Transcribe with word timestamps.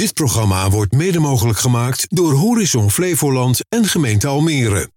Dit 0.00 0.14
programma 0.14 0.70
wordt 0.70 0.92
mede 0.92 1.18
mogelijk 1.18 1.58
gemaakt 1.58 2.06
door 2.08 2.32
Horizon 2.32 2.90
Flevoland 2.90 3.60
en 3.68 3.84
gemeente 3.84 4.26
Almere. 4.26 4.90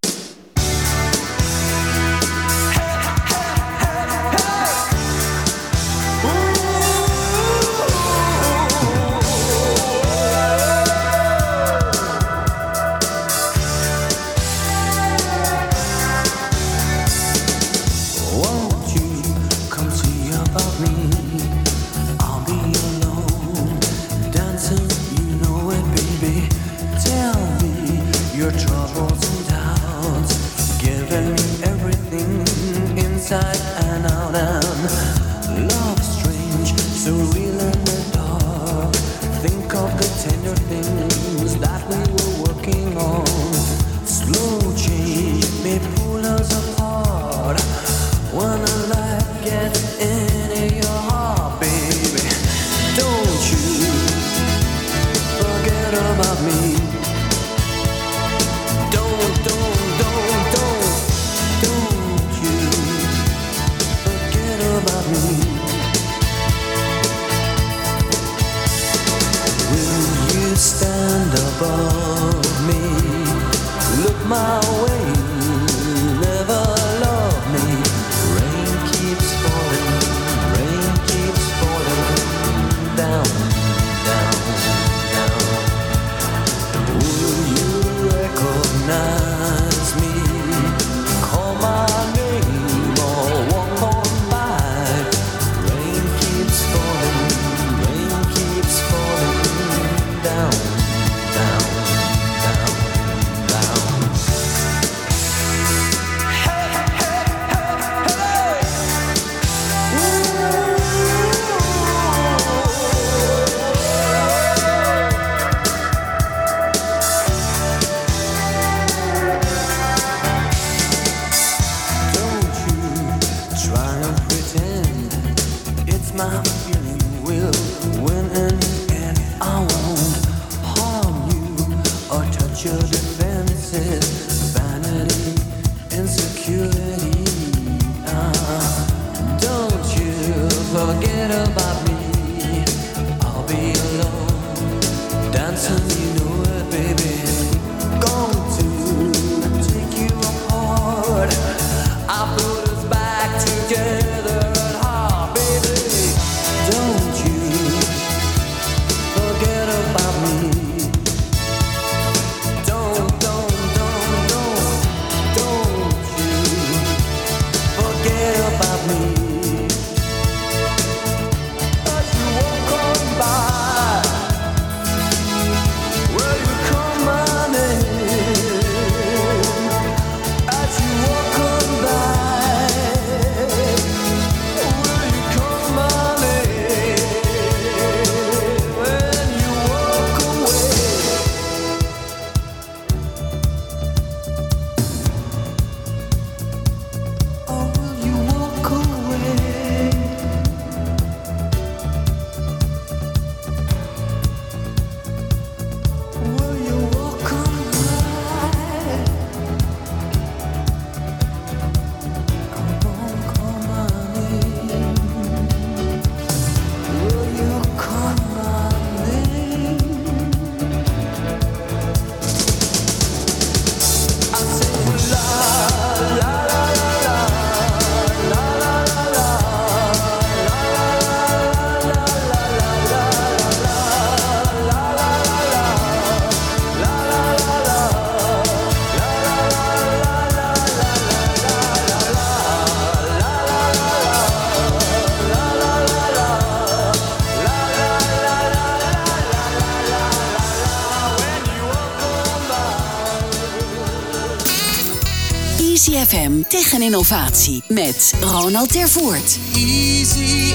FM 256.14 256.42
Tech 256.48 256.74
en 256.74 256.82
Innovatie 256.82 257.64
met 257.68 258.14
Ronald 258.22 258.72
Tervoort. 258.72 259.40
Easy 259.56 260.54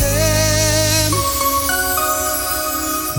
FM. 0.00 1.12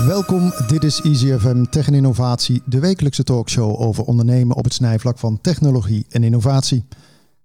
Welkom, 0.06 0.52
dit 0.66 0.84
is 0.84 1.00
Easy 1.00 1.38
FM 1.38 1.64
Tech 1.64 1.86
en 1.86 1.94
Innovatie, 1.94 2.62
de 2.64 2.80
wekelijkse 2.80 3.22
talkshow 3.24 3.80
over 3.80 4.04
ondernemen 4.04 4.56
op 4.56 4.64
het 4.64 4.74
snijvlak 4.74 5.18
van 5.18 5.40
technologie 5.40 6.06
en 6.08 6.24
innovatie. 6.24 6.84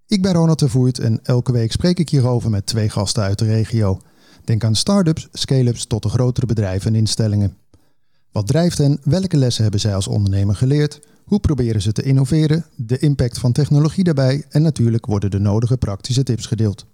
Ik 0.08 0.22
ben 0.22 0.34
Ronald 0.34 0.60
de 0.60 0.70
Voert 0.70 1.00
en 1.00 1.20
elke 1.24 1.52
week 1.52 1.72
spreek 1.72 2.00
ik 2.00 2.10
hierover 2.10 2.50
met 2.50 2.66
twee 2.66 2.90
gasten 2.90 3.24
uit 3.24 3.40
de 3.40 3.46
regio. 3.46 4.00
Denk 4.44 4.64
aan 4.64 4.76
start-ups, 4.76 5.28
scale-ups 5.32 5.86
tot 5.86 6.04
de 6.04 6.10
grotere 6.10 6.46
bedrijven 6.46 6.94
en 6.94 7.00
instellingen. 7.00 7.58
Wat 8.36 8.48
drijft 8.48 8.78
hen? 8.78 9.00
Welke 9.04 9.38
lessen 9.38 9.64
hebben 9.64 9.82
zij 9.82 9.96
als 9.96 10.08
ondernemer 10.08 10.56
geleerd? 10.56 11.00
Hoe 11.24 11.40
proberen 11.40 11.82
ze 11.82 11.92
te 11.92 12.04
innoveren? 12.04 12.66
De 12.76 12.98
impact 12.98 13.40
van 13.40 13.52
technologie 13.52 14.04
daarbij 14.04 14.46
en 14.50 14.62
natuurlijk 14.62 15.06
worden 15.06 15.32
de 15.32 15.40
nodige 15.40 15.78
praktische 15.78 16.24
tips 16.24 16.46
gedeeld. 16.46 16.86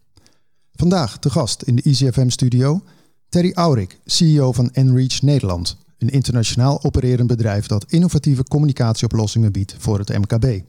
Vandaag 0.74 1.20
te 1.20 1.30
gast 1.30 1.62
in 1.62 1.76
de 1.76 1.82
EasyFM 1.82 2.30
studio 2.30 2.82
Terry 3.30 3.52
Aurik, 3.54 4.00
CEO 4.06 4.52
van 4.52 4.70
Enreach 4.72 5.22
Nederland. 5.22 5.78
een 5.98 6.10
internationaal 6.10 6.84
opererend 6.84 7.28
bedrijf 7.28 7.68
dat 7.68 7.92
innovatieve 7.92 8.44
communicatieoplossingen 8.44 9.52
biedt 9.52 9.76
voor 9.78 10.00
het 10.00 10.10
MKB. 10.10 10.62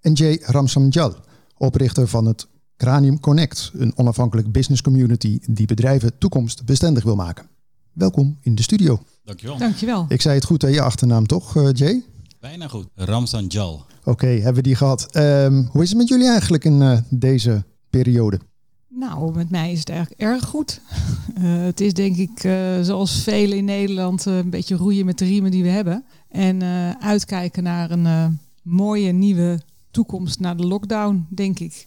En 0.00 0.12
Jay 0.12 0.40
Ramsamjal, 0.44 1.14
oprichter 1.56 2.08
van 2.08 2.26
het 2.26 2.46
Cranium 2.76 3.20
Connect, 3.20 3.70
een 3.74 3.92
onafhankelijk 3.96 4.52
business 4.52 4.82
community 4.82 5.38
die 5.46 5.66
bedrijven 5.66 6.18
toekomstbestendig 6.18 7.04
wil 7.04 7.16
maken. 7.16 7.46
Welkom 7.92 8.38
in 8.40 8.54
de 8.54 8.62
studio. 8.62 9.00
Dankjewel. 9.24 9.58
Dankjewel. 9.58 10.04
Ik 10.08 10.20
zei 10.20 10.34
het 10.34 10.44
goed, 10.44 10.62
hè? 10.62 10.68
je 10.68 10.82
achternaam 10.82 11.26
toch, 11.26 11.56
eh, 11.56 11.68
Jay? 11.72 12.02
Bijna 12.40 12.68
goed. 12.68 12.86
Ramzan 12.94 13.46
Jal. 13.46 13.84
Oké, 14.04 14.26
hebben 14.26 14.54
we 14.54 14.62
die 14.62 14.74
gehad. 14.74 15.06
Ehm, 15.10 15.62
hoe 15.70 15.82
is 15.82 15.88
het 15.88 15.98
met 15.98 16.08
jullie 16.08 16.28
eigenlijk 16.28 16.64
in 16.64 16.82
eh, 16.82 16.98
deze 17.08 17.64
periode? 17.90 18.40
Nou, 18.88 19.34
met 19.34 19.50
mij 19.50 19.72
is 19.72 19.78
het 19.78 19.88
eigenlijk 19.88 20.20
erg 20.20 20.44
goed. 20.44 20.80
Eh, 21.34 21.62
het 21.62 21.80
is 21.80 21.94
denk 21.94 22.16
ik, 22.16 22.44
eh, 22.44 22.80
zoals 22.82 23.22
velen 23.22 23.56
in 23.58 23.64
Nederland, 23.64 24.24
een 24.24 24.50
beetje 24.50 24.76
roeien 24.76 25.06
met 25.06 25.18
de 25.18 25.24
riemen 25.24 25.50
die 25.50 25.62
we 25.62 25.68
hebben. 25.68 26.04
En 26.28 26.62
eh, 26.62 26.90
uitkijken 26.90 27.62
naar 27.62 27.90
een 27.90 28.06
eh, 28.06 28.26
mooie 28.62 29.12
nieuwe 29.12 29.60
toekomst 29.90 30.40
na 30.40 30.54
de 30.54 30.66
lockdown, 30.66 31.26
denk 31.30 31.58
ik. 31.58 31.86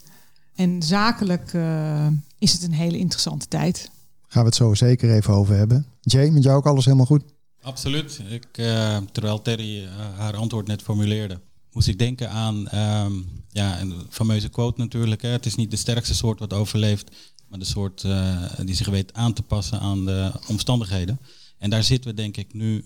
En 0.55 0.83
zakelijk 0.83 1.53
eh, 1.53 2.07
is 2.39 2.53
het 2.53 2.63
een 2.63 2.73
hele 2.73 2.97
interessante 2.97 3.47
tijd. 3.47 3.91
Gaan 4.27 4.41
we 4.41 4.47
het 4.47 4.57
zo 4.57 4.73
zeker 4.73 5.11
even 5.11 5.33
over 5.33 5.55
hebben. 5.55 5.85
Jay, 6.05 6.29
met 6.29 6.43
jou 6.43 6.57
ook 6.57 6.65
alles 6.65 6.85
helemaal 6.85 7.05
goed? 7.05 7.23
Absoluut. 7.61 8.21
Ik, 8.29 8.47
eh, 8.51 8.97
terwijl 9.11 9.41
Terry 9.41 9.83
eh, 9.83 9.89
haar 10.17 10.35
antwoord 10.35 10.67
net 10.67 10.81
formuleerde, 10.81 11.39
moest 11.71 11.87
ik 11.87 11.99
denken 11.99 12.29
aan 12.29 12.67
ehm, 12.67 13.13
ja, 13.49 13.81
een 13.81 13.93
fameuze 14.09 14.49
quote 14.49 14.81
natuurlijk. 14.81 15.21
Hè. 15.21 15.29
Het 15.29 15.45
is 15.45 15.55
niet 15.55 15.71
de 15.71 15.77
sterkste 15.77 16.15
soort 16.15 16.39
wat 16.39 16.53
overleeft, 16.53 17.11
maar 17.49 17.59
de 17.59 17.65
soort 17.65 18.03
eh, 18.03 18.43
die 18.63 18.75
zich 18.75 18.87
weet 18.87 19.13
aan 19.13 19.33
te 19.33 19.41
passen 19.41 19.79
aan 19.79 20.05
de 20.05 20.31
omstandigheden. 20.47 21.19
En 21.57 21.69
daar 21.69 21.83
zitten 21.83 22.09
we 22.09 22.15
denk 22.15 22.37
ik 22.37 22.53
nu 22.53 22.85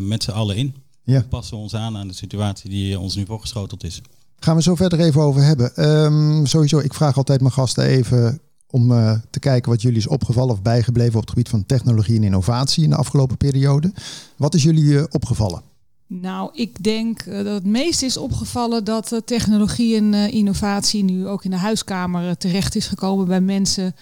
met 0.00 0.22
z'n 0.22 0.30
allen 0.30 0.56
in. 0.56 0.74
Ja. 1.04 1.20
We 1.20 1.28
passen 1.28 1.56
ons 1.56 1.74
aan 1.74 1.96
aan 1.96 2.08
de 2.08 2.14
situatie 2.14 2.70
die 2.70 2.98
ons 2.98 3.14
nu 3.14 3.26
voorgeschoteld 3.26 3.84
is. 3.84 4.00
Gaan 4.38 4.56
we 4.56 4.62
zo 4.62 4.74
verder 4.74 5.00
even 5.00 5.20
over 5.20 5.42
hebben. 5.42 5.76
Ehm, 5.76 6.44
sowieso, 6.44 6.78
ik 6.78 6.94
vraag 6.94 7.16
altijd 7.16 7.40
mijn 7.40 7.52
gasten 7.52 7.84
even 7.84 8.40
om 8.70 8.92
eh, 8.92 9.12
te 9.30 9.38
kijken 9.38 9.70
wat 9.70 9.82
jullie 9.82 9.98
is 9.98 10.06
opgevallen 10.06 10.54
of 10.54 10.62
bijgebleven 10.62 11.14
op 11.14 11.20
het 11.20 11.30
gebied 11.30 11.48
van 11.48 11.66
technologie 11.66 12.16
en 12.16 12.24
innovatie 12.24 12.84
in 12.84 12.90
de 12.90 12.96
afgelopen 12.96 13.36
periode. 13.36 13.92
Wat 14.36 14.54
is 14.54 14.62
jullie 14.62 14.98
eh, 14.98 15.04
opgevallen? 15.10 15.62
Nou, 16.06 16.50
ik 16.52 16.82
denk 16.82 17.20
eh, 17.20 17.36
dat 17.36 17.54
het 17.54 17.66
meest 17.66 18.02
is 18.02 18.16
opgevallen 18.16 18.84
dat 18.84 19.20
technologie 19.24 19.96
en 19.96 20.14
innovatie 20.14 21.04
nu 21.04 21.26
ook 21.26 21.44
in 21.44 21.50
de 21.50 21.56
huiskamer 21.56 22.36
terecht 22.36 22.76
is 22.76 22.86
gekomen 22.86 23.26
bij 23.26 23.40
mensen 23.40 23.94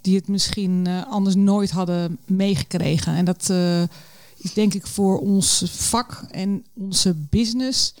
die 0.00 0.16
het 0.16 0.28
misschien 0.28 0.86
anders 1.08 1.34
nooit 1.34 1.70
hadden 1.70 2.18
meegekregen. 2.26 3.14
En 3.14 3.24
dat 3.24 3.52
is 4.36 4.52
denk 4.52 4.74
ik 4.74 4.86
voor 4.86 5.20
ons 5.20 5.64
vak 5.66 6.24
en 6.30 6.64
onze 6.74 7.14
business 7.14 7.94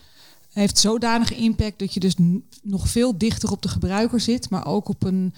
heeft 0.52 0.78
zodanig 0.78 1.34
impact 1.34 1.78
dat 1.78 1.94
je 1.94 2.00
dus 2.00 2.14
nog 2.62 2.88
veel 2.88 3.18
dichter 3.18 3.50
op 3.50 3.62
de 3.62 3.68
gebruiker 3.68 4.20
zit, 4.20 4.50
maar 4.50 4.66
ook 4.66 4.88
op 4.88 5.04
een 5.04 5.34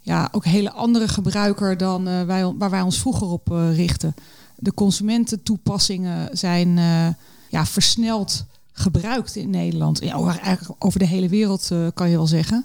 ja, 0.00 0.28
ook 0.32 0.44
hele 0.44 0.72
andere 0.72 1.08
gebruiker 1.08 1.76
dan 1.76 2.08
eh, 2.08 2.22
wij, 2.22 2.52
waar 2.52 2.70
wij 2.70 2.80
ons 2.80 2.98
vroeger 2.98 3.26
op 3.26 3.52
eh, 3.52 3.76
richten. 3.76 4.14
De 4.56 4.74
consumententoepassingen 4.74 6.38
zijn 6.38 6.78
eh, 6.78 7.08
ja, 7.48 7.66
versneld 7.66 8.44
gebruikt 8.72 9.36
in 9.36 9.50
Nederland. 9.50 10.00
Eigenlijk 10.02 10.84
over 10.84 10.98
de 10.98 11.06
hele 11.06 11.28
wereld 11.28 11.70
kan 11.94 12.10
je 12.10 12.16
wel 12.16 12.26
zeggen. 12.26 12.64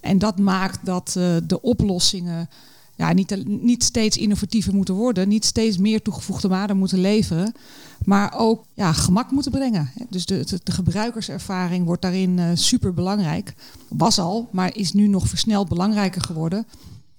En 0.00 0.18
dat 0.18 0.38
maakt 0.38 0.78
dat 0.86 1.12
de 1.46 1.58
oplossingen 1.60 2.48
ja, 2.94 3.12
niet, 3.12 3.44
niet 3.46 3.84
steeds 3.84 4.16
innovatiever 4.16 4.74
moeten 4.74 4.94
worden, 4.94 5.28
niet 5.28 5.44
steeds 5.44 5.78
meer 5.78 6.02
toegevoegde 6.02 6.48
waarde 6.48 6.74
moeten 6.74 6.98
leveren, 6.98 7.54
maar 8.04 8.34
ook 8.36 8.64
ja, 8.74 8.92
gemak 8.92 9.30
moeten 9.30 9.52
brengen. 9.52 9.90
Dus 10.10 10.26
de, 10.26 10.44
de, 10.44 10.60
de 10.62 10.72
gebruikerservaring 10.72 11.84
wordt 11.86 12.02
daarin 12.02 12.38
eh, 12.38 12.46
super 12.54 12.94
belangrijk. 12.94 13.54
Was 13.88 14.18
al, 14.18 14.48
maar 14.52 14.76
is 14.76 14.92
nu 14.92 15.06
nog 15.08 15.28
versneld 15.28 15.68
belangrijker 15.68 16.20
geworden, 16.22 16.66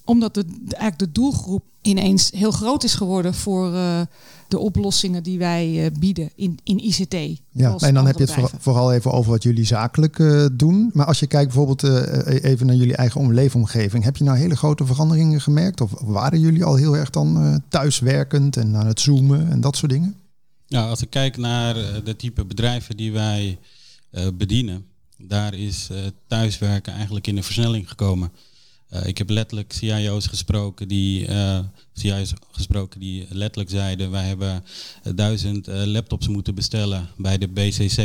omdat 0.03 0.33
de, 0.33 0.45
eigenlijk 0.59 0.99
de 0.99 1.11
doelgroep 1.11 1.63
ineens 1.81 2.31
heel 2.35 2.51
groot 2.51 2.83
is 2.83 2.93
geworden 2.93 3.33
voor 3.33 3.73
eh, 3.73 4.01
de 4.47 4.59
oplossingen 4.59 5.23
die 5.23 5.37
wij 5.37 5.85
eh, 5.85 5.91
bieden 5.99 6.29
in, 6.35 6.59
in 6.63 6.83
ICT. 6.83 7.13
Ja, 7.51 7.75
en 7.77 7.93
dan 7.93 8.05
heb 8.05 8.17
je 8.17 8.23
het 8.23 8.33
voor- 8.33 8.51
vooral 8.59 8.93
even 8.93 9.11
over 9.11 9.31
wat 9.31 9.43
jullie 9.43 9.65
zakelijk 9.65 10.17
doen. 10.53 10.89
Maar 10.93 11.05
als 11.05 11.19
je 11.19 11.27
kijkt 11.27 11.53
bijvoorbeeld 11.53 11.83
even 12.43 12.65
naar 12.65 12.75
jullie 12.75 12.95
eigen 12.95 13.21
om- 13.21 13.33
leefomgeving, 13.33 14.03
heb 14.03 14.17
je 14.17 14.23
nou 14.23 14.37
hele 14.37 14.55
grote 14.55 14.85
veranderingen 14.85 15.41
gemerkt? 15.41 15.81
Of 15.81 15.91
waren 16.01 16.39
jullie 16.39 16.63
al 16.63 16.75
heel 16.75 16.97
erg 16.97 17.09
dan 17.09 17.61
thuiswerkend 17.69 18.57
en 18.57 18.75
aan 18.75 18.87
het 18.87 18.99
zoomen 18.99 19.49
en 19.51 19.61
dat 19.61 19.75
soort 19.77 19.91
dingen? 19.91 20.15
Nou, 20.67 20.89
als 20.89 21.01
ik 21.01 21.09
kijk 21.09 21.37
naar 21.37 21.77
eh, 21.77 21.95
de 22.03 22.15
type 22.15 22.45
bedrijven 22.45 22.97
die 22.97 23.11
wij 23.11 23.57
eh, 24.09 24.27
bedienen, 24.33 24.85
daar 25.17 25.53
is 25.53 25.87
eh, 25.91 25.97
thuiswerken 26.27 26.93
eigenlijk 26.93 27.27
in 27.27 27.37
een 27.37 27.43
versnelling 27.43 27.89
gekomen. 27.89 28.31
Ik 29.05 29.17
heb 29.17 29.29
letterlijk 29.29 29.73
CIO's 29.73 30.27
gesproken 30.27 30.87
die, 30.87 31.27
CIO's 31.93 32.33
gesproken 32.51 32.99
die 32.99 33.25
letterlijk 33.29 33.69
zeiden: 33.69 34.11
wij 34.11 34.25
hebben 34.25 34.63
duizend 35.15 35.67
laptops 35.67 36.27
moeten 36.27 36.55
bestellen 36.55 37.09
bij 37.17 37.37
de 37.37 37.47
BCC. 37.47 37.97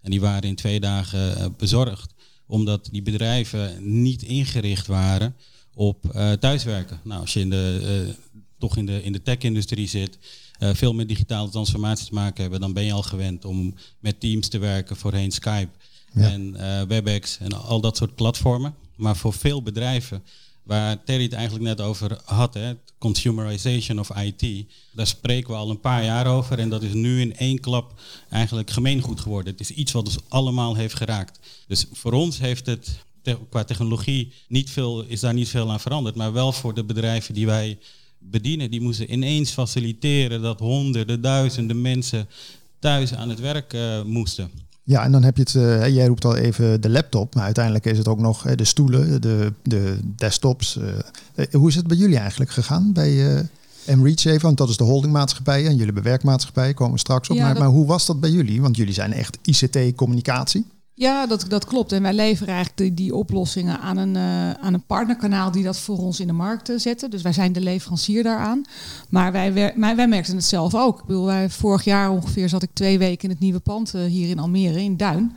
En 0.00 0.10
die 0.10 0.20
waren 0.20 0.48
in 0.48 0.54
twee 0.54 0.80
dagen 0.80 1.54
bezorgd, 1.56 2.14
omdat 2.46 2.88
die 2.92 3.02
bedrijven 3.02 3.76
niet 4.02 4.22
ingericht 4.22 4.86
waren 4.86 5.34
op 5.74 6.04
thuiswerken. 6.40 7.00
Nou, 7.04 7.20
als 7.20 7.32
je 7.32 7.40
in 7.40 7.50
de, 7.50 8.14
toch 8.58 8.76
in 8.76 8.86
de, 8.86 9.02
in 9.02 9.12
de 9.12 9.22
tech-industrie 9.22 9.88
zit, 9.88 10.18
veel 10.70 10.92
met 10.94 11.08
digitale 11.08 11.48
transformatie 11.50 12.06
te 12.06 12.14
maken 12.14 12.42
hebben, 12.42 12.60
dan 12.60 12.72
ben 12.72 12.84
je 12.84 12.92
al 12.92 13.02
gewend 13.02 13.44
om 13.44 13.74
met 13.98 14.20
Teams 14.20 14.48
te 14.48 14.58
werken, 14.58 14.96
voorheen 14.96 15.30
Skype 15.32 15.68
Ja. 16.14 16.30
en 16.30 16.56
eh, 16.56 16.82
WebEx 16.88 17.38
en 17.38 17.52
al 17.62 17.80
dat 17.80 17.96
soort 17.96 18.14
platformen. 18.14 18.74
Maar 18.96 19.16
voor 19.16 19.32
veel 19.32 19.62
bedrijven, 19.62 20.22
waar 20.62 21.04
Terry 21.04 21.22
het 21.22 21.32
eigenlijk 21.32 21.64
net 21.64 21.80
over 21.80 22.18
had, 22.24 22.54
hè, 22.54 22.72
consumerization 22.98 23.98
of 24.00 24.10
IT, 24.16 24.66
daar 24.92 25.06
spreken 25.06 25.50
we 25.50 25.56
al 25.56 25.70
een 25.70 25.80
paar 25.80 26.04
jaar 26.04 26.26
over 26.26 26.58
en 26.58 26.68
dat 26.68 26.82
is 26.82 26.92
nu 26.92 27.20
in 27.20 27.36
één 27.36 27.60
klap 27.60 28.00
eigenlijk 28.30 28.70
gemeengoed 28.70 29.20
geworden. 29.20 29.52
Het 29.52 29.60
is 29.60 29.70
iets 29.70 29.92
wat 29.92 30.06
ons 30.06 30.18
allemaal 30.28 30.74
heeft 30.74 30.94
geraakt. 30.94 31.38
Dus 31.66 31.86
voor 31.92 32.12
ons 32.12 32.38
heeft 32.38 32.66
het 32.66 32.98
te- 33.22 33.38
qua 33.50 33.64
technologie 33.64 34.32
niet 34.48 34.70
veel, 34.70 35.02
is 35.02 35.20
daar 35.20 35.34
niet 35.34 35.48
veel 35.48 35.70
aan 35.70 35.80
veranderd, 35.80 36.14
maar 36.14 36.32
wel 36.32 36.52
voor 36.52 36.74
de 36.74 36.84
bedrijven 36.84 37.34
die 37.34 37.46
wij 37.46 37.78
bedienen, 38.30 38.70
die 38.70 38.80
moesten 38.80 39.12
ineens 39.12 39.50
faciliteren 39.50 40.42
dat 40.42 40.58
honderden, 40.58 41.20
duizenden 41.20 41.80
mensen 41.80 42.28
thuis 42.78 43.14
aan 43.14 43.28
het 43.28 43.40
werk 43.40 43.72
eh, 43.72 44.02
moesten. 44.02 44.50
Ja, 44.84 45.04
en 45.04 45.12
dan 45.12 45.22
heb 45.22 45.36
je 45.36 45.42
het, 45.42 45.54
eh, 45.54 45.94
jij 45.94 46.06
roept 46.06 46.24
al 46.24 46.36
even 46.36 46.80
de 46.80 46.88
laptop, 46.90 47.34
maar 47.34 47.44
uiteindelijk 47.44 47.84
is 47.86 47.98
het 47.98 48.08
ook 48.08 48.18
nog 48.20 48.42
de 48.54 48.64
stoelen, 48.64 49.20
de, 49.20 49.52
de 49.62 49.98
desktops. 50.16 50.78
eh. 51.34 51.44
Hoe 51.52 51.68
is 51.68 51.74
het 51.74 51.86
bij 51.86 51.96
jullie 51.96 52.16
eigenlijk 52.18 52.50
gegaan 52.50 52.92
bij 52.92 53.36
eh 53.36 53.42
MReach 53.96 54.24
even? 54.24 54.40
Want 54.42 54.56
dat 54.56 54.68
is 54.68 54.76
de 54.76 54.84
holdingmaatschappij 54.84 55.64
en 55.64 55.70
jullie 55.70 55.84
hebben 55.84 56.02
werkmaatschappij, 56.02 56.74
komen 56.74 56.92
we 56.92 56.98
straks 56.98 57.28
op. 57.28 57.36
Ja, 57.36 57.42
maar, 57.44 57.54
dat- 57.54 57.62
maar 57.62 57.72
hoe 57.72 57.86
was 57.86 58.06
dat 58.06 58.20
bij 58.20 58.30
jullie? 58.30 58.60
Want 58.60 58.76
jullie 58.76 58.94
zijn 58.94 59.12
echt 59.12 59.38
ICT-communicatie. 59.44 60.64
Ja, 61.02 61.26
dat, 61.26 61.44
dat 61.48 61.64
klopt. 61.64 61.92
En 61.92 62.02
wij 62.02 62.12
leveren 62.12 62.54
eigenlijk 62.54 62.96
die, 62.96 63.14
oplossingen 63.14 63.80
aan 63.80 63.96
een, 63.96 64.16
eh, 64.16 64.50
aan 64.50 64.74
een 64.74 64.86
partnerkanaal 64.86 65.50
die 65.50 65.64
dat 65.64 65.78
voor 65.78 65.98
ons 65.98 66.20
in 66.20 66.26
de 66.26 66.32
markt 66.32 66.68
eh, 66.68 66.78
zetten. 66.78 67.10
Dus 67.10 67.22
wij 67.22 67.32
zijn 67.32 67.52
de 67.52 67.60
leverancier 67.60 68.22
daaraan. 68.22 68.62
Maar 69.08 69.32
wij, 69.32 69.74
wij 69.76 70.08
merkten 70.08 70.36
het 70.36 70.44
zelf 70.44 70.74
ook. 70.74 71.00
Ik 71.00 71.06
bedoel, 71.06 71.24
wij, 71.24 71.50
vorig 71.50 71.84
jaar 71.84 72.10
ongeveer 72.10 72.48
zat 72.48 72.62
ik 72.62 72.70
twee 72.72 72.98
weken 72.98 73.24
in 73.24 73.30
het 73.30 73.38
nieuwe 73.38 73.60
pand 73.60 73.94
eh, 73.94 74.02
hier 74.04 74.28
in 74.28 74.38
Almere, 74.38 74.82
in 74.82 74.96
Duin. 74.96 75.36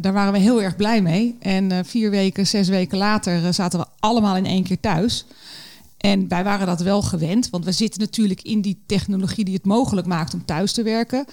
Daar 0.00 0.12
waren 0.12 0.32
we 0.32 0.38
heel 0.38 0.62
erg 0.62 0.76
blij 0.76 1.02
mee. 1.02 1.36
En 1.40 1.84
vier 1.84 2.10
weken, 2.10 2.46
zes 2.46 2.68
weken 2.68 2.98
later 2.98 3.54
zaten 3.54 3.78
we 3.78 3.86
allemaal 3.98 4.36
in 4.36 4.46
één 4.46 4.64
keer 4.64 4.80
thuis. 4.80 5.26
En 5.96 6.28
wij 6.28 6.44
waren 6.44 6.66
dat 6.66 6.80
wel 6.80 7.02
gewend, 7.02 7.50
want 7.50 7.64
we 7.64 7.72
zitten 7.72 8.00
natuurlijk 8.00 8.42
in 8.42 8.60
die 8.60 8.82
technologie 8.86 9.44
die 9.44 9.54
het 9.54 9.64
mogelijk 9.64 10.06
maakt 10.06 10.34
om 10.34 10.44
thuis 10.44 10.72
te 10.72 10.82
werken. 10.82 11.24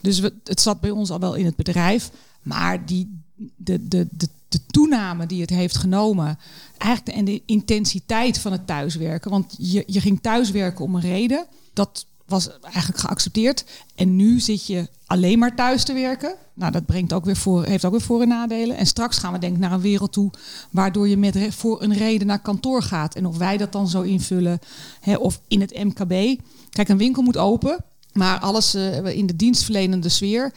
Dus 0.00 0.20
het 0.44 0.60
zat 0.60 0.80
bij 0.80 0.90
ons 0.90 1.10
al 1.10 1.18
wel 1.18 1.34
in 1.34 1.44
het 1.44 1.56
bedrijf. 1.56 2.10
Maar 2.48 2.86
die, 2.86 3.20
de, 3.56 3.88
de, 3.88 4.08
de, 4.10 4.28
de 4.48 4.66
toename 4.66 5.26
die 5.26 5.40
het 5.40 5.50
heeft 5.50 5.76
genomen, 5.76 6.38
eigenlijk 6.78 7.16
de, 7.16 7.22
en 7.22 7.24
de 7.24 7.42
intensiteit 7.46 8.38
van 8.38 8.52
het 8.52 8.66
thuiswerken. 8.66 9.30
Want 9.30 9.54
je, 9.58 9.82
je 9.86 10.00
ging 10.00 10.20
thuiswerken 10.20 10.84
om 10.84 10.94
een 10.94 11.00
reden. 11.00 11.46
Dat 11.72 12.06
was 12.26 12.60
eigenlijk 12.60 12.98
geaccepteerd. 12.98 13.64
En 13.94 14.16
nu 14.16 14.40
zit 14.40 14.66
je 14.66 14.88
alleen 15.06 15.38
maar 15.38 15.54
thuis 15.54 15.84
te 15.84 15.92
werken. 15.92 16.34
Nou, 16.54 16.72
dat 16.72 16.86
brengt 16.86 17.12
ook 17.12 17.24
weer 17.24 17.36
voor, 17.36 17.64
heeft 17.64 17.84
ook 17.84 17.92
weer 17.92 18.00
voor- 18.00 18.22
en 18.22 18.28
nadelen. 18.28 18.76
En 18.76 18.86
straks 18.86 19.18
gaan 19.18 19.32
we 19.32 19.38
denk 19.38 19.54
ik 19.54 19.60
naar 19.60 19.72
een 19.72 19.80
wereld 19.80 20.12
toe 20.12 20.30
waardoor 20.70 21.08
je 21.08 21.16
met 21.16 21.54
voor 21.54 21.82
een 21.82 21.94
reden 21.94 22.26
naar 22.26 22.42
kantoor 22.42 22.82
gaat. 22.82 23.14
En 23.14 23.26
of 23.26 23.36
wij 23.36 23.56
dat 23.56 23.72
dan 23.72 23.88
zo 23.88 24.02
invullen, 24.02 24.58
hè, 25.00 25.14
of 25.14 25.40
in 25.48 25.60
het 25.60 25.84
MKB. 25.84 26.40
Kijk, 26.70 26.88
een 26.88 26.98
winkel 26.98 27.22
moet 27.22 27.36
open, 27.36 27.84
maar 28.12 28.38
alles 28.38 28.74
eh, 28.74 29.16
in 29.16 29.26
de 29.26 29.36
dienstverlenende 29.36 30.08
sfeer. 30.08 30.52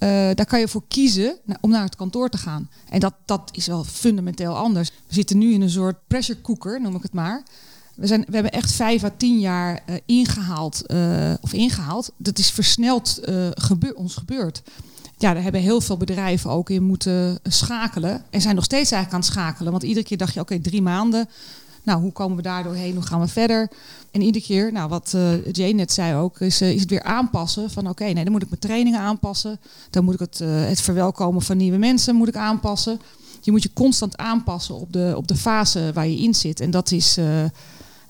Eh, 0.00 0.08
daar 0.34 0.46
kan 0.46 0.60
je 0.60 0.68
voor 0.68 0.82
kiezen 0.88 1.38
om 1.60 1.70
naar 1.70 1.82
het 1.82 1.96
kantoor 1.96 2.28
te 2.28 2.38
gaan. 2.38 2.70
En 2.88 3.00
dat, 3.00 3.14
dat 3.24 3.50
is 3.52 3.66
wel 3.66 3.84
fundamenteel 3.84 4.56
anders. 4.56 4.90
We 5.06 5.14
zitten 5.14 5.38
nu 5.38 5.52
in 5.52 5.62
een 5.62 5.70
soort 5.70 5.96
pressure 6.06 6.40
cooker, 6.40 6.80
noem 6.80 6.96
ik 6.96 7.02
het 7.02 7.12
maar. 7.12 7.42
We, 7.94 8.06
zijn, 8.06 8.24
we 8.26 8.34
hebben 8.34 8.52
echt 8.52 8.72
vijf 8.72 9.04
à 9.04 9.10
tien 9.16 9.40
jaar 9.40 9.80
eh, 9.86 9.94
ingehaald, 10.06 10.86
eh, 10.86 11.32
of 11.40 11.52
ingehaald. 11.52 12.12
Dat 12.16 12.38
is 12.38 12.50
versneld 12.50 13.20
ons 13.94 14.14
gebeurd. 14.14 14.62
Ja, 15.18 15.34
daar 15.34 15.42
hebben 15.42 15.60
heel 15.60 15.80
veel 15.80 15.96
bedrijven 15.96 16.50
ook 16.50 16.70
in 16.70 16.82
moeten 16.82 17.38
schakelen. 17.42 18.24
En 18.30 18.40
zijn 18.40 18.54
nog 18.54 18.64
steeds 18.64 18.90
eigenlijk 18.90 19.12
aan 19.12 19.30
het 19.30 19.38
schakelen. 19.38 19.72
Want 19.72 19.84
iedere 19.84 20.06
keer 20.06 20.16
dacht 20.16 20.34
je, 20.34 20.40
oké, 20.40 20.60
drie 20.60 20.82
maanden. 20.82 21.28
Nou, 21.90 22.02
hoe 22.02 22.12
komen 22.12 22.36
we 22.36 22.42
daar 22.42 22.62
doorheen? 22.62 22.94
Hoe 22.94 23.02
gaan 23.02 23.20
we 23.20 23.28
verder? 23.28 23.70
En 24.10 24.22
iedere 24.22 24.44
keer, 24.44 24.72
nou, 24.72 24.88
wat 24.88 25.12
uh, 25.16 25.46
Jane 25.52 25.72
net 25.72 25.92
zei 25.92 26.14
ook, 26.14 26.40
is, 26.40 26.60
is 26.60 26.80
het 26.80 26.90
weer 26.90 27.02
aanpassen. 27.02 27.70
Van 27.70 27.88
oké, 27.88 28.04
nee, 28.04 28.24
dan 28.24 28.32
moet 28.32 28.42
ik 28.42 28.48
mijn 28.48 28.60
trainingen 28.60 29.00
aanpassen. 29.00 29.60
Dan 29.90 30.04
moet 30.04 30.14
ik 30.14 30.20
het, 30.20 30.38
het 30.44 30.80
verwelkomen 30.80 31.42
van 31.42 31.56
nieuwe 31.56 31.78
mensen 31.78 32.14
moet 32.14 32.28
ik 32.28 32.36
aanpassen 32.36 33.00
je 33.40 33.50
moet 33.50 33.62
je 33.62 33.72
constant 33.72 34.16
aanpassen 34.16 34.74
op 34.74 34.92
de, 34.92 35.12
op 35.16 35.28
de 35.28 35.36
fase 35.36 35.90
waar 35.94 36.08
je 36.08 36.22
in 36.22 36.34
zit. 36.34 36.60
En 36.60 36.70
dat 36.70 36.90
is, 36.90 37.18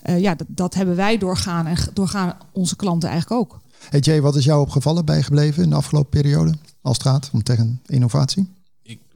ja, 0.02 0.34
dat, 0.34 0.46
dat, 0.48 0.74
hebben 0.74 0.96
wij 0.96 1.18
doorgaan 1.18 1.66
en 1.66 1.76
doorgaan 1.92 2.36
onze 2.52 2.76
klanten 2.76 3.08
eigenlijk 3.08 3.40
ook. 3.40 3.60
Hey 3.88 4.00
Jay, 4.00 4.20
wat 4.20 4.36
is 4.36 4.44
jou 4.44 4.60
opgevallen 4.60 5.04
bijgebleven 5.04 5.62
in 5.62 5.70
de 5.70 5.76
afgelopen 5.76 6.10
periode 6.10 6.54
als 6.82 6.96
het 6.96 7.06
gaat 7.06 7.30
om 7.32 7.42
tech 7.42 7.58
en 7.58 7.80
innovatie? 7.86 8.59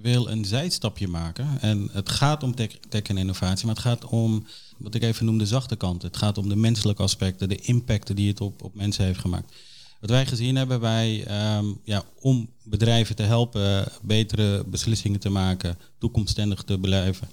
Wil 0.04 0.28
een 0.28 0.44
zijstapje 0.44 1.08
maken. 1.08 1.60
En 1.60 1.88
het 1.92 2.08
gaat 2.08 2.42
om 2.42 2.54
tech, 2.54 2.70
tech 2.88 3.02
en 3.02 3.18
innovatie, 3.18 3.66
maar 3.66 3.74
het 3.74 3.84
gaat 3.84 4.04
om 4.04 4.46
wat 4.78 4.94
ik 4.94 5.02
even 5.02 5.26
noem 5.26 5.38
de 5.38 5.46
zachte 5.46 5.76
kant. 5.76 6.02
Het 6.02 6.16
gaat 6.16 6.38
om 6.38 6.48
de 6.48 6.56
menselijke 6.56 7.02
aspecten, 7.02 7.48
de 7.48 7.56
impacten 7.56 8.16
die 8.16 8.28
het 8.28 8.40
op, 8.40 8.62
op 8.62 8.74
mensen 8.74 9.04
heeft 9.04 9.18
gemaakt. 9.18 9.54
Wat 10.00 10.10
wij 10.10 10.26
gezien 10.26 10.56
hebben, 10.56 10.80
wij, 10.80 11.24
um, 11.56 11.80
ja, 11.84 12.02
om 12.20 12.48
bedrijven 12.62 13.16
te 13.16 13.22
helpen 13.22 13.88
betere 14.02 14.64
beslissingen 14.66 15.20
te 15.20 15.30
maken, 15.30 15.78
toekomststendig 15.98 16.62
te 16.62 16.78
blijven, 16.78 17.28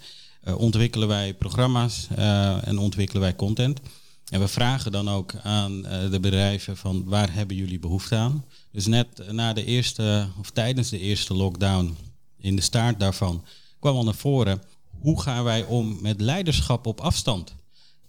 uh, 0.48 0.58
ontwikkelen 0.58 1.08
wij 1.08 1.34
programma's 1.34 2.08
uh, 2.18 2.68
en 2.68 2.78
ontwikkelen 2.78 3.22
wij 3.22 3.36
content. 3.36 3.80
En 4.30 4.40
we 4.40 4.48
vragen 4.48 4.92
dan 4.92 5.10
ook 5.10 5.34
aan 5.44 5.72
uh, 5.86 6.12
de 6.12 6.20
bedrijven 6.20 6.78
van 6.78 7.04
waar 7.06 7.34
hebben 7.34 7.56
jullie 7.56 7.80
behoefte 7.80 8.16
aan. 8.16 8.46
Dus 8.72 8.86
net 8.86 9.32
na 9.32 9.54
de 9.54 9.66
eerste, 9.66 10.28
of 10.40 10.50
tijdens 10.50 10.90
de 10.90 11.00
eerste 11.00 11.34
lockdown, 11.34 11.96
in 12.42 12.56
de 12.56 12.62
staart 12.62 13.00
daarvan, 13.00 13.44
kwam 13.80 13.96
al 13.96 14.04
naar 14.04 14.14
voren, 14.14 14.62
hoe 15.00 15.22
gaan 15.22 15.44
wij 15.44 15.64
om 15.64 15.98
met 16.02 16.22
leiderschap 16.22 16.86
op 16.86 17.00
afstand? 17.00 17.56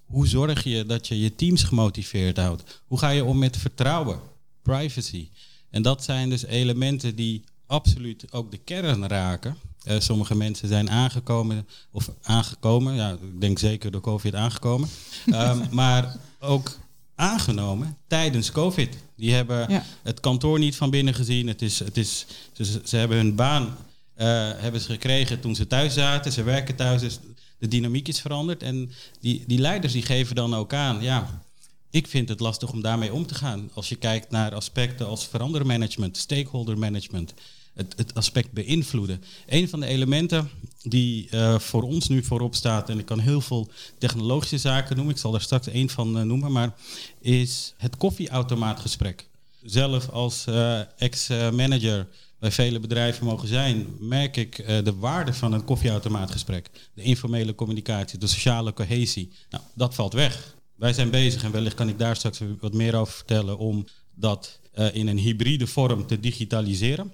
Hoe 0.05 0.27
zorg 0.29 0.65
je 0.65 0.87
dat 0.87 1.09
je 1.09 1.21
je 1.21 1.35
teams 1.35 1.63
gemotiveerd 1.63 2.37
houdt? 2.37 2.83
Hoe 2.87 2.99
ga 2.99 3.09
je 3.09 3.25
om 3.25 3.39
met 3.39 3.57
vertrouwen? 3.57 4.31
privacy. 4.63 5.29
En 5.71 5.83
dat 5.83 6.05
zijn 6.05 6.29
dus 6.29 6.45
elementen 6.45 7.15
die 7.15 7.45
absoluut 7.67 8.33
ook 8.33 8.51
de 8.51 8.59
kern 8.59 9.07
raken. 9.07 9.57
Uh, 9.85 10.01
sommige 10.01 10.35
mensen 10.35 10.69
zijn 10.69 10.91
aangekomen, 10.91 11.67
of 11.91 12.11
aangekomen, 12.23 12.95
ja, 12.95 13.11
ik 13.11 13.41
denk 13.41 13.59
zeker 13.59 13.91
door 13.91 14.01
COVID 14.01 14.35
aangekomen, 14.35 14.89
um, 15.27 15.63
maar 15.71 16.17
ook 16.41 16.79
aangenomen 17.15 17.97
tijdens 18.07 18.53
COVID. 18.53 18.97
Die 19.17 19.33
hebben 19.33 19.71
ja. 19.71 19.85
het 20.03 20.21
kantoor 20.21 20.59
niet 20.59 20.77
van 20.77 20.91
binnen 20.91 21.15
gezien. 21.15 21.47
Het 21.47 21.63
is, 21.63 21.79
het 21.79 21.97
is, 21.97 22.27
ze, 22.53 22.81
ze 22.85 22.97
hebben 22.97 23.17
hun 23.17 23.35
baan 23.35 23.77
hebben 24.15 24.81
ze 24.81 24.91
gekregen 24.91 25.41
toen 25.41 25.55
ze 25.55 25.67
thuis 25.67 25.95
zaten. 25.95 26.33
Ze 26.33 26.43
werken 26.43 26.77
thuis, 26.77 27.01
dus 27.01 27.19
de 27.59 27.69
dynamiek 27.69 28.09
is 28.09 28.21
veranderd. 28.21 28.63
En 28.63 28.93
die, 29.21 29.45
die 29.47 29.59
leiders 29.59 29.93
die 29.93 30.03
geven 30.03 30.35
dan 30.35 30.55
ook 30.55 30.75
aan, 30.75 31.03
ja, 31.03 31.43
ik 31.91 32.07
vind 32.07 32.29
het 32.29 32.41
lastig 32.41 32.73
om 32.73 32.83
daarmee 32.83 33.13
om 33.13 33.27
te 33.27 33.35
gaan. 33.35 33.71
Als 33.75 33.89
je 33.89 33.97
kijkt 33.97 34.31
naar 34.31 34.55
aspecten 34.55 35.07
als 35.07 35.27
verandermanagement, 35.27 36.17
stakeholder 36.17 36.79
management, 36.79 37.35
het, 37.75 37.95
het 37.97 38.15
aspect 38.15 38.53
beïnvloeden. 38.53 39.23
Een 39.47 39.69
van 39.69 39.81
de 39.81 39.87
elementen 39.87 40.51
die 40.83 41.29
uh, 41.31 41.59
voor 41.59 41.83
ons 41.83 42.09
nu 42.09 42.25
voorop 42.25 42.55
staat, 42.55 42.89
en 42.89 42.99
ik 42.99 43.05
kan 43.05 43.19
heel 43.19 43.41
veel 43.41 43.71
technologische 43.99 44.59
zaken 44.59 44.97
noemen, 44.97 45.15
ik 45.15 45.21
zal 45.21 45.31
daar 45.31 45.41
straks 45.41 45.67
één 45.67 45.89
van 45.89 46.19
uh, 46.19 46.23
noemen, 46.23 46.53
maar 46.53 46.75
is 47.21 47.75
het 47.77 47.97
koffieautomaatgesprek. 47.97 49.29
Zelf 49.63 50.09
als 50.09 50.45
ex-manager 50.97 52.09
bij 52.43 52.51
vele 52.51 52.81
bedrijven 52.81 53.27
mogen 53.27 53.49
zijn, 53.49 53.87
merk 53.99 54.37
ik 54.37 54.57
de 54.67 54.95
waarde 54.95 55.33
van 55.35 55.53
een 55.53 55.65
koffieautomaatgesprek. 55.65 56.71
De 56.95 57.03
informele 57.03 57.55
communicatie, 57.55 58.19
de 58.19 58.27
sociale 58.27 58.73
cohesie. 58.73 59.33
Nou, 59.51 59.65
dat 59.75 59.95
valt 59.95 60.13
weg. 60.13 60.57
Wij 60.77 60.93
zijn 60.93 61.11
bezig, 61.11 61.45
en 61.45 61.53
wellicht 61.53 61.75
kan 61.75 61.89
ik 61.89 61.99
daar 61.99 62.17
straks 62.17 62.41
wat 62.61 62.73
meer 62.73 62.95
over 62.95 63.13
vertellen, 63.13 63.59
om 63.59 63.87
dat 64.15 64.61
uh, 64.75 64.95
in 64.95 65.07
een 65.09 65.19
hybride 65.19 65.67
vorm 65.67 66.07
te 66.07 66.21
digitaliseren. 66.21 67.13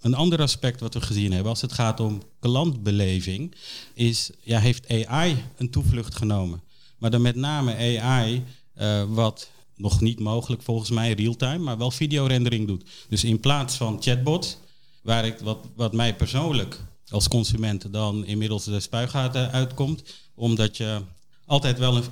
Een 0.00 0.14
ander 0.14 0.40
aspect 0.40 0.80
wat 0.80 0.94
we 0.94 1.00
gezien 1.00 1.32
hebben 1.32 1.50
als 1.50 1.60
het 1.60 1.72
gaat 1.72 2.00
om 2.00 2.22
klantbeleving, 2.38 3.54
is, 3.94 4.30
ja, 4.40 4.58
heeft 4.58 5.06
AI 5.06 5.36
een 5.56 5.70
toevlucht 5.70 6.14
genomen. 6.14 6.62
Maar 6.98 7.10
dan 7.10 7.22
met 7.22 7.36
name 7.36 8.00
AI, 8.00 8.44
uh, 8.78 9.04
wat 9.08 9.50
nog 9.76 10.00
niet 10.00 10.20
mogelijk 10.20 10.62
volgens 10.62 10.90
mij 10.90 11.12
real-time, 11.12 11.58
maar 11.58 11.78
wel 11.78 11.90
videorendering 11.90 12.66
doet. 12.66 12.84
Dus 13.08 13.24
in 13.24 13.40
plaats 13.40 13.76
van 13.76 14.02
chatbots, 14.02 14.56
waar 15.00 15.24
ik, 15.24 15.38
wat, 15.38 15.58
wat 15.76 15.92
mij 15.92 16.16
persoonlijk 16.16 16.80
als 17.08 17.28
consument 17.28 17.92
dan 17.92 18.24
inmiddels 18.24 18.64
de 18.64 18.80
spuigaten 18.80 19.50
uitkomt, 19.50 20.02
omdat 20.34 20.76
je 20.76 21.00
altijd 21.46 21.78
wel 21.78 21.96
een 21.96 22.04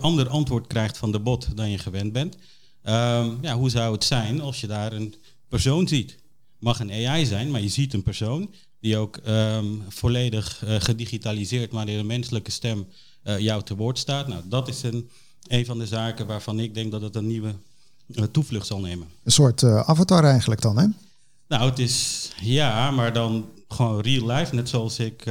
ander 0.00 0.28
antwoord 0.28 0.66
krijgt 0.66 0.98
van 0.98 1.12
de 1.12 1.20
bot 1.20 1.56
dan 1.56 1.70
je 1.70 1.78
gewend 1.78 2.12
bent. 2.12 2.34
Um, 2.34 3.38
ja, 3.40 3.56
hoe 3.56 3.70
zou 3.70 3.92
het 3.92 4.04
zijn 4.04 4.40
als 4.40 4.60
je 4.60 4.66
daar 4.66 4.92
een 4.92 5.14
persoon 5.48 5.88
ziet? 5.88 6.16
Mag 6.58 6.80
een 6.80 6.90
AI 6.90 7.26
zijn, 7.26 7.50
maar 7.50 7.60
je 7.60 7.68
ziet 7.68 7.92
een 7.92 8.02
persoon 8.02 8.50
die 8.80 8.96
ook 8.96 9.20
um, 9.26 9.82
volledig 9.88 10.62
uh, 10.64 10.74
gedigitaliseerd, 10.78 11.72
wanneer 11.72 11.98
een 11.98 12.06
menselijke 12.06 12.50
stem 12.50 12.86
uh, 13.24 13.38
jou 13.38 13.62
te 13.62 13.76
woord 13.76 13.98
staat. 13.98 14.28
Nou, 14.28 14.42
dat 14.48 14.68
is 14.68 14.82
een, 14.82 15.08
een 15.46 15.66
van 15.66 15.78
de 15.78 15.86
zaken 15.86 16.26
waarvan 16.26 16.58
ik 16.58 16.74
denk 16.74 16.90
dat 16.90 17.00
het 17.00 17.16
een 17.16 17.26
nieuwe 17.26 17.54
uh, 18.06 18.24
toevlucht 18.24 18.66
zal 18.66 18.80
nemen. 18.80 19.08
Een 19.24 19.32
soort 19.32 19.64
avatar 19.64 20.24
eigenlijk 20.24 20.60
dan, 20.60 20.78
hè? 20.78 20.86
Nou, 21.54 21.70
het 21.70 21.78
is 21.78 22.30
ja, 22.40 22.90
maar 22.90 23.12
dan 23.12 23.48
gewoon 23.68 24.00
real 24.00 24.26
life, 24.26 24.54
net 24.54 24.68
zoals 24.68 24.98
ik 24.98 25.24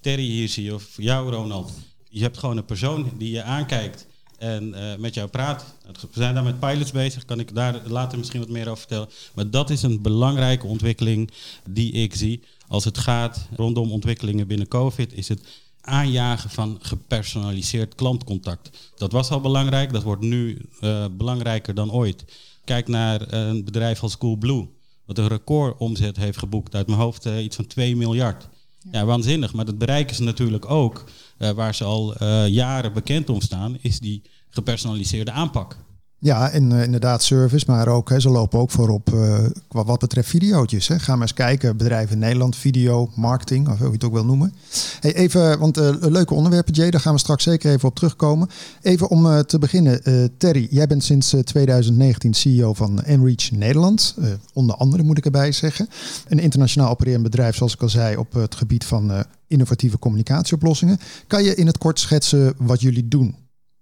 Terry 0.00 0.22
hier 0.22 0.48
zie 0.48 0.74
of 0.74 0.88
jou, 0.96 1.30
Ronald 1.30 1.72
je 2.10 2.22
hebt 2.22 2.38
gewoon 2.38 2.56
een 2.56 2.64
persoon 2.64 3.10
die 3.18 3.30
je 3.30 3.42
aankijkt 3.42 4.06
en 4.38 4.68
uh, 4.68 4.96
met 4.96 5.14
jou 5.14 5.28
praat. 5.28 5.64
We 6.00 6.08
zijn 6.12 6.34
daar 6.34 6.42
met 6.42 6.60
pilots 6.60 6.90
bezig, 6.90 7.24
kan 7.24 7.40
ik 7.40 7.54
daar 7.54 7.80
later 7.86 8.18
misschien 8.18 8.40
wat 8.40 8.48
meer 8.48 8.66
over 8.68 8.78
vertellen. 8.78 9.08
Maar 9.34 9.50
dat 9.50 9.70
is 9.70 9.82
een 9.82 10.02
belangrijke 10.02 10.66
ontwikkeling 10.66 11.30
die 11.68 11.92
ik 11.92 12.14
zie. 12.14 12.42
Als 12.68 12.84
het 12.84 12.98
gaat 12.98 13.48
rondom 13.56 13.92
ontwikkelingen 13.92 14.46
binnen 14.46 14.68
COVID, 14.68 15.12
is 15.12 15.28
het 15.28 15.42
aanjagen 15.80 16.50
van 16.50 16.78
gepersonaliseerd 16.80 17.94
klantcontact. 17.94 18.92
Dat 18.96 19.12
was 19.12 19.30
al 19.30 19.40
belangrijk, 19.40 19.92
dat 19.92 20.02
wordt 20.02 20.22
nu 20.22 20.58
uh, 20.80 21.04
belangrijker 21.10 21.74
dan 21.74 21.92
ooit. 21.92 22.24
Kijk 22.64 22.88
naar 22.88 23.32
een 23.32 23.64
bedrijf 23.64 24.02
als 24.02 24.18
Coolblue, 24.18 24.68
wat 25.10 25.18
een 25.18 25.28
recordomzet 25.28 26.16
heeft 26.16 26.38
geboekt. 26.38 26.74
Uit 26.74 26.86
mijn 26.86 26.98
hoofd 26.98 27.26
uh, 27.26 27.44
iets 27.44 27.56
van 27.56 27.66
2 27.66 27.96
miljard. 27.96 28.48
Ja. 28.78 28.98
ja, 28.98 29.04
waanzinnig. 29.04 29.52
Maar 29.52 29.64
dat 29.64 29.78
bereiken 29.78 30.16
ze 30.16 30.22
natuurlijk 30.22 30.70
ook 30.70 31.04
uh, 31.38 31.50
waar 31.50 31.74
ze 31.74 31.84
al 31.84 32.22
uh, 32.22 32.48
jaren 32.48 32.92
bekend 32.92 33.28
om 33.28 33.40
staan, 33.40 33.76
is 33.80 34.00
die 34.00 34.22
gepersonaliseerde 34.48 35.30
aanpak. 35.30 35.76
Ja, 36.22 36.50
en 36.50 36.70
uh, 36.70 36.82
inderdaad 36.82 37.22
service, 37.22 37.64
maar 37.68 37.88
ook, 37.88 38.08
hè, 38.08 38.20
ze 38.20 38.30
lopen 38.30 38.58
ook 38.58 38.70
voorop 38.70 39.10
uh, 39.14 39.38
wat, 39.68 39.86
wat 39.86 39.98
betreft 39.98 40.28
videootjes. 40.28 40.88
Hè. 40.88 40.98
Ga 40.98 41.12
maar 41.12 41.22
eens 41.22 41.34
kijken, 41.34 41.76
bedrijven 41.76 42.12
in 42.12 42.18
Nederland, 42.18 42.56
video, 42.56 43.10
marketing, 43.14 43.68
of 43.68 43.78
hoe 43.78 43.86
je 43.86 43.92
het 43.92 44.04
ook 44.04 44.12
wil 44.12 44.24
noemen. 44.24 44.54
Hey, 45.00 45.14
even, 45.14 45.58
want 45.58 45.78
uh, 45.78 45.90
leuke 46.00 46.34
onderwerpen, 46.34 46.74
Jay, 46.74 46.90
daar 46.90 47.00
gaan 47.00 47.12
we 47.12 47.18
straks 47.18 47.44
zeker 47.44 47.72
even 47.72 47.88
op 47.88 47.94
terugkomen. 47.94 48.48
Even 48.82 49.08
om 49.08 49.44
te 49.46 49.58
beginnen, 49.58 50.02
Terry, 50.36 50.66
jij 50.70 50.86
bent 50.86 51.04
sinds 51.04 51.34
2019 51.44 52.34
CEO 52.34 52.74
van 52.74 53.02
Enreach 53.02 53.50
Nederland. 53.50 54.16
onder 54.52 54.76
andere 54.76 55.02
moet 55.02 55.18
ik 55.18 55.24
erbij 55.24 55.52
zeggen. 55.52 55.88
Een 56.28 56.38
internationaal 56.38 56.90
opererend 56.90 57.22
bedrijf, 57.22 57.56
zoals 57.56 57.74
ik 57.74 57.82
al 57.82 57.88
zei, 57.88 58.16
op 58.16 58.32
het 58.32 58.54
gebied 58.54 58.84
van 58.84 59.24
innovatieve 59.46 59.98
communicatieoplossingen. 59.98 60.98
Kan 61.26 61.44
je 61.44 61.54
in 61.54 61.66
het 61.66 61.78
kort 61.78 62.00
schetsen 62.00 62.54
wat 62.56 62.80
jullie 62.80 63.08
doen? 63.08 63.36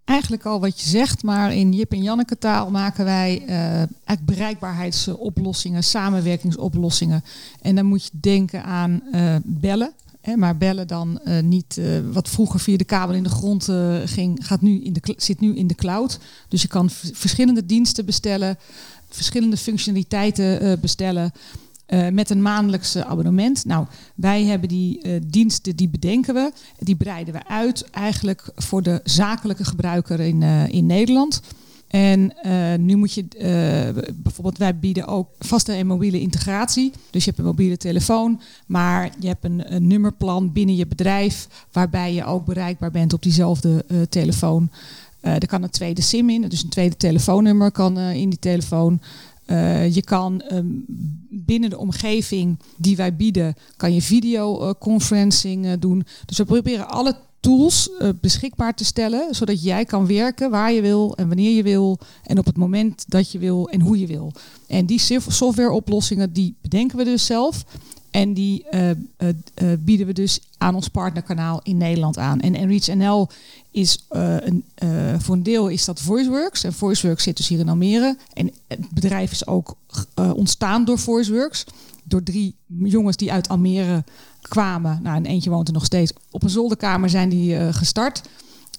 Eigenlijk 0.09 0.47
al 0.47 0.61
wat 0.61 0.81
je 0.81 0.89
zegt, 0.89 1.23
maar 1.23 1.55
in 1.55 1.73
Jip 1.73 1.93
en 1.93 2.03
Janneke 2.03 2.39
taal 2.39 2.71
maken 2.71 3.05
wij 3.05 3.43
uh, 3.49 4.17
bereikbaarheidsoplossingen, 4.25 5.85
samenwerkingsoplossingen. 5.85 7.25
En 7.63 7.75
dan 7.75 7.87
moet 7.87 8.05
je 8.05 8.11
denken 8.13 8.65
aan 8.65 9.03
uh, 9.13 9.37
bellen. 9.45 9.93
Hè, 10.21 10.37
maar 10.37 10.57
bellen 10.57 10.87
dan 10.87 11.21
uh, 11.25 11.41
niet 11.41 11.81
wat 12.13 12.29
vroeger 12.29 12.61
via 12.61 12.77
de 12.77 12.85
kabel 12.85 13.15
in 13.15 13.23
de 13.23 13.29
grond 13.29 13.69
ging, 14.05 14.47
gaat 14.47 14.61
nu 14.61 14.83
in 14.83 14.93
de, 14.93 15.15
zit 15.17 15.41
nu 15.41 15.57
in 15.57 15.67
de 15.67 15.75
cloud. 15.75 16.19
Dus 16.49 16.63
je 16.63 16.69
kan 16.69 16.91
verschillende 17.13 17.67
diensten 17.67 18.05
bestellen, 18.05 18.59
verschillende 19.09 19.57
functionaliteiten 19.57 20.81
bestellen. 20.81 21.33
Uh, 21.89 22.09
met 22.09 22.31
een 22.31 22.43
maandelijkse 22.43 23.05
abonnement. 23.05 23.65
Nou, 23.65 23.87
wij 24.15 24.45
hebben 24.45 24.69
die 24.69 25.07
uh, 25.07 25.21
diensten, 25.27 25.77
die 25.77 25.89
bedenken 25.89 26.35
we. 26.35 26.53
Die 26.79 26.97
breiden 26.97 27.35
we 27.35 27.47
uit 27.47 27.91
eigenlijk 27.91 28.51
voor 28.55 28.83
de 28.83 29.01
zakelijke 29.05 29.65
gebruiker 29.65 30.21
in, 30.21 30.41
uh, 30.41 30.69
in 30.69 30.87
Nederland. 30.87 31.43
En 31.89 32.33
nu 32.85 32.97
moet 32.97 33.13
je 33.13 33.25
bijvoorbeeld, 34.15 34.59
wij 34.59 34.79
bieden 34.79 35.07
ook 35.07 35.29
vaste 35.39 35.73
en 35.73 35.87
mobiele 35.87 36.21
integratie. 36.21 36.93
Dus 37.11 37.25
je 37.25 37.31
hebt 37.31 37.43
een 37.43 37.49
mobiele 37.49 37.77
telefoon, 37.77 38.41
maar 38.67 39.11
je 39.21 39.27
hebt 39.27 39.45
een, 39.45 39.75
een 39.75 39.87
nummerplan 39.87 40.53
binnen 40.53 40.77
je 40.77 40.87
bedrijf 40.87 41.49
waarbij 41.73 42.15
je 42.15 42.25
ook 42.25 42.45
bereikbaar 42.45 42.91
bent 42.91 43.13
op 43.13 43.23
diezelfde 43.23 43.85
telefoon. 44.09 44.71
er 45.21 45.47
kan 45.47 45.63
een 45.63 45.71
tweede 45.71 46.03
SIM 46.03 46.31
in, 46.31 46.49
dus 46.49 46.63
een 46.63 46.69
tweede 46.69 46.97
telefoonnummer 46.97 47.71
kan 47.71 47.99
in 47.99 48.29
die 48.31 48.39
telefoon. 48.39 49.01
Je 49.91 50.03
kan 50.05 50.43
um, 50.53 50.85
binnen 51.31 51.71
de 51.71 51.79
omgeving 51.79 52.59
die 52.77 52.97
wij 52.97 53.17
bieden, 53.17 53.55
kan 53.77 53.95
je 53.95 54.03
videoconferencing 54.03 55.79
doen. 55.79 56.07
Dus 56.27 56.37
we 56.37 56.45
proberen 56.45 56.89
alle 56.89 57.17
tools 57.41 57.91
beschikbaar 58.21 58.75
te 58.75 58.85
stellen, 58.85 59.35
zodat 59.35 59.63
jij 59.63 59.85
kan 59.85 60.07
werken 60.07 60.51
waar 60.51 60.73
je 60.73 60.81
wil 60.81 61.17
en 61.17 61.29
wanneer 61.29 61.57
je 61.57 61.63
wil 61.63 61.99
en 62.23 62.39
op 62.39 62.47
het 62.47 62.57
moment 62.57 63.05
dat 63.09 63.33
je 63.33 63.39
wil 63.39 63.69
en 63.69 63.81
hoe 63.81 63.99
je 63.99 64.07
wil. 64.07 64.33
En 64.67 64.87
die 64.87 65.01
softwareoplossingen 65.29 66.33
die 66.33 66.55
bedenken 66.61 66.99
we 66.99 67.05
dus 67.05 67.27
zelf 67.27 67.65
en 68.11 68.35
die 68.35 68.67
uh, 68.71 68.91
uh, 68.91 68.97
bieden 69.79 70.07
we 70.07 70.13
dus 70.13 70.41
aan 70.59 70.75
ons 70.75 70.89
partnerkanaal 70.89 71.61
in 71.63 71.77
Nederland 71.77 72.19
aan. 72.19 72.41
En 72.41 72.55
Enreach 72.55 72.87
NL 72.87 73.29
is 73.71 74.07
een, 74.09 74.65
voor 75.19 75.35
een 75.35 75.43
deel 75.43 75.69
is 75.69 75.85
dat 75.85 76.01
VoiceWorks. 76.01 76.65
En 76.65 76.73
VoiceWorks 76.73 77.23
zit 77.23 77.37
dus 77.37 77.49
hier 77.49 77.59
in 77.59 77.69
Almere. 77.69 78.17
En 78.33 78.53
het 78.67 78.91
bedrijf 78.91 79.31
is 79.31 79.47
ook 79.47 79.77
ontstaan 80.15 80.85
door 80.85 80.99
VoiceWorks. 80.99 81.65
Door 82.05 82.23
drie 82.23 82.55
jongens 82.67 83.17
die 83.17 83.33
uit 83.33 83.49
Almere 83.49 84.05
kwamen. 84.43 85.01
Nou, 85.03 85.17
en 85.17 85.27
eentje 85.27 85.51
woont 85.51 85.69
er 85.69 85.75
nog 85.75 85.85
steeds. 85.85 86.13
Op 86.31 86.43
een 86.43 86.51
zolderkamer 86.51 87.11
zijn 87.11 87.29
die 87.29 87.73
gestart. 87.73 88.23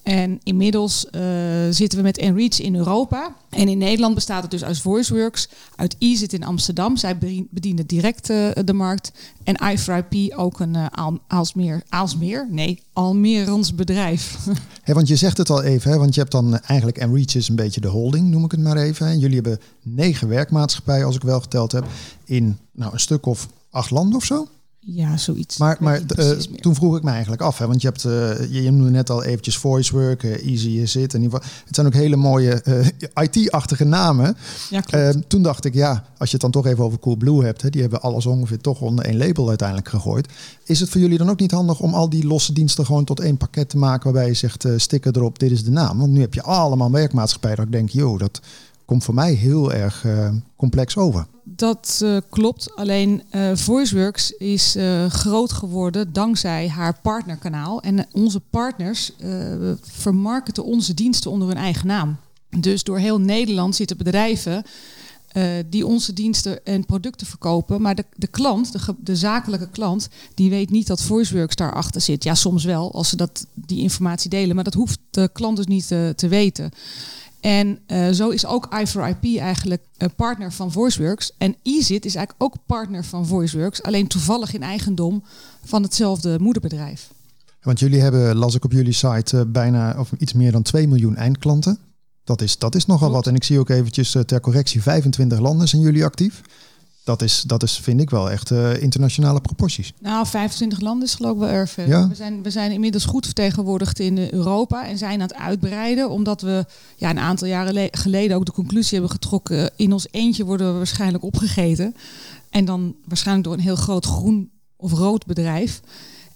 En 0.03 0.39
inmiddels 0.43 1.05
uh, 1.11 1.21
zitten 1.69 1.97
we 1.97 2.03
met 2.03 2.17
Enreach 2.17 2.61
in 2.61 2.75
Europa. 2.75 3.35
En 3.49 3.67
in 3.67 3.77
Nederland 3.77 4.15
bestaat 4.15 4.41
het 4.41 4.51
dus 4.51 4.63
uit 4.63 4.79
VoiceWorks. 4.79 5.49
Uit 5.75 5.95
zit 5.99 6.33
in 6.33 6.43
Amsterdam. 6.43 6.97
Zij 6.97 7.17
bedienen 7.49 7.85
direct 7.85 8.29
uh, 8.29 8.49
de 8.65 8.73
markt. 8.73 9.11
En 9.43 9.55
i4IP 9.63 10.35
ook 10.35 10.59
een 10.59 10.75
uh, 10.75 10.85
Aalsmeer, 11.27 11.83
Aalsmeer? 11.89 12.47
Nee, 12.49 12.81
Almerens 12.93 13.75
bedrijf. 13.75 14.37
Want 14.85 15.07
je 15.07 15.15
zegt 15.15 15.37
het 15.37 15.49
al 15.49 15.63
even, 15.63 15.91
hè, 15.91 15.97
want 15.97 16.13
je 16.13 16.19
hebt 16.19 16.31
dan 16.31 16.59
eigenlijk 16.59 16.97
Enreach 16.97 17.35
is 17.35 17.49
een 17.49 17.55
beetje 17.55 17.81
de 17.81 17.87
holding, 17.87 18.29
noem 18.29 18.43
ik 18.43 18.51
het 18.51 18.59
maar 18.59 18.77
even. 18.77 19.07
En 19.07 19.19
jullie 19.19 19.35
hebben 19.35 19.59
negen 19.83 20.27
werkmaatschappijen, 20.27 21.05
als 21.05 21.15
ik 21.15 21.21
wel 21.21 21.41
geteld 21.41 21.71
heb, 21.71 21.85
in 22.25 22.57
nou, 22.71 22.93
een 22.93 22.99
stuk 22.99 23.25
of 23.25 23.47
acht 23.69 23.91
landen 23.91 24.15
of 24.15 24.23
zo? 24.23 24.47
Ja, 24.81 25.17
zoiets. 25.17 25.57
Maar, 25.57 25.77
maar 25.79 26.01
uh, 26.17 26.29
toen 26.31 26.75
vroeg 26.75 26.97
ik 26.97 27.03
me 27.03 27.09
eigenlijk 27.09 27.41
af, 27.41 27.57
hè, 27.57 27.67
want 27.67 27.81
je 27.81 27.87
hebt, 27.87 28.03
uh, 28.03 28.51
je, 28.53 28.63
je 28.63 28.71
noemde 28.71 28.89
net 28.89 29.09
al 29.09 29.23
eventjes 29.23 29.57
VoiceWork, 29.57 30.23
uh, 30.23 30.47
Easy 30.47 30.69
is 30.69 30.95
it. 30.95 31.13
En 31.13 31.31
het 31.31 31.43
zijn 31.69 31.87
ook 31.87 31.93
hele 31.93 32.15
mooie 32.15 32.63
IT-achtige 33.13 33.83
namen. 33.83 34.37
Ja, 34.69 35.13
toen 35.27 35.41
dacht 35.41 35.65
ik, 35.65 35.73
ja, 35.73 36.05
als 36.17 36.29
je 36.29 36.33
het 36.33 36.41
dan 36.41 36.51
toch 36.51 36.65
even 36.65 36.83
over 36.83 36.99
Coolblue 36.99 37.43
hebt, 37.43 37.61
hè, 37.61 37.69
die 37.69 37.81
hebben 37.81 38.01
alles 38.01 38.25
ongeveer 38.25 38.61
toch 38.61 38.81
onder 38.81 39.05
één 39.05 39.17
label 39.17 39.47
uiteindelijk 39.47 39.89
gegooid. 39.89 40.27
Is 40.63 40.79
het 40.79 40.89
voor 40.89 41.01
jullie 41.01 41.17
dan 41.17 41.29
ook 41.29 41.39
niet 41.39 41.51
handig 41.51 41.79
om 41.79 41.93
al 41.93 42.09
die 42.09 42.25
losse 42.27 42.53
diensten 42.53 42.85
gewoon 42.85 43.05
tot 43.05 43.19
één 43.19 43.37
pakket 43.37 43.69
te 43.69 43.77
maken 43.77 44.03
waarbij 44.03 44.27
je 44.27 44.35
zegt, 44.35 44.65
sticker 44.75 45.15
erop, 45.15 45.39
dit 45.39 45.51
is 45.51 45.63
de 45.63 45.71
naam. 45.71 45.97
Want 45.97 46.11
nu 46.11 46.19
heb 46.19 46.33
je 46.33 46.43
allemaal 46.43 46.91
werkmaatschappijen 46.91 47.57
dat 47.57 47.65
ik 47.65 47.71
denk, 47.71 47.89
joh, 47.89 48.19
dat 48.19 48.39
komt 48.89 49.03
voor 49.03 49.13
mij 49.13 49.33
heel 49.33 49.73
erg 49.73 50.05
complex 50.55 50.97
over. 50.97 51.27
Dat 51.43 51.99
uh, 52.03 52.17
klopt. 52.29 52.75
Alleen 52.75 53.23
uh, 53.31 53.55
VoiceWorks 53.55 54.31
is 54.31 54.77
groot 55.09 55.51
geworden 55.51 56.13
dankzij 56.13 56.69
haar 56.69 56.99
partnerkanaal. 57.01 57.81
En 57.81 58.07
onze 58.11 58.39
partners 58.39 59.11
vermarkten 59.81 60.63
onze 60.63 60.93
diensten 60.93 61.31
onder 61.31 61.47
hun 61.47 61.57
eigen 61.57 61.87
naam. 61.87 62.17
Dus 62.59 62.83
door 62.83 62.97
heel 62.97 63.19
Nederland 63.19 63.75
zitten 63.75 63.97
bedrijven 63.97 64.63
die 65.69 65.85
onze 65.85 66.13
diensten 66.13 66.65
en 66.65 66.85
producten 66.85 67.27
verkopen. 67.27 67.81
Maar 67.81 67.95
de, 67.95 68.05
de 68.15 68.27
klant, 68.27 68.71
de, 68.71 68.95
de, 68.99 69.15
zakelijke 69.15 69.69
klant, 69.69 70.09
die 70.33 70.49
weet 70.49 70.69
niet 70.69 70.87
dat 70.87 71.01
VoiceWorks 71.01 71.55
daarachter 71.55 72.01
zit. 72.01 72.23
Ja, 72.23 72.35
soms 72.35 72.63
wel, 72.63 72.93
als 72.93 73.09
ze 73.09 73.15
dat, 73.15 73.45
die 73.53 73.79
informatie 73.81 74.29
delen. 74.29 74.55
Maar 74.55 74.63
dat 74.63 74.73
hoeft 74.73 74.99
de 75.09 75.29
klant 75.33 75.57
dus 75.57 75.65
niet 75.65 75.87
te 75.87 76.27
weten. 76.27 76.71
En 77.41 77.79
uh, 77.87 78.09
zo 78.09 78.29
is 78.29 78.45
ook 78.45 78.67
i4IP 78.75 79.39
eigenlijk 79.39 79.83
uh, 79.97 80.09
partner 80.15 80.51
van 80.53 80.71
VoiceWorks. 80.71 81.31
En 81.37 81.55
EasyIt 81.63 82.05
is 82.05 82.15
eigenlijk 82.15 82.43
ook 82.43 82.55
partner 82.65 83.05
van 83.05 83.27
VoiceWorks, 83.27 83.83
alleen 83.83 84.07
toevallig 84.07 84.53
in 84.53 84.63
eigendom 84.63 85.23
van 85.63 85.83
hetzelfde 85.83 86.39
moederbedrijf. 86.39 87.09
Want 87.61 87.79
jullie 87.79 88.01
hebben, 88.01 88.35
las 88.35 88.55
ik 88.55 88.65
op 88.65 88.71
jullie 88.71 88.93
site, 88.93 89.37
uh, 89.37 89.41
bijna 89.47 89.99
of 89.99 90.11
iets 90.17 90.33
meer 90.33 90.51
dan 90.51 90.61
2 90.61 90.87
miljoen 90.87 91.15
eindklanten. 91.15 91.79
Dat 92.23 92.41
is, 92.41 92.57
dat 92.57 92.75
is 92.75 92.85
nogal 92.85 93.11
wat. 93.11 93.27
En 93.27 93.35
ik 93.35 93.43
zie 93.43 93.59
ook 93.59 93.69
eventjes 93.69 94.15
ter 94.25 94.39
correctie 94.39 94.81
25 94.81 95.39
landen 95.39 95.67
zijn 95.67 95.81
jullie 95.81 96.05
actief 96.05 96.41
dat 97.09 97.21
is, 97.21 97.41
dat 97.41 97.63
is, 97.63 97.77
vind 97.77 98.01
ik 98.01 98.09
wel 98.09 98.31
echt 98.31 98.51
uh, 98.51 98.81
internationale 98.81 99.41
proporties. 99.41 99.93
Nou, 99.99 100.27
25 100.27 100.79
landen 100.79 101.07
is 101.07 101.15
geloof 101.15 101.33
ik 101.33 101.39
wel 101.39 101.49
erg. 101.49 101.75
Ja? 101.75 102.07
We, 102.07 102.15
zijn, 102.15 102.43
we 102.43 102.49
zijn 102.49 102.71
inmiddels 102.71 103.05
goed 103.05 103.25
vertegenwoordigd 103.25 103.99
in 103.99 104.17
Europa 104.17 104.87
en 104.87 104.97
zijn 104.97 105.13
aan 105.13 105.27
het 105.27 105.33
uitbreiden. 105.33 106.09
Omdat 106.09 106.41
we 106.41 106.65
ja, 106.95 107.09
een 107.09 107.19
aantal 107.19 107.47
jaren 107.47 107.89
geleden 107.91 108.37
ook 108.37 108.45
de 108.45 108.51
conclusie 108.51 108.97
hebben 108.97 109.11
getrokken... 109.11 109.71
in 109.75 109.93
ons 109.93 110.07
eentje 110.11 110.45
worden 110.45 110.71
we 110.71 110.77
waarschijnlijk 110.77 111.23
opgegeten. 111.23 111.95
En 112.49 112.65
dan 112.65 112.95
waarschijnlijk 113.05 113.47
door 113.47 113.57
een 113.57 113.63
heel 113.63 113.75
groot 113.75 114.05
groen 114.05 114.49
of 114.75 114.91
rood 114.91 115.25
bedrijf. 115.25 115.81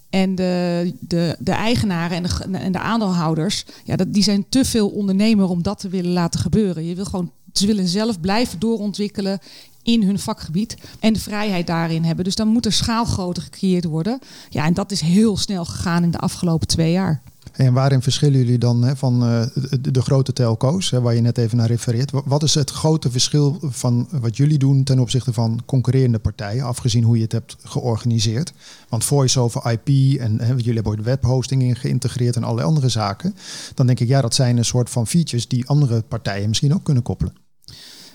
En 0.10 0.36
de, 0.36 0.94
de, 1.00 1.36
de 1.40 1.52
eigenaren 1.52 2.18
en 2.18 2.24
de, 2.24 2.58
en 2.58 2.72
de 2.72 2.80
aandeelhouders, 2.80 3.66
ja, 3.84 3.96
dat, 3.96 4.14
die 4.14 4.24
zijn 4.24 4.46
te 4.50 4.66
veel 4.66 4.90
ondernemer 4.90 5.50
om 5.50 5.64
dat 5.64 5.80
te 5.80 5.90
willen 5.90 6.12
laten 6.12 6.40
gebeuren. 6.40 6.86
Je 6.86 6.96
wil 6.96 7.06
gewoon, 7.06 7.32
ze 7.54 7.66
willen 7.66 7.88
zelf 7.88 8.20
blijven 8.20 8.60
doorontwikkelen 8.60 9.40
in 9.84 10.04
hun 10.04 10.19
vakgebied 10.19 10.78
en 11.00 11.13
de 11.13 11.19
vrijheid 11.19 11.67
daarin 11.67 12.04
hebben. 12.04 12.26
Dus 12.26 12.36
dan 12.36 12.48
moet 12.48 12.65
er 12.65 12.74
schaalgrootte 12.74 13.41
gecreëerd 13.41 13.86
worden. 13.86 14.19
Ja, 14.50 14.65
en 14.65 14.74
dat 14.74 14.91
is 14.91 15.02
heel 15.02 15.38
snel 15.38 15.65
gegaan 15.65 16.04
in 16.04 16.12
de 16.12 16.17
afgelopen 16.17 16.67
twee 16.67 16.91
jaar. 16.91 17.22
En 17.54 17.74
waarin 17.74 18.02
verschillen 18.02 18.39
jullie 18.39 18.58
dan 18.58 18.84
hè, 18.84 18.96
van 18.96 19.19
de, 19.19 19.91
de, 19.91 20.02
grote 20.02 20.34
telco's, 20.34 20.89
hè, 20.89 21.02
waar 21.02 21.15
je 21.15 21.22
net 21.22 21.38
even 21.38 21.58
naar 21.58 21.67
refereert? 21.67 22.12
Wat 22.26 22.43
is 22.43 22.54
het 22.54 22.69
grote 22.69 23.12
verschil 23.12 23.58
van 23.62 24.08
wat 24.12 24.38
jullie 24.38 24.58
doen 24.58 24.84
ten 24.84 25.00
opzichte 25.00 25.34
van 25.34 25.62
concurrerende 25.65 26.19
partijen, 26.19 26.63
afgezien 26.63 27.04
hoe 27.04 27.15
je 27.15 27.24
het 27.24 27.32
hebt 27.32 27.56
georganiseerd? 27.63 28.54
Want 28.89 29.04
voice 29.04 29.39
over 29.39 29.72
IP 29.72 30.19
en 30.19 30.39
hè, 30.39 30.48
jullie 30.48 30.74
hebben 30.74 30.91
ooit 30.91 31.04
webhosting 31.04 31.62
in 31.62 31.76
geïntegreerd 31.76 32.36
en 32.36 32.43
allerlei 32.43 32.67
andere 32.67 32.89
zaken. 32.89 33.36
Dan 33.74 33.86
denk 33.86 34.00
ik, 34.00 34.08
ja, 34.08 34.22
dat 34.22 34.36
zijn 34.36 34.58
een 34.58 34.65
soort 34.65 34.89
van 34.89 35.08
features 35.08 35.48
die 35.48 35.67
andere 35.67 36.02
partijen 36.02 36.48
misschien 36.48 36.74
ook 36.74 36.84
kunnen 36.84 37.04
koppelen. 37.04 37.34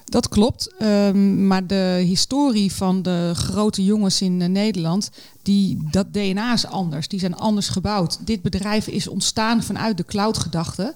Dat 0.09 0.29
klopt. 0.29 0.75
Um, 0.83 1.47
maar 1.47 1.67
de 1.67 2.03
historie 2.05 2.73
van 2.73 3.03
de 3.03 3.33
grote 3.35 3.85
jongens 3.85 4.21
in 4.23 4.41
uh, 4.41 4.49
Nederland, 4.49 5.11
die, 5.43 5.79
dat 5.91 6.13
DNA 6.13 6.53
is 6.53 6.67
anders. 6.67 7.09
Die 7.09 7.21
zijn 7.21 7.37
anders 7.37 7.69
gebouwd. 7.69 8.27
Dit 8.27 8.43
bedrijf 8.43 8.87
is 8.87 9.09
ontstaan 9.09 9.63
vanuit 9.63 9.97
de 9.97 10.05
cloud-gedachte. 10.05 10.95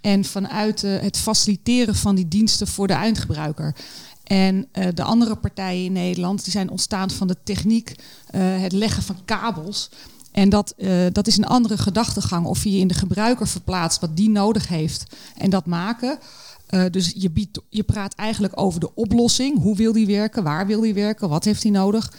En 0.00 0.24
vanuit 0.24 0.82
uh, 0.82 1.00
het 1.00 1.16
faciliteren 1.16 1.94
van 1.94 2.14
die 2.14 2.28
diensten 2.28 2.66
voor 2.66 2.86
de 2.86 2.92
eindgebruiker. 2.92 3.74
En 4.24 4.66
uh, 4.72 4.86
de 4.94 5.02
andere 5.02 5.36
partijen 5.36 5.84
in 5.84 5.92
Nederland 5.92 6.44
die 6.44 6.52
zijn 6.52 6.70
ontstaan 6.70 7.10
van 7.10 7.26
de 7.26 7.36
techniek, 7.44 7.94
het 8.36 8.72
leggen 8.72 9.02
van 9.02 9.16
kabels. 9.24 9.90
En 10.32 10.48
dat, 10.48 10.74
dat 11.12 11.26
is 11.26 11.36
een 11.36 11.46
andere 11.46 11.78
gedachtegang. 11.78 12.46
Of 12.46 12.64
je 12.64 12.72
je 12.72 12.78
in 12.78 12.88
de 12.88 12.94
gebruiker 12.94 13.48
verplaatst 13.48 14.00
wat 14.00 14.16
die 14.16 14.30
nodig 14.30 14.68
heeft 14.68 15.04
en 15.36 15.50
dat 15.50 15.66
maken. 15.66 16.18
Uh, 16.74 16.84
dus 16.90 17.12
je, 17.16 17.30
biedt, 17.30 17.60
je 17.68 17.82
praat 17.82 18.14
eigenlijk 18.14 18.60
over 18.60 18.80
de 18.80 18.94
oplossing. 18.94 19.58
Hoe 19.58 19.76
wil 19.76 19.92
die 19.92 20.06
werken? 20.06 20.42
Waar 20.42 20.66
wil 20.66 20.80
die 20.80 20.94
werken? 20.94 21.28
Wat 21.28 21.44
heeft 21.44 21.62
hij 21.62 21.72
nodig? 21.72 22.12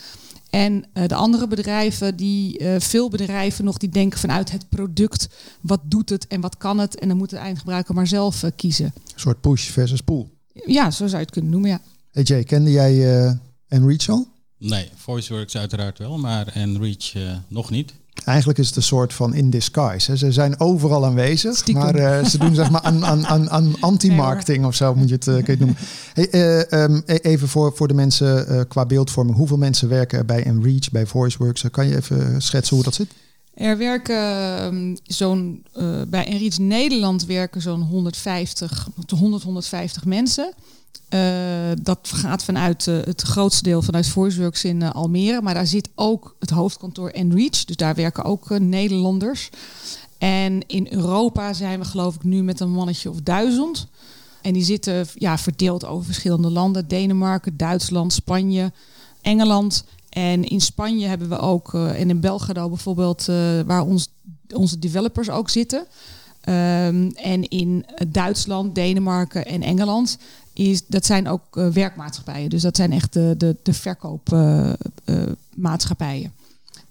En 0.49 0.85
uh, 0.93 1.07
de 1.07 1.15
andere 1.15 1.47
bedrijven, 1.47 2.15
die, 2.15 2.59
uh, 2.59 2.75
veel 2.79 3.09
bedrijven 3.09 3.65
nog, 3.65 3.77
die 3.77 3.89
denken 3.89 4.19
vanuit 4.19 4.51
het 4.51 4.69
product. 4.69 5.29
Wat 5.61 5.79
doet 5.83 6.09
het 6.09 6.27
en 6.27 6.41
wat 6.41 6.57
kan 6.57 6.77
het? 6.79 6.99
En 6.99 7.07
dan 7.07 7.17
moet 7.17 7.29
de 7.29 7.37
eindgebruiker 7.37 7.95
maar 7.95 8.07
zelf 8.07 8.43
kiezen. 8.55 8.85
Een 8.85 9.11
soort 9.15 9.41
push 9.41 9.69
versus 9.69 10.01
pull. 10.01 10.27
Ja, 10.53 10.91
zo 10.91 10.97
zou 11.05 11.11
je 11.11 11.17
het 11.17 11.31
kunnen 11.31 11.51
noemen, 11.51 11.69
ja. 11.69 11.81
Hey 12.11 12.23
Jay, 12.23 12.43
kende 12.43 12.71
jij 12.71 13.39
Enreach 13.67 14.09
al? 14.09 14.27
Nee, 14.57 14.89
VoiceWorks 14.95 15.57
uiteraard 15.57 15.97
wel, 15.97 16.17
maar 16.17 16.47
Enreach 16.47 17.13
nog 17.47 17.69
niet. 17.69 17.93
Eigenlijk 18.25 18.59
is 18.59 18.67
het 18.67 18.75
een 18.75 18.83
soort 18.83 19.13
van 19.13 19.33
in 19.33 19.49
disguise. 19.49 20.11
Hè. 20.11 20.17
Ze 20.17 20.31
zijn 20.31 20.59
overal 20.59 21.05
aanwezig, 21.05 21.55
Stiekem. 21.55 21.83
maar 21.83 21.95
uh, 21.95 22.25
ze 22.25 22.37
doen 22.37 22.55
zeg 22.55 22.71
maar 22.71 22.81
aan, 22.81 23.05
aan, 23.05 23.25
aan, 23.27 23.49
aan 23.49 23.73
anti-marketing 23.79 24.65
of 24.65 24.75
zo 24.75 24.95
moet 24.95 25.09
je 25.09 25.15
het, 25.15 25.27
uh, 25.27 25.33
kun 25.33 25.43
je 25.45 25.51
het 25.51 25.59
noemen. 25.59 25.77
Hey, 26.13 26.27
uh, 26.71 26.83
um, 26.83 27.03
even 27.05 27.47
voor, 27.47 27.73
voor 27.75 27.87
de 27.87 27.93
mensen 27.93 28.67
qua 28.67 28.85
beeldvorming. 28.85 29.37
Hoeveel 29.37 29.57
mensen 29.57 29.89
werken 29.89 30.17
er 30.17 30.25
bij 30.25 30.43
Enreach, 30.43 30.91
bij 30.91 31.05
VoiceWorks? 31.05 31.65
kan 31.71 31.87
je 31.87 31.95
even 31.95 32.41
schetsen 32.41 32.75
hoe 32.75 32.85
dat 32.85 32.93
zit? 32.93 33.07
Er 33.53 33.77
werken 33.77 34.63
um, 34.63 34.97
zo'n, 35.03 35.65
bij 36.07 36.25
Enreach 36.25 36.57
Nederland 36.57 37.25
werken 37.25 37.61
zo'n 37.61 37.81
150 37.81 38.87
tot 39.05 39.19
100, 39.19 39.43
150 39.43 40.05
mensen. 40.05 40.53
Uh, 41.13 41.19
dat 41.81 41.99
gaat 42.13 42.43
vanuit 42.43 42.85
uh, 42.85 42.99
het 43.03 43.21
grootste 43.21 43.63
deel 43.63 43.81
vanuit 43.81 44.07
VoiceWorks 44.07 44.63
in 44.63 44.83
Almere. 44.83 45.41
Maar 45.41 45.53
daar 45.53 45.67
zit 45.67 45.89
ook 45.95 46.35
het 46.39 46.49
hoofdkantoor 46.49 47.09
Enreach. 47.09 47.65
Dus 47.65 47.75
daar 47.75 47.95
werken 47.95 48.23
ook 48.23 48.59
Nederlanders. 48.59 49.49
En 50.17 50.67
in 50.67 50.87
Europa 50.89 51.53
zijn 51.53 51.79
we 51.79 51.85
geloof 51.85 52.15
ik 52.15 52.23
nu 52.23 52.43
met 52.43 52.59
een 52.59 52.71
mannetje 52.71 53.09
of 53.09 53.21
duizend. 53.21 53.87
En 54.41 54.53
die 54.53 54.63
zitten 54.63 55.07
ja, 55.13 55.37
verdeeld 55.37 55.85
over 55.85 56.05
verschillende 56.05 56.49
landen. 56.49 56.87
Denemarken, 56.87 57.57
Duitsland, 57.57 58.13
Spanje, 58.13 58.71
Engeland. 59.21 59.85
En 60.13 60.43
in 60.43 60.61
Spanje 60.61 61.07
hebben 61.07 61.29
we 61.29 61.37
ook, 61.37 61.73
uh, 61.73 61.99
en 61.99 62.09
in 62.09 62.19
Belgrado 62.19 62.69
bijvoorbeeld, 62.69 63.27
uh, 63.29 63.35
waar 63.65 63.81
ons, 63.81 64.07
onze 64.53 64.79
developers 64.79 65.29
ook 65.29 65.49
zitten. 65.49 65.79
Um, 65.79 65.85
en 67.11 67.49
in 67.49 67.85
Duitsland, 68.07 68.75
Denemarken 68.75 69.45
en 69.45 69.61
Engeland 69.61 70.17
is, 70.53 70.87
dat 70.87 71.05
zijn 71.05 71.27
ook 71.27 71.55
werkmaatschappijen. 71.73 72.49
Dus 72.49 72.61
dat 72.61 72.75
zijn 72.75 72.91
echt 72.91 73.13
de, 73.13 73.35
de, 73.37 73.55
de 73.63 73.73
verkoopmaatschappijen. 73.73 76.31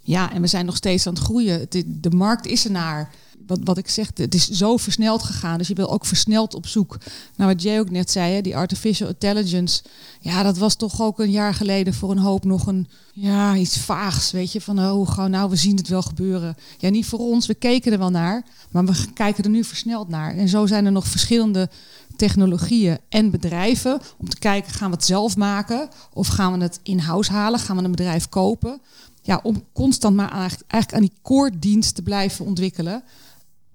ja, 0.01 0.33
en 0.33 0.41
we 0.41 0.47
zijn 0.47 0.67
nog 0.67 0.77
steeds 0.77 1.07
aan 1.07 1.15
het 1.15 1.23
groeien. 1.23 1.67
De, 1.69 2.01
de 2.01 2.11
markt 2.11 2.47
is 2.47 2.65
er 2.65 2.71
naar 2.71 3.11
wat, 3.47 3.59
wat 3.65 3.79
ik 3.79 3.89
zeg, 3.89 4.11
het 4.15 4.35
is 4.35 4.49
zo 4.49 4.77
versneld 4.77 5.23
gegaan. 5.23 5.59
Dus 5.59 5.69
je 5.69 5.75
wil 5.75 5.91
ook 5.91 6.07
versneld 6.07 6.55
op 6.55 6.67
zoek 6.67 6.99
naar 7.37 7.47
wat 7.49 7.63
Jay 7.63 7.79
ook 7.79 7.91
net 7.91 8.11
zei, 8.11 8.35
hè, 8.35 8.41
die 8.41 8.57
artificial 8.57 9.09
intelligence. 9.09 9.83
Ja, 10.21 10.43
dat 10.43 10.59
was 10.59 10.75
toch 10.75 11.03
ook 11.03 11.19
een 11.19 11.31
jaar 11.31 11.55
geleden 11.55 11.95
voor 11.95 12.11
een 12.11 12.19
hoop 12.19 12.45
nog 12.45 12.67
een, 12.67 12.89
ja, 13.13 13.57
iets 13.57 13.79
vaags, 13.79 14.31
weet 14.31 14.53
je, 14.53 14.61
van 14.61 14.79
oh, 14.79 15.11
gauw 15.11 15.27
nou, 15.27 15.51
we 15.51 15.57
zien 15.57 15.77
het 15.77 15.89
wel 15.89 16.03
gebeuren. 16.03 16.57
Ja, 16.79 16.89
niet 16.89 17.07
voor 17.07 17.19
ons, 17.19 17.47
we 17.47 17.55
keken 17.55 17.93
er 17.93 17.99
wel 17.99 18.11
naar, 18.11 18.45
maar 18.71 18.85
we 18.85 19.13
kijken 19.15 19.45
er 19.45 19.51
nu 19.51 19.65
versneld 19.65 20.09
naar. 20.09 20.37
En 20.37 20.49
zo 20.49 20.67
zijn 20.67 20.87
er 20.87 20.93
nog 20.93 21.07
verschillende 21.07 21.69
technologieën 22.17 22.99
en 23.09 23.31
bedrijven 23.31 24.01
om 24.19 24.29
te 24.29 24.39
kijken, 24.39 24.73
gaan 24.73 24.91
we 24.91 24.97
het 24.97 25.05
zelf 25.05 25.37
maken 25.37 25.89
of 26.13 26.27
gaan 26.29 26.59
we 26.59 26.65
het 26.65 26.81
in-house 26.83 27.33
halen? 27.33 27.61
Gaan 27.61 27.77
we 27.77 27.83
een 27.83 27.91
bedrijf 27.91 28.29
kopen? 28.29 28.81
Ja, 29.23 29.41
om 29.43 29.65
constant 29.73 30.17
maar 30.17 30.31
eigenlijk 30.31 30.95
aan 30.95 31.01
die 31.01 31.13
core 31.23 31.59
dienst 31.59 31.95
te 31.95 32.03
blijven 32.03 32.45
ontwikkelen. 32.45 33.03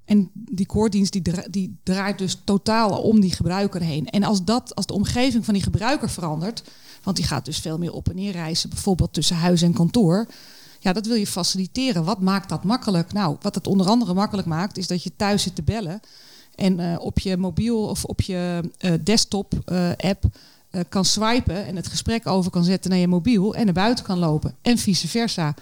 En 0.08 0.30
die 0.34 0.66
core-dienst 0.66 1.12
die, 1.12 1.22
die 1.50 1.78
draait 1.84 2.18
dus 2.18 2.38
totaal 2.44 3.02
om 3.02 3.20
die 3.20 3.32
gebruiker 3.32 3.82
heen. 3.82 4.10
En 4.10 4.24
als, 4.24 4.44
dat, 4.44 4.76
als 4.76 4.86
de 4.86 4.94
omgeving 4.94 5.46
van 5.46 5.54
die 5.54 5.64
gebruiker 5.64 6.10
verandert, 6.10 6.64
want 7.04 7.18
die 7.18 7.26
gaat 7.26 7.46
dus 7.46 7.58
veel 7.58 7.78
meer 7.78 7.94
op 7.94 8.10
en 8.10 8.16
neer 8.16 8.32
reizen, 8.32 8.70
bijvoorbeeld 8.70 9.14
tussen 9.14 9.36
huis 9.36 9.62
en 9.62 9.74
kantoor. 9.74 10.28
Ja, 10.80 10.94
dat 10.94 11.06
wil 11.06 11.16
je 11.16 11.28
faciliteren. 11.28 12.04
Wat 12.04 12.22
maakt 12.22 12.50
dat 12.50 12.64
makkelijk? 12.64 13.14
Nou, 13.14 13.38
wat 13.42 13.56
het 13.56 13.68
onder 13.68 13.88
andere 13.88 14.14
makkelijk 14.14 14.48
maakt, 14.48 14.78
is 14.78 14.88
dat 14.88 15.04
je 15.04 15.12
thuis 15.16 15.44
zit 15.44 15.56
te 15.56 15.64
bellen. 15.64 16.00
En 16.56 16.80
uh, 16.80 16.96
op 17.00 17.20
je 17.20 17.38
mobiel 17.38 17.84
of 17.84 18.06
op 18.06 18.22
je 18.22 18.62
uh, 18.80 18.94
desktop 19.04 19.54
uh, 19.66 19.90
app 19.98 20.24
kan 20.90 21.06
swipen 21.06 21.66
en 21.66 21.76
het 21.76 21.88
gesprek 21.88 22.28
over 22.28 22.52
kan 22.52 22.64
zetten 22.64 22.90
naar 22.90 23.00
je 23.00 23.08
mobiel 23.08 23.56
en 23.56 23.66
naar 23.66 23.74
buiten 23.74 24.06
kan 24.06 24.18
lopen. 24.18 24.56
En 24.62 24.78
vice 24.78 25.08
versa. 25.08 25.54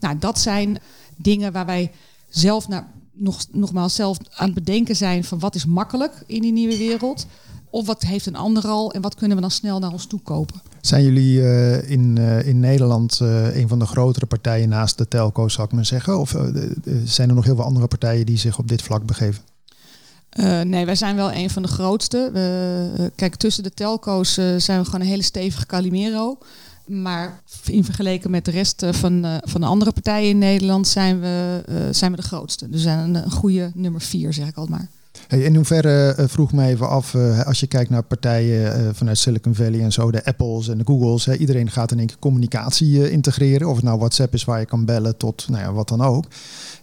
Nou, 0.00 0.18
dat 0.18 0.38
zijn 0.38 0.78
dingen 1.16 1.52
waar 1.52 1.66
wij 1.66 1.90
zelf 2.28 2.68
naar 2.68 2.88
nog, 3.18 3.44
nogmaals 3.52 3.94
zelf 3.94 4.18
aan 4.30 4.46
het 4.46 4.54
bedenken 4.54 4.96
zijn 4.96 5.24
van 5.24 5.38
wat 5.38 5.54
is 5.54 5.64
makkelijk 5.64 6.22
in 6.26 6.40
die 6.40 6.52
nieuwe 6.52 6.78
wereld. 6.78 7.26
Of 7.70 7.86
wat 7.86 8.02
heeft 8.02 8.26
een 8.26 8.36
ander 8.36 8.66
al 8.66 8.92
en 8.92 9.00
wat 9.00 9.14
kunnen 9.14 9.36
we 9.36 9.42
dan 9.42 9.50
snel 9.50 9.78
naar 9.78 9.92
ons 9.92 10.06
toe 10.06 10.20
kopen. 10.20 10.60
Zijn 10.80 11.04
jullie 11.04 11.38
uh, 11.38 11.90
in, 11.90 12.16
uh, 12.18 12.46
in 12.46 12.60
Nederland 12.60 13.18
uh, 13.22 13.56
een 13.56 13.68
van 13.68 13.78
de 13.78 13.86
grotere 13.86 14.26
partijen 14.26 14.68
naast 14.68 14.98
de 14.98 15.08
telco's, 15.08 15.52
zou 15.52 15.66
ik 15.66 15.72
maar 15.72 15.86
zeggen? 15.86 16.18
Of 16.18 16.36
zijn 17.04 17.28
er 17.28 17.34
nog 17.34 17.44
heel 17.44 17.54
veel 17.54 17.64
andere 17.64 17.86
partijen 17.86 18.26
die 18.26 18.38
zich 18.38 18.58
op 18.58 18.68
dit 18.68 18.82
vlak 18.82 19.06
begeven? 19.06 19.42
nee, 20.62 20.84
wij 20.86 20.94
zijn 20.94 21.16
wel 21.16 21.32
een 21.32 21.50
van 21.50 21.62
de 21.62 21.68
grootste. 21.68 22.30
Kijk, 23.14 23.34
tussen 23.34 23.62
de 23.62 23.74
telco's 23.74 24.32
zijn 24.56 24.78
we 24.78 24.84
gewoon 24.84 25.00
een 25.00 25.06
hele 25.06 25.22
stevige 25.22 25.66
Calimero. 25.66 26.38
Maar 26.88 27.42
in 27.64 27.84
vergeleken 27.84 28.30
met 28.30 28.44
de 28.44 28.50
rest 28.50 28.82
eh, 28.82 28.92
van, 28.92 29.24
uh, 29.24 29.36
van 29.40 29.60
de 29.60 29.66
andere 29.66 29.92
partijen 29.92 30.28
in 30.28 30.38
Nederland 30.38 30.88
zijn 30.88 31.20
we, 31.20 31.62
uh, 31.68 31.76
zijn 31.90 32.10
we 32.10 32.16
de 32.16 32.22
grootste. 32.22 32.68
Dus 32.68 32.76
we 32.76 32.88
zijn 32.88 33.14
een, 33.14 33.30
goede 33.30 33.70
nummer 33.74 34.00
vier, 34.00 34.32
zeg 34.32 34.48
ik 34.48 34.56
al 34.56 34.66
maar. 34.66 34.88
Hey, 35.28 35.40
in 35.40 35.54
hoeverre 35.54 36.16
uh, 36.18 36.28
vroeg 36.28 36.52
me 36.52 36.66
even 36.66 36.88
af, 36.88 37.14
als 37.44 37.60
je 37.60 37.66
kijkt 37.66 37.90
naar 37.90 38.02
partijen 38.02 38.94
vanuit 38.94 39.18
Silicon 39.18 39.54
Valley 39.54 39.80
en 39.80 39.92
zo, 39.92 40.10
de 40.10 40.24
Apples 40.24 40.68
en 40.68 40.78
de 40.78 40.84
Googles, 40.84 41.24
hè, 41.24 41.36
iedereen 41.36 41.70
gaat 41.70 41.90
in 41.90 41.98
één 41.98 42.06
keer 42.06 42.18
communicatie 42.18 43.10
integreren. 43.10 43.68
Of 43.68 43.74
het 43.76 43.84
nou 43.84 43.98
WhatsApp 43.98 44.34
is 44.34 44.44
waar 44.44 44.60
je 44.60 44.66
kan 44.66 44.84
bellen 44.84 45.16
tot 45.16 45.48
nou 45.48 45.62
ja, 45.62 45.72
wat 45.72 45.88
dan 45.88 46.00
ook. 46.00 46.24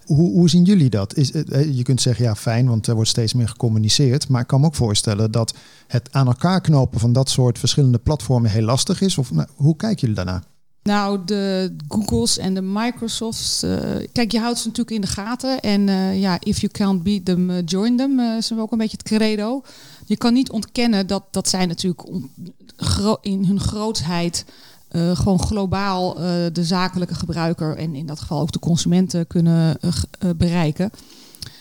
Hoe, 0.06 0.32
hoe 0.32 0.50
zien 0.50 0.64
jullie 0.64 0.90
dat? 0.90 1.16
Is, 1.16 1.32
je 1.72 1.84
kunt 1.84 2.02
zeggen 2.02 2.26
ja 2.26 2.36
fijn, 2.36 2.68
want 2.68 2.88
er 2.88 2.96
wordt 2.96 3.10
steeds 3.10 3.34
meer 3.34 3.48
gecommuniceerd. 3.48 4.28
Maar 4.28 4.42
ik 4.42 4.48
kan 4.48 4.60
me 4.60 4.66
ook 4.66 4.76
voorstellen 4.76 5.32
dat 5.32 5.54
het 5.88 6.10
aan 6.12 6.28
elkaar 6.28 6.62
knopen 6.62 7.00
van 7.00 7.14
dat 7.14 7.30
soort 7.30 7.60
verschillende 7.60 7.98
platformen 7.98 8.52
heel 8.52 8.62
lastig 8.62 9.02
is. 9.02 9.18
Of 9.18 9.32
nou, 9.32 9.48
hoe 9.56 9.76
kijken 9.76 10.00
jullie 10.00 10.16
daarna? 10.16 10.44
Nou, 10.84 11.20
de 11.26 11.76
Googles 11.88 12.38
en 12.38 12.54
de 12.54 12.62
Microsofts. 12.62 13.64
Uh, 13.64 13.80
kijk, 14.12 14.32
je 14.32 14.40
houdt 14.40 14.60
ze 14.60 14.68
natuurlijk 14.68 14.96
in 14.96 15.02
de 15.02 15.08
gaten. 15.08 15.60
En 15.60 15.88
uh, 15.88 16.20
ja, 16.20 16.38
if 16.40 16.60
you 16.60 16.72
can't 16.72 17.04
beat 17.04 17.26
them, 17.26 17.60
join 17.60 17.98
them. 17.98 18.20
Is 18.20 18.54
ook 18.58 18.72
een 18.72 18.78
beetje 18.78 18.98
het 18.98 19.08
credo. 19.08 19.62
Je 20.06 20.18
kan 20.18 20.34
niet 20.34 20.50
ontkennen 20.50 21.08
dat, 21.08 21.24
dat 21.32 21.50
zij 21.50 21.66
natuurlijk 21.66 22.10
in 23.22 23.46
hun 23.46 23.60
grootheid 23.60 24.46
gewoon 25.14 25.40
globaal 25.40 26.14
de 26.54 26.64
zakelijke 26.64 27.16
gebruiker 27.16 27.78
en 27.78 27.96
in 27.96 28.06
dat 28.06 28.20
geval 28.20 28.40
ook 28.42 28.52
de 28.52 28.60
consumenten 28.60 29.28
kunnen 29.28 29.80
bereiken. 30.38 30.92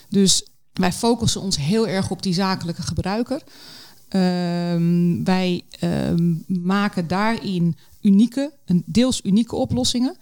Dus 0.09 0.47
wij 0.73 0.93
focussen 0.93 1.41
ons 1.41 1.57
heel 1.57 1.89
erg 1.89 2.11
op 2.11 2.23
die 2.23 2.35
zakelijke 2.35 2.83
gebruiker. 2.83 3.43
Ehm, 4.09 5.25
wij 5.25 5.63
ehm, 5.81 6.35
maken 6.47 7.09
daarin 7.09 7.77
unieke, 8.01 8.53
deels 8.85 9.21
unieke 9.25 9.57
oplossingen. 9.57 10.17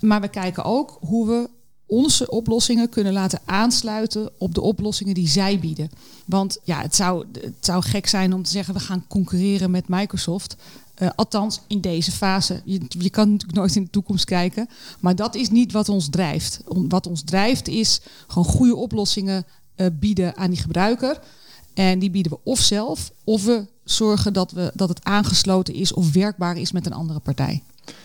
Maar 0.00 0.20
we 0.20 0.28
kijken 0.28 0.64
ook 0.64 0.98
hoe 1.00 1.26
we 1.26 1.48
onze 1.86 2.30
oplossingen 2.30 2.88
kunnen 2.88 3.12
laten 3.12 3.40
aansluiten 3.44 4.30
op 4.38 4.54
de 4.54 4.60
oplossingen 4.60 5.14
die 5.14 5.28
zij 5.28 5.58
bieden. 5.58 5.90
Want 6.24 6.58
ja, 6.64 6.80
het 6.82 6.94
zou, 6.94 7.26
het 7.40 7.54
zou 7.60 7.82
gek 7.82 8.06
zijn 8.06 8.34
om 8.34 8.42
te 8.42 8.50
zeggen 8.50 8.74
we 8.74 8.80
gaan 8.80 9.04
concurreren 9.08 9.70
met 9.70 9.88
Microsoft. 9.88 10.56
Uh, 11.02 11.08
althans, 11.14 11.60
in 11.66 11.80
deze 11.80 12.12
fase. 12.12 12.60
Je, 12.64 13.10
kan 13.10 13.30
natuurlijk 13.30 13.58
nooit 13.58 13.76
in 13.76 13.82
de 13.82 13.90
toekomst 13.90 14.24
kijken. 14.24 14.68
Maar 15.00 15.16
dat 15.16 15.34
is 15.34 15.50
niet 15.50 15.72
wat 15.72 15.88
ons 15.88 16.08
drijft. 16.08 16.60
Wat 16.66 17.06
ons 17.06 17.22
drijft 17.22 17.68
is 17.68 18.00
gewoon 18.26 18.44
goede 18.44 18.76
oplossingen 18.76 19.44
uh, 19.76 19.86
bieden 19.92 20.36
aan 20.36 20.50
die 20.50 20.60
gebruiker. 20.60 21.20
En 21.74 21.98
die 21.98 22.10
bieden 22.10 22.32
we 22.32 22.38
of 22.42 22.60
zelf, 22.60 23.12
of 23.24 23.44
we 23.44 23.66
zorgen 23.84 24.32
dat, 24.32 24.52
we, 24.52 24.70
dat 24.74 24.88
het 24.88 25.04
aangesloten 25.04 25.74
is 25.74 25.92
of 25.92 26.12
werkbaar 26.12 26.56
is 26.56 26.72
met 26.72 26.86
een 26.86 26.92
andere 26.92 27.18
partij. 27.18 27.62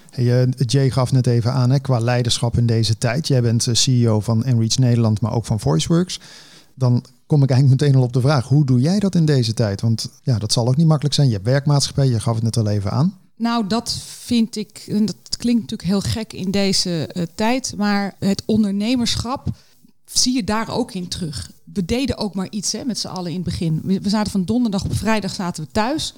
Hey, 0.10 0.46
uh, 0.46 0.48
Jay 0.58 0.90
gaf 0.90 1.12
net 1.12 1.28
even 1.28 1.54
aan 1.54 1.70
hè, 1.70 1.80
qua 1.80 2.00
leiderschap 2.00 2.58
in 2.58 2.66
deze 2.66 2.98
tijd. 2.98 3.28
Jij 3.28 3.42
bent 3.42 3.68
CEO 3.72 4.20
van 4.20 4.44
Enreach 4.44 4.78
Nederland, 4.78 5.22
maar 5.22 5.34
ook 5.34 5.46
van 5.46 5.60
VoiceWorks. 5.60 6.20
Dan 6.74 7.04
kom 7.32 7.44
ik 7.44 7.50
eigenlijk 7.50 7.82
meteen 7.82 7.96
al 8.00 8.08
op 8.08 8.14
de 8.14 8.22
vraag, 8.22 8.48
hoe 8.48 8.66
doe 8.66 8.80
jij 8.80 9.00
dat 9.00 9.16
in 9.16 9.26
deze 9.26 9.54
tijd? 9.54 9.82
Want 9.82 10.10
ja, 10.24 10.38
dat 10.38 10.52
zal 10.52 10.68
ook 10.68 10.76
niet 10.76 10.88
makkelijk 10.88 11.16
zijn. 11.16 11.28
Je 11.28 11.34
hebt 11.34 11.46
werkmaatschappij, 11.46 12.08
je 12.08 12.20
gaf 12.20 12.36
het 12.36 12.44
net 12.44 12.58
al 12.58 12.68
even 12.68 12.92
aan. 12.92 13.18
Nou, 13.36 13.68
dat 13.68 13.92
vind 14.06 14.56
ik, 14.56 14.86
en 14.88 15.06
dat 15.06 15.38
klinkt 15.38 15.62
natuurlijk 15.62 15.90
heel 15.90 16.12
gek 16.12 16.34
in 16.34 16.52
deze 16.52 17.10
uh, 17.14 17.24
tijd, 17.36 17.74
maar 17.78 18.16
het 18.20 18.44
ondernemerschap 18.46 19.48
zie 20.06 20.36
je 20.36 20.44
daar 20.44 20.70
ook 20.70 20.94
in 20.94 21.08
terug. 21.08 21.52
We 21.74 21.86
deden 21.86 22.18
ook 22.18 22.36
maar 22.36 22.48
iets 22.50 22.72
hè, 22.72 22.84
met 22.86 23.00
z'n 23.00 23.08
allen 23.08 23.30
in 23.32 23.36
het 23.36 23.46
begin. 23.46 23.82
We, 23.84 24.10
zaten 24.10 24.32
van 24.32 24.46
donderdag 24.46 24.84
op 24.84 24.96
vrijdag 24.96 25.34
zaten 25.34 25.64
we 25.64 25.72
thuis. 25.72 26.14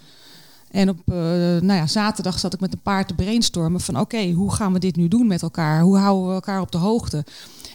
En 0.72 0.90
op 0.90 1.00
uh, 1.06 1.16
nou 1.16 1.74
ja, 1.74 1.88
zaterdag 1.88 2.40
zat 2.40 2.54
ik 2.54 2.60
met 2.60 2.74
een 2.74 2.82
paar 2.82 3.06
te 3.06 3.14
brainstormen 3.14 3.82
van 3.82 4.00
oké, 4.00 4.32
hoe 4.32 4.54
gaan 4.54 4.74
we 4.74 4.80
dit 4.80 4.96
nu 4.96 5.08
doen 5.08 5.28
met 5.28 5.42
elkaar? 5.42 5.82
Hoe 5.82 5.98
houden 5.98 6.28
we 6.28 6.34
elkaar 6.34 6.62
op 6.62 6.72
de 6.72 6.78
hoogte? 6.78 7.26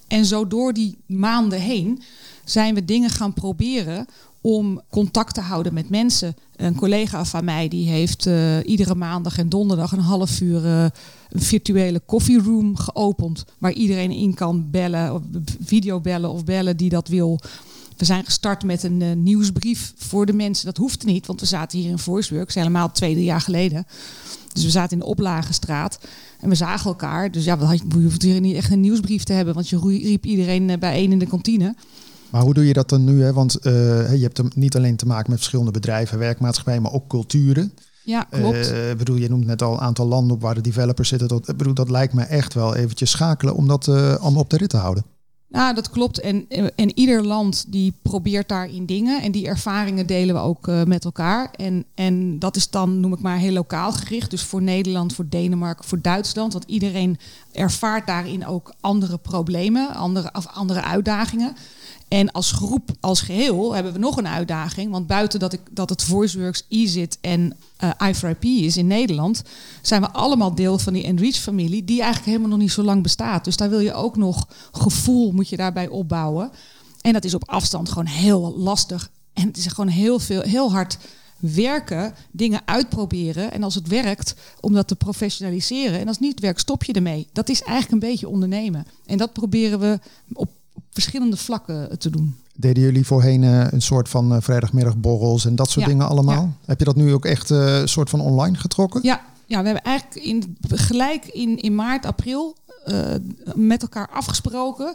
En 0.09 0.25
zo 0.25 0.47
door 0.47 0.73
die 0.73 0.99
maanden 1.07 1.61
heen 1.61 2.03
zijn 2.51 2.75
we 2.75 2.85
dingen 2.85 3.11
gaan 3.11 3.33
proberen 3.33 4.07
om 4.41 4.81
contact 4.91 5.35
te 5.35 5.41
houden 5.41 5.75
met 5.75 5.91
mensen. 5.91 6.37
Een 6.57 6.75
collega 6.75 7.25
van 7.25 7.45
mij 7.45 7.69
die 7.69 7.89
heeft 7.89 8.27
uh, 8.27 8.57
iedere 8.65 8.95
maandag 8.95 9.39
en 9.39 9.49
donderdag 9.49 9.93
een 9.93 9.99
half 9.99 10.41
uur 10.41 10.65
uh, 10.65 10.83
een 11.31 11.43
virtuele 11.43 12.01
koffieroom 12.07 12.77
geopend. 12.77 13.45
Waar 13.59 13.73
iedereen 13.73 14.11
in 14.11 14.35
kan 14.35 14.71
bellen, 14.71 15.15
of 15.15 15.23
videobellen 15.61 16.31
of 16.31 16.45
bellen 16.45 16.77
die 16.77 16.91
dat 16.91 17.09
wil. 17.09 17.41
We 17.97 18.05
zijn 18.05 18.25
gestart 18.25 18.65
met 18.65 18.83
een 18.83 19.01
uh, 19.01 19.13
nieuwsbrief 19.13 19.93
voor 19.97 20.27
de 20.27 20.33
mensen. 20.33 20.67
Dat 20.67 20.77
hoeft 20.77 21.05
niet, 21.05 21.27
want 21.27 21.41
we 21.41 21.47
zaten 21.47 21.79
hier 21.79 21.91
in 21.91 21.99
VoiceWorks 21.99 22.55
helemaal 22.55 22.93
twee, 22.93 23.25
jaar 23.25 23.41
geleden. 23.41 23.87
Dus 24.53 24.65
we 24.65 24.71
zaten 24.71 24.93
in 24.93 24.99
de 24.99 25.11
oplagenstraat 25.11 25.99
en 26.41 26.49
we 26.49 26.55
zagen 26.55 26.87
elkaar. 26.91 27.31
Dus 27.31 27.45
ja, 27.45 27.59
we 27.59 27.79
hoefden 27.95 28.31
hier 28.31 28.41
niet 28.41 28.57
echt 28.57 28.71
een 28.71 28.81
nieuwsbrief 28.81 29.25
te 29.25 29.33
hebben, 29.33 29.55
want 29.55 29.69
je 29.69 29.79
riep 29.81 30.27
iedereen 30.27 30.79
bijeen 30.79 31.13
in 31.13 31.19
de 31.19 31.27
kantine. 31.27 31.75
Maar 32.31 32.43
hoe 32.43 32.55
doe 32.55 32.67
je 32.67 32.73
dat 32.73 32.89
dan 32.89 33.05
nu? 33.05 33.23
Hè? 33.23 33.33
Want 33.33 33.67
uh, 33.67 33.73
je 34.15 34.23
hebt 34.23 34.57
niet 34.57 34.77
alleen 34.77 34.97
te 34.97 35.07
maken 35.07 35.31
met 35.31 35.39
verschillende 35.39 35.71
bedrijven, 35.71 36.19
werkmaatschappijen, 36.19 36.83
maar 36.83 36.93
ook 36.93 37.09
culturen. 37.09 37.73
Ja, 38.05 38.27
klopt. 38.31 38.73
Uh, 38.73 38.95
bedoel, 38.97 39.17
je 39.17 39.29
noemt 39.29 39.47
net 39.47 39.63
al 39.63 39.73
een 39.73 39.81
aantal 39.81 40.07
landen 40.07 40.37
op 40.37 40.43
waar 40.43 40.55
de 40.55 40.61
developers 40.61 41.09
zitten. 41.09 41.29
Dat, 41.29 41.57
bedoel, 41.57 41.75
dat 41.75 41.91
lijkt 41.91 42.13
me 42.13 42.23
echt 42.23 42.55
wel 42.55 42.75
eventjes 42.75 43.11
schakelen 43.11 43.55
om 43.55 43.69
dat 43.69 43.87
uh, 43.87 44.15
allemaal 44.15 44.43
op 44.43 44.51
de 44.51 44.57
rit 44.57 44.69
te 44.69 44.77
houden. 44.77 45.05
Nou, 45.49 45.75
dat 45.75 45.91
klopt. 45.91 46.21
En, 46.21 46.49
en 46.77 46.99
ieder 46.99 47.27
land 47.27 47.73
die 47.73 47.95
probeert 48.03 48.49
daarin 48.49 48.87
dingen. 48.87 49.23
En 49.23 49.33
die 49.33 49.47
ervaringen 49.47 50.07
delen 50.07 50.35
we 50.35 50.41
ook 50.41 50.69
uh, 50.69 50.83
met 50.83 51.05
elkaar. 51.05 51.51
En, 51.51 51.85
en 51.95 52.39
dat 52.39 52.57
is 52.57 52.71
dan, 52.71 53.01
noem 53.01 53.13
ik 53.13 53.21
maar, 53.21 53.39
heel 53.39 53.53
lokaal 53.53 53.93
gericht. 53.93 54.31
Dus 54.31 54.43
voor 54.43 54.63
Nederland, 54.63 55.15
voor 55.15 55.29
Denemarken, 55.29 55.85
voor 55.85 56.01
Duitsland. 56.03 56.53
Want 56.53 56.65
iedereen 56.67 57.19
ervaart 57.53 58.07
daarin 58.07 58.47
ook 58.47 58.75
andere 58.81 59.19
problemen, 59.19 59.95
andere, 59.95 60.31
of 60.33 60.47
andere 60.47 60.83
uitdagingen. 60.83 61.57
En 62.09 62.33
als 62.33 62.53
groep, 62.53 62.91
als 63.01 63.21
geheel, 63.21 63.75
hebben 63.75 63.93
we 63.93 63.99
nog 63.99 64.17
een 64.17 64.29
uitdaging. 64.29 64.91
Want 64.91 65.07
buiten 65.07 65.41
dat, 65.41 65.53
ik, 65.53 65.61
dat 65.71 65.91
het 65.91 66.03
VoiceWorks, 66.03 66.65
EaSIT 66.69 67.19
en 67.21 67.57
uh, 67.85 67.91
i4IP 68.13 68.41
is 68.41 68.77
in 68.77 68.87
Nederland, 68.87 69.43
zijn 69.83 70.01
we 70.01 70.11
allemaal 70.11 70.55
deel 70.55 70.79
van 70.79 70.93
die 70.93 71.05
Enreach-familie, 71.05 71.85
die 71.85 72.01
eigenlijk 72.01 72.27
helemaal 72.27 72.49
nog 72.49 72.59
niet 72.59 72.73
zo 72.73 72.83
lang 72.83 73.03
bestaat. 73.03 73.45
Dus 73.45 73.57
daar 73.57 73.71
wil 73.71 73.81
je 73.81 73.95
ook 73.95 74.17
nog 74.17 74.49
gevoel, 74.73 75.33
moet 75.33 75.49
je 75.49 75.57
daarbij 75.57 75.89
opbouwen. 75.89 76.51
En 77.01 77.13
dat 77.13 77.25
is 77.25 77.35
op 77.35 77.49
afstand 77.49 77.89
gewoon 77.89 78.07
heel 78.07 78.55
lastig. 78.57 79.11
En 79.33 79.47
het 79.47 79.57
is 79.57 79.67
gewoon 79.67 79.91
heel, 79.91 80.19
veel, 80.19 80.41
heel 80.41 80.73
hard 80.73 80.99
werken, 81.39 82.15
dingen 82.31 82.61
uitproberen. 82.65 83.53
En 83.53 83.63
als 83.63 83.75
het 83.75 83.89
werkt, 83.89 84.35
om 84.61 84.73
dat 84.73 84.89
te 84.89 84.97
professionaliseren. 84.97 86.01
En 86.01 86.07
als 86.07 86.17
het 86.17 86.27
niet 86.27 86.41
werkt, 86.41 86.61
stop 86.61 86.85
je 86.85 86.93
ermee. 86.93 87.29
Dat 87.33 87.49
is 87.49 87.63
eigenlijk 87.63 88.03
een 88.03 88.11
beetje 88.11 88.29
ondernemen. 88.29 88.87
En 89.07 89.19
dat 89.19 89.33
proberen 89.33 89.81
we 89.81 89.99
op 90.33 90.49
verschillende 91.03 91.37
vlakken 91.37 91.99
te 91.99 92.11
doen. 92.11 92.37
Deden 92.57 92.83
jullie 92.83 93.07
voorheen 93.07 93.43
uh, 93.43 93.67
een 93.71 93.83
soort 93.83 94.09
van 94.09 94.33
uh, 94.33 94.39
vrijdagmiddagborrels 94.41 95.45
en 95.45 95.57
dat 95.57 95.71
soort 95.71 95.85
Ja, 95.87 95.91
dingen 95.91 96.09
allemaal? 96.09 96.43
ja. 96.43 96.67
Heb 96.67 96.79
je 96.79 96.85
dat 96.85 96.97
nu 96.97 97.13
ook 97.13 97.25
echt 97.25 97.51
eh, 97.51 97.81
een 97.81 97.89
soort 97.89 98.11
van 98.11 98.21
online 98.21 98.57
getrokken? 98.57 99.01
Ja, 99.03 99.21
ja 99.47 99.59
we 99.59 99.65
hebben 99.65 99.85
eigenlijk 99.85 100.27
in, 100.27 100.57
gelijk 100.69 101.27
in, 101.27 101.61
in 101.61 101.75
maart, 101.75 102.07
april 102.07 102.57
eh, 102.85 103.15
met 103.55 103.83
elkaar 103.83 104.09
afgesproken. 104.09 104.95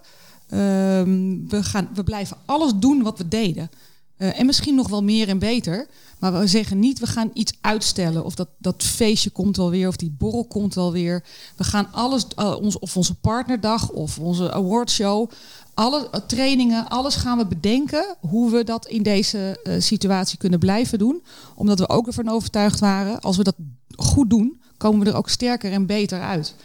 Ehm, 0.50 1.48
we, 1.48 1.63
gaan, 1.63 1.89
we 1.94 2.04
blijven 2.04 2.38
alles 2.46 2.72
doen 2.76 3.04
wat 3.04 3.18
we 3.18 3.28
deden. 3.28 3.70
Eh, 4.18 4.39
en 4.39 4.46
misschien 4.46 4.76
nog 4.76 4.89
wel 4.89 5.04
meer 5.04 5.30
en 5.30 5.39
beter. 5.39 5.88
Maar 6.20 6.39
we 6.39 6.48
zeggen 6.48 6.80
niet, 6.80 7.00
we 7.00 7.08
gaan 7.08 7.32
iets 7.34 7.54
uitstellen. 7.62 8.24
Of 8.26 8.36
dat, 8.36 8.48
dat 8.58 8.84
feestje 8.84 9.30
komt 9.30 9.58
wel 9.58 9.70
weer, 9.70 9.88
of 9.88 9.96
die 9.96 10.16
borrel 10.18 10.46
komt 10.46 10.76
wel 10.76 10.92
weer. 10.92 11.24
We 11.56 11.63
gaan 11.63 11.88
alles, 11.92 12.28
eh, 12.36 12.56
ons, 12.62 12.80
of 12.80 12.98
onze 12.98 13.13
partnerdag, 13.16 13.89
of 13.89 14.20
onze 14.20 14.52
awardshow. 14.54 15.30
Alle 15.74 16.10
eh, 16.10 16.22
trainingen, 16.28 16.90
alles 16.90 17.16
gaan 17.16 17.38
we 17.38 17.46
bedenken 17.46 18.16
hoe 18.20 18.52
we 18.52 18.64
dat 18.64 18.86
in 18.88 19.04
deze 19.04 19.60
eh, 19.64 19.76
situatie 19.80 20.38
kunnen 20.38 20.60
blijven 20.60 21.00
doen. 21.00 21.24
Omdat 21.56 21.80
we 21.80 21.90
ook 21.90 22.08
ervan 22.08 22.30
overtuigd 22.30 22.80
waren, 22.80 23.20
als 23.20 23.38
we 23.38 23.44
dat 23.44 23.56
goed 23.96 24.30
doen, 24.30 24.62
komen 24.78 25.00
we 25.06 25.12
er 25.12 25.18
ook 25.18 25.30
sterker 25.30 25.72
en 25.72 25.86
beter 25.86 26.22
uit. 26.22 26.56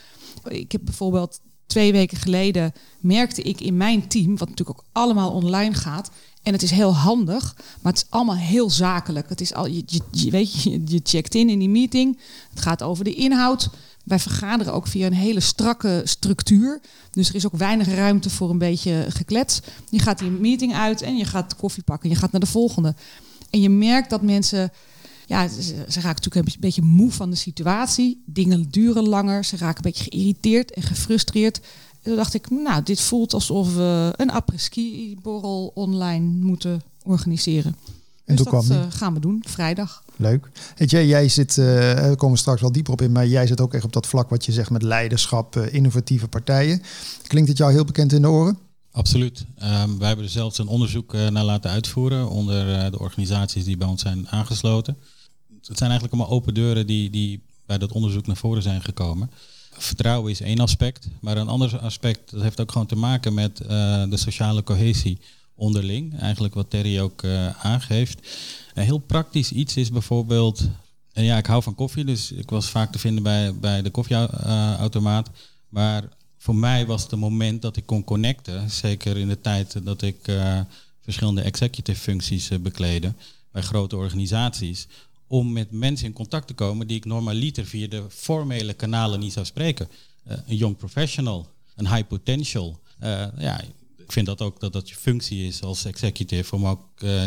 Ik 0.49 0.73
heb 0.73 0.81
bijvoorbeeld 0.85 1.41
twee 1.67 1.93
weken 1.93 2.17
geleden 2.17 2.73
merkte 3.01 3.43
ik 3.43 3.61
in 3.61 3.77
mijn 3.77 4.09
team, 4.09 4.37
wat 4.37 4.49
natuurlijk 4.49 4.79
ook 4.79 4.87
allemaal 4.93 5.31
online 5.31 5.75
gaat. 5.75 6.11
En 6.43 6.53
het 6.53 6.63
is 6.63 6.71
heel 6.71 6.95
handig, 6.95 7.55
maar 7.57 7.93
het 7.93 8.03
is 8.03 8.11
allemaal 8.11 8.37
heel 8.37 8.71
zakelijk. 8.71 9.29
Het 9.29 9.41
is 9.41 9.55
al, 9.55 9.67
je, 9.67 9.85
je, 10.11 10.31
weet 10.31 10.63
je, 10.63 10.83
je 10.85 11.01
checkt 11.03 11.35
in 11.35 11.49
in 11.49 11.59
die 11.59 11.69
meeting. 11.69 12.19
Het 12.51 12.61
gaat 12.61 12.83
over 12.83 13.05
de 13.05 13.15
inhoud. 13.15 13.71
Wij 14.09 14.19
vergaderen 14.19 14.73
ook 14.73 14.87
via 14.87 15.07
een 15.07 15.13
hele 15.13 15.41
strakke 15.41 16.01
structuur. 16.05 16.81
Dus 17.11 17.29
er 17.29 17.35
is 17.35 17.47
ook 17.47 17.57
weinig 17.57 17.89
ruimte 17.89 18.31
voor 18.31 18.51
een 18.51 18.59
beetje 18.59 19.07
geklets. 19.09 19.61
Je 19.91 19.99
gaat 19.99 20.19
die 20.19 20.31
meeting 20.31 20.75
uit 20.75 21.03
en 21.03 21.17
je 21.17 21.25
gaat 21.25 21.57
koffie 21.57 21.83
pakken. 21.83 22.09
Je 22.09 22.17
gaat 22.17 22.33
naar 22.33 22.41
de 22.41 22.47
volgende. 22.47 22.95
En 23.51 23.61
je 23.61 23.71
merkt 23.71 24.11
dat 24.11 24.23
mensen 24.23 24.73
ja, 25.27 25.49
ze, 25.49 25.75
raken 25.89 26.03
natuurlijk 26.03 26.47
een 26.47 26.61
beetje 26.61 26.83
moe 26.83 27.11
van 27.11 27.31
de 27.31 27.37
situatie. 27.37 28.23
Dingen 28.27 28.71
duren 28.71 29.09
langer. 29.09 29.45
Ze 29.45 29.57
raken 29.57 29.85
een 29.85 29.91
beetje 29.91 30.11
geïrriteerd 30.11 30.73
en 30.73 30.83
gefrustreerd. 30.83 31.59
En 31.59 31.65
toen 32.03 32.17
dacht 32.17 32.35
ik, 32.35 32.51
nou, 32.51 32.83
dit 32.83 33.01
voelt 33.01 33.35
alsof 33.35 33.75
we 33.75 34.13
een 34.17 34.31
après-ski 34.31 35.17
borrel 35.23 35.71
online 35.75 36.27
moeten 36.27 36.83
organiseren. 37.05 37.77
En 38.29 38.37
dus 38.37 38.45
toen 38.45 38.55
dat 38.55 38.67
kwam 38.67 38.79
eh, 38.79 38.87
gaan 38.89 39.15
we 39.15 39.21
doen, 39.21 39.45
vrijdag. 39.47 40.03
Leuk. 40.17 40.51
Weet 40.77 40.91
je, 40.91 41.07
jij 41.07 41.29
zit, 41.29 41.59
eh, 41.59 41.65
daar 41.65 42.17
komen 42.17 42.35
we 42.35 42.41
straks 42.41 42.61
wel 42.61 42.73
dieper 42.73 42.93
op 42.93 43.03
in, 43.03 43.13
maar 43.13 43.27
jij 43.27 43.47
zit 43.47 43.61
ook 43.61 43.75
echt 43.75 43.85
op 43.85 43.93
dat 43.93 44.07
vlak 44.07 44.31
wat 44.31 44.45
je 44.45 44.53
zegt 44.53 44.71
met 44.71 44.83
leiderschap, 44.83 45.57
eh, 45.57 45.75
innovatieve 45.75 46.29
partijen. 46.29 46.83
Klinkt 47.27 47.49
het 47.49 47.59
jou 47.59 47.73
heel 47.73 47.85
bekend 47.85 48.13
in 48.13 48.23
de 48.23 48.29
oren? 48.29 48.59
Absoluut. 48.99 49.45
Ehm, 49.57 49.99
wij 49.99 50.07
hebben 50.07 50.25
er 50.25 50.31
zelfs 50.31 50.59
een 50.59 50.67
onderzoek 50.67 51.15
eh, 51.15 51.29
naar 51.29 51.45
laten 51.45 51.71
uitvoeren 51.71 52.29
onder 52.29 52.75
eh, 52.75 52.91
de 52.91 52.99
organisaties 52.99 53.65
die 53.65 53.77
bij 53.77 53.89
ons 53.89 54.03
zijn 54.03 54.29
aangesloten. 54.29 54.97
Het 55.67 55.79
zijn 55.79 55.91
eigenlijk 55.91 56.13
allemaal 56.13 56.37
open 56.37 56.55
deuren 56.55 56.87
die, 56.87 57.11
die 57.11 57.43
bij 57.67 57.79
dat 57.79 57.93
onderzoek 57.93 58.27
naar 58.27 58.37
voren 58.37 58.63
zijn 58.63 58.83
gekomen. 58.83 59.31
Vertrouwen 59.71 60.31
is 60.31 60.41
één 60.41 60.59
aspect, 60.59 61.09
maar 61.21 61.37
een 61.37 61.49
ander 61.49 61.79
aspect 61.79 62.31
dat 62.31 62.43
heeft 62.43 62.61
ook 62.61 62.73
gewoon 62.73 62.87
te 62.87 62.97
maken 62.97 63.35
met 63.35 63.61
eh, 63.61 63.69
de 64.11 64.17
sociale 64.17 64.63
cohesie 64.63 65.19
onderling. 65.59 66.19
Eigenlijk 66.19 66.55
wat 66.55 66.71
Terry 66.71 67.01
ook 67.01 67.23
eh, 67.23 67.65
aangeeft. 67.65 68.29
Een 68.75 68.85
heel 68.85 68.99
praktisch 68.99 69.53
iets 69.53 69.77
is 69.77 69.91
bijvoorbeeld, 69.91 70.69
en 71.13 71.25
ja, 71.25 71.37
ik 71.39 71.47
hou 71.47 71.63
van 71.63 71.75
koffie, 71.75 72.05
dus 72.05 72.33
ik 72.33 72.51
was 72.51 72.71
vaak 72.71 72.93
te 72.93 72.99
vinden 72.99 73.23
bij, 73.23 73.55
bij 73.55 73.83
de 73.83 73.91
koffieautomaat. 73.91 75.31
Maar 75.69 76.09
voor 76.39 76.57
mij 76.57 76.87
was 76.87 77.03
het 77.03 77.17
moment 77.17 77.63
dat 77.63 77.77
ik 77.77 77.87
kon 77.87 78.05
connecten, 78.05 78.71
zeker 78.71 79.17
in 79.17 79.29
de 79.29 79.41
tijd 79.41 79.85
dat 79.85 80.03
ik 80.03 80.29
eh, 80.29 80.61
verschillende 81.01 81.43
executive 81.43 82.01
functies 82.01 82.49
bekleedde 82.61 83.13
bij 83.53 83.63
grote 83.63 83.97
organisaties, 83.97 84.87
om 85.27 85.53
met 85.53 85.71
mensen 85.71 86.07
in 86.07 86.13
contact 86.13 86.47
te 86.47 86.55
komen 86.55 86.87
die 86.87 86.97
ik 86.97 87.05
normaliter 87.05 87.67
via 87.67 87.89
de 87.89 88.05
formele 88.09 88.73
kanalen 88.73 89.21
niet 89.21 89.33
zou 89.33 89.47
spreken. 89.47 89.89
Een 90.25 90.57
young 90.57 90.77
professional, 90.77 91.49
een 91.77 91.89
high 91.89 92.07
potential. 92.07 92.79
Ja, 93.39 93.61
ik 94.09 94.15
vind 94.15 94.27
dat 94.27 94.43
ook 94.43 94.61
dat 94.61 94.73
dat 94.73 94.89
je 94.89 94.95
functie 94.95 95.47
is 95.47 95.63
als 95.63 95.85
executive 95.85 96.55
om 96.55 96.67
ook 96.67 96.89
uh, 96.99 97.23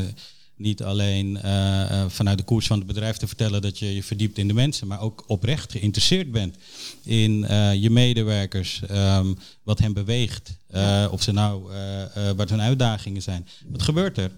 niet 0.56 0.84
alleen 0.84 1.40
uh, 1.46 2.06
vanuit 2.08 2.38
de 2.38 2.44
koers 2.44 2.68
van 2.68 2.78
het 2.78 2.88
bedrijf 2.88 3.18
te 3.18 3.28
vertellen 3.28 3.62
dat 3.62 3.80
je 3.80 3.96
je 3.96 4.04
verdiept 4.04 4.38
in 4.38 4.48
de 4.48 4.54
mensen, 4.54 4.88
maar 4.88 5.02
ook 5.02 5.24
oprecht 5.28 5.72
geïnteresseerd 5.72 6.32
bent 6.32 6.56
in 7.04 7.32
uh, 7.50 7.74
je 7.74 7.90
medewerkers, 7.90 8.82
um, 8.92 9.38
wat 9.64 9.80
hen 9.80 9.94
beweegt, 9.94 10.58
of 11.12 11.22
ze 11.22 11.32
nou 11.32 11.72
wat 12.36 12.50
hun 12.50 12.62
uitdagingen 12.62 13.22
zijn. 13.22 13.48
Wat 13.66 13.82
gebeurt 13.82 14.18
er? 14.18 14.32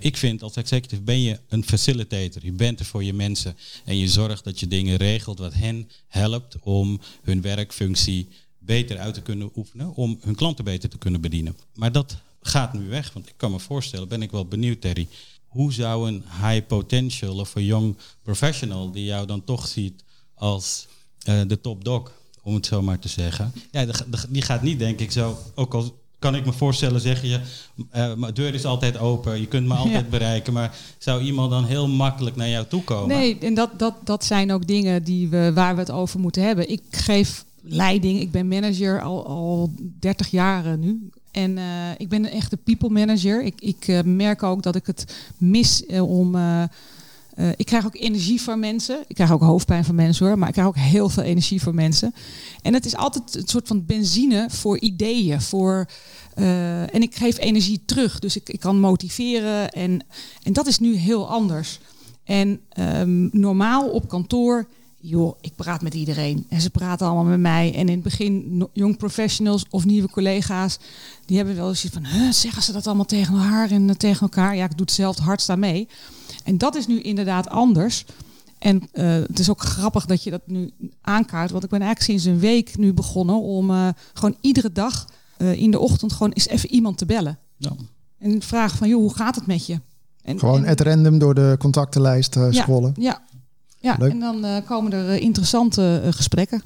ik 0.00 0.16
vind 0.16 0.42
als 0.42 0.56
executive 0.56 1.02
ben 1.02 1.20
je 1.20 1.38
een 1.48 1.64
facilitator. 1.64 2.44
Je 2.44 2.52
bent 2.52 2.80
er 2.80 2.84
voor 2.84 3.04
je 3.04 3.12
mensen 3.12 3.56
en 3.84 3.96
je 3.96 4.08
zorgt 4.08 4.44
dat 4.44 4.60
je 4.60 4.68
dingen 4.68 4.96
regelt 4.96 5.38
wat 5.38 5.54
hen 5.54 5.90
helpt 6.08 6.56
om 6.60 7.00
hun 7.22 7.40
werkfunctie 7.40 8.28
beter 8.64 8.98
uit 8.98 9.14
te 9.14 9.22
kunnen 9.22 9.50
oefenen, 9.56 9.94
om 9.94 10.18
hun 10.20 10.34
klanten 10.34 10.64
beter 10.64 10.88
te 10.88 10.98
kunnen 10.98 11.20
bedienen. 11.20 11.56
Maar 11.74 11.92
dat 11.92 12.16
gaat 12.42 12.72
nu 12.72 12.88
weg, 12.88 13.12
want 13.12 13.28
ik 13.28 13.34
kan 13.36 13.50
me 13.50 13.58
voorstellen, 13.58 14.08
ben 14.08 14.22
ik 14.22 14.30
wel 14.30 14.46
benieuwd 14.46 14.80
Terry, 14.80 15.08
hoe 15.46 15.72
zou 15.72 16.08
een 16.08 16.24
high 16.42 16.66
potential 16.66 17.36
of 17.36 17.54
een 17.54 17.64
young 17.64 17.96
professional 18.22 18.90
die 18.90 19.04
jou 19.04 19.26
dan 19.26 19.44
toch 19.44 19.66
ziet 19.66 20.04
als 20.34 20.86
uh, 21.28 21.40
de 21.46 21.60
top 21.60 21.84
dog, 21.84 22.12
om 22.42 22.54
het 22.54 22.66
zo 22.66 22.82
maar 22.82 22.98
te 22.98 23.08
zeggen. 23.08 23.52
Ja, 23.70 23.86
die 24.28 24.42
gaat 24.42 24.62
niet 24.62 24.78
denk 24.78 25.00
ik 25.00 25.12
zo, 25.12 25.38
ook 25.54 25.74
al 25.74 26.00
kan 26.22 26.34
ik 26.34 26.44
me 26.44 26.52
voorstellen 26.52 27.00
zeggen 27.00 27.28
je, 27.28 27.40
uh, 27.96 28.14
mijn 28.14 28.34
deur 28.34 28.54
is 28.54 28.64
altijd 28.64 28.98
open, 28.98 29.40
je 29.40 29.46
kunt 29.46 29.66
me 29.66 29.74
altijd 29.84 30.04
ja. 30.04 30.10
bereiken, 30.10 30.52
maar 30.52 30.76
zou 30.98 31.22
iemand 31.22 31.50
dan 31.50 31.64
heel 31.64 31.88
makkelijk 31.88 32.36
naar 32.36 32.48
jou 32.48 32.66
toe 32.66 32.82
komen? 32.82 33.16
Nee, 33.16 33.38
en 33.38 33.54
dat, 33.54 33.78
dat, 33.78 33.94
dat 34.04 34.24
zijn 34.24 34.52
ook 34.52 34.66
dingen 34.66 35.02
die 35.02 35.28
we, 35.28 35.52
waar 35.54 35.74
we 35.74 35.80
het 35.80 35.90
over 35.90 36.20
moeten 36.20 36.42
hebben. 36.42 36.70
Ik 36.70 36.82
geef 36.90 37.44
leiding, 37.62 38.20
ik 38.20 38.30
ben 38.30 38.48
manager 38.48 39.00
al, 39.00 39.26
al 39.26 39.72
30 39.98 40.30
jaar 40.30 40.78
nu. 40.78 41.10
En 41.30 41.56
uh, 41.56 41.64
ik 41.96 42.08
ben 42.08 42.24
een 42.24 42.30
echte 42.30 42.56
people 42.56 42.88
manager. 42.88 43.42
Ik, 43.42 43.60
ik 43.60 43.88
uh, 43.88 44.00
merk 44.04 44.42
ook 44.42 44.62
dat 44.62 44.76
ik 44.76 44.86
het 44.86 45.16
mis 45.36 45.82
uh, 45.88 46.08
om. 46.08 46.36
ik 47.56 47.66
krijg 47.66 47.86
ook 47.86 47.96
energie 47.96 48.42
van 48.42 48.58
mensen. 48.58 49.04
Ik 49.06 49.14
krijg 49.14 49.32
ook 49.32 49.42
hoofdpijn 49.42 49.84
van 49.84 49.94
mensen 49.94 50.26
hoor. 50.26 50.38
Maar 50.38 50.48
ik 50.48 50.54
krijg 50.54 50.68
ook 50.68 50.76
heel 50.76 51.08
veel 51.08 51.22
energie 51.22 51.62
van 51.62 51.74
mensen. 51.74 52.14
En 52.62 52.74
het 52.74 52.84
is 52.84 52.96
altijd 52.96 53.34
een 53.34 53.48
soort 53.48 53.66
van 53.66 53.86
benzine 53.86 54.46
voor 54.50 54.78
ideeën. 54.78 55.40
Voor, 55.40 55.86
en 56.34 57.02
ik 57.02 57.14
geef 57.14 57.38
energie 57.38 57.82
terug. 57.84 58.18
Dus 58.18 58.36
ik, 58.36 58.48
ik 58.48 58.60
kan 58.60 58.80
motiveren. 58.80 59.70
En, 59.70 60.04
en 60.42 60.52
dat 60.52 60.66
is 60.66 60.78
nu 60.78 60.94
heel 60.94 61.28
anders. 61.28 61.78
En 62.24 62.60
um, 62.78 63.28
normaal 63.32 63.88
op 63.88 64.08
kantoor 64.08 64.68
joh, 65.02 65.36
ik 65.40 65.54
praat 65.56 65.82
met 65.82 65.94
iedereen. 65.94 66.46
En 66.48 66.60
ze 66.60 66.70
praten 66.70 67.06
allemaal 67.06 67.24
met 67.24 67.40
mij. 67.40 67.74
En 67.74 67.80
in 67.80 67.94
het 67.94 68.02
begin, 68.02 68.68
jong 68.72 68.96
professionals 68.96 69.64
of 69.70 69.84
nieuwe 69.84 70.08
collega's, 70.08 70.78
die 71.24 71.36
hebben 71.36 71.56
wel 71.56 71.68
eens 71.68 71.86
van, 71.92 72.06
huh, 72.06 72.30
zeggen 72.30 72.62
ze 72.62 72.72
dat 72.72 72.86
allemaal 72.86 73.04
tegen 73.04 73.34
haar 73.34 73.70
en 73.70 73.88
uh, 73.88 73.94
tegen 73.94 74.20
elkaar? 74.20 74.56
Ja, 74.56 74.64
ik 74.64 74.76
doe 74.76 74.86
het 74.86 74.94
zelf 74.94 75.14
het 75.14 75.24
hardst 75.24 75.48
aan 75.48 75.58
mee. 75.58 75.88
En 76.44 76.58
dat 76.58 76.74
is 76.74 76.86
nu 76.86 77.00
inderdaad 77.00 77.48
anders. 77.48 78.04
En 78.58 78.88
uh, 78.92 79.04
het 79.12 79.38
is 79.38 79.50
ook 79.50 79.60
grappig 79.60 80.06
dat 80.06 80.22
je 80.22 80.30
dat 80.30 80.42
nu 80.46 80.70
aankaart. 81.00 81.50
Want 81.50 81.64
ik 81.64 81.70
ben 81.70 81.80
eigenlijk 81.80 82.10
sinds 82.10 82.24
een 82.24 82.40
week 82.40 82.76
nu 82.76 82.92
begonnen 82.92 83.40
om 83.40 83.70
uh, 83.70 83.88
gewoon 84.12 84.36
iedere 84.40 84.72
dag 84.72 85.06
in 85.36 85.70
de 85.70 85.78
ochtend 85.78 86.12
gewoon 86.12 86.32
eens 86.32 86.48
even 86.48 86.70
iemand 86.70 86.98
te 86.98 87.06
bellen. 87.06 87.38
Ja. 87.56 87.72
En 88.18 88.42
vragen 88.42 88.78
van, 88.78 88.88
joh, 88.88 89.00
hoe 89.00 89.14
gaat 89.14 89.34
het 89.34 89.46
met 89.46 89.66
je? 89.66 89.80
En, 90.22 90.38
gewoon 90.38 90.66
at 90.66 90.80
random 90.80 91.18
door 91.18 91.34
de 91.34 91.56
contactenlijst 91.58 92.36
scrollen. 92.50 92.92
Ja, 92.96 93.02
ja. 93.02 93.22
Ja, 93.82 93.96
Leuk. 93.98 94.10
en 94.10 94.20
dan 94.20 94.44
uh, 94.44 94.56
komen 94.64 94.92
er 94.92 95.14
uh, 95.14 95.20
interessante 95.20 96.00
uh, 96.04 96.12
gesprekken. 96.12 96.62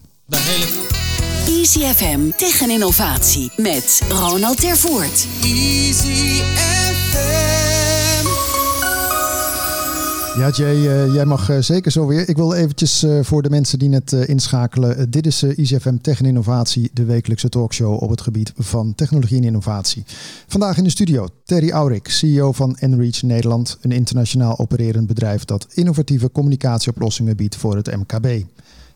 Easy 1.46 1.80
FM 1.80 2.30
tegen 2.36 2.70
innovatie 2.70 3.52
met 3.56 4.02
Ronald 4.08 4.60
Tervoort. 4.60 5.26
Easy 5.42 6.42
FM. 6.42 7.55
Ja, 10.36 10.50
Jay, 10.50 10.88
eh, 10.88 11.14
jij 11.14 11.24
mag 11.24 11.48
eh, 11.50 11.58
zeker 11.58 11.90
zo 11.90 12.06
weer. 12.06 12.28
Ik 12.28 12.36
wil 12.36 12.54
eventjes 12.54 13.02
eh, 13.02 13.18
voor 13.22 13.42
de 13.42 13.50
mensen 13.50 13.78
die 13.78 13.88
net 13.88 14.12
inschakelen. 14.12 15.10
dit 15.10 15.26
is 15.26 15.42
ICFM 15.42 15.96
Tech 15.96 16.18
en 16.18 16.24
Innovatie, 16.24 16.90
de 16.92 17.04
wekelijkse 17.04 17.48
talkshow 17.48 18.02
op 18.02 18.10
het 18.10 18.20
gebied 18.20 18.52
van 18.56 18.94
technologie 18.94 19.36
en 19.36 19.44
innovatie. 19.44 20.04
Vandaag 20.46 20.76
in 20.76 20.84
de 20.84 20.90
studio 20.90 21.28
Terry 21.44 21.70
Aurik, 21.70 22.08
CEO 22.08 22.52
van 22.52 22.76
Enreach 22.76 23.22
Nederland, 23.22 23.78
een 23.80 23.92
internationaal 23.92 24.58
opererend 24.58 25.06
bedrijf 25.06 25.44
dat 25.44 25.66
innovatieve 25.74 26.30
communicatieoplossingen 26.30 27.36
biedt 27.36 27.56
voor 27.56 27.76
het 27.76 27.96
MKB. 27.96 28.44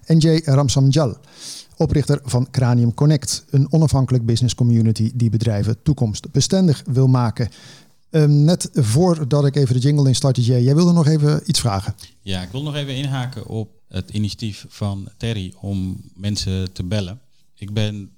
En 0.05 0.19
Jay 0.19 0.43
Ramsamjal, 0.45 1.17
oprichter 1.77 2.21
van 2.25 2.49
Cranium 2.51 2.95
Connect, 2.95 3.45
een 3.51 3.73
onafhankelijk 3.73 4.27
business 4.27 4.55
community 4.55 5.11
die 5.15 5.31
bedrijven 5.31 5.77
toekomstbestendig 5.83 6.83
wil 6.87 7.07
maken. 7.07 7.49
Ehm, 8.11 8.45
net 8.45 8.69
voordat 8.73 9.47
ik 9.47 9.57
even 9.57 9.75
de 9.75 9.81
jingle 9.81 10.09
instartte, 10.09 10.43
Jay, 10.43 10.63
jij 10.63 10.75
wilde 10.75 10.93
nog 10.93 11.07
even 11.07 11.43
iets 11.47 11.61
vragen. 11.61 11.95
Ja, 12.23 12.43
ik 12.43 12.51
wil 12.51 12.63
nog 12.63 12.75
even 12.75 12.95
inhaken 12.95 13.47
op 13.47 13.71
het 13.89 14.11
initiatief 14.11 14.67
van 14.69 15.09
Terry 15.17 15.55
om 15.61 16.01
mensen 16.15 16.73
te 16.73 16.85
bellen. 16.85 17.21
Ik 17.55 17.73
ben 17.73 18.11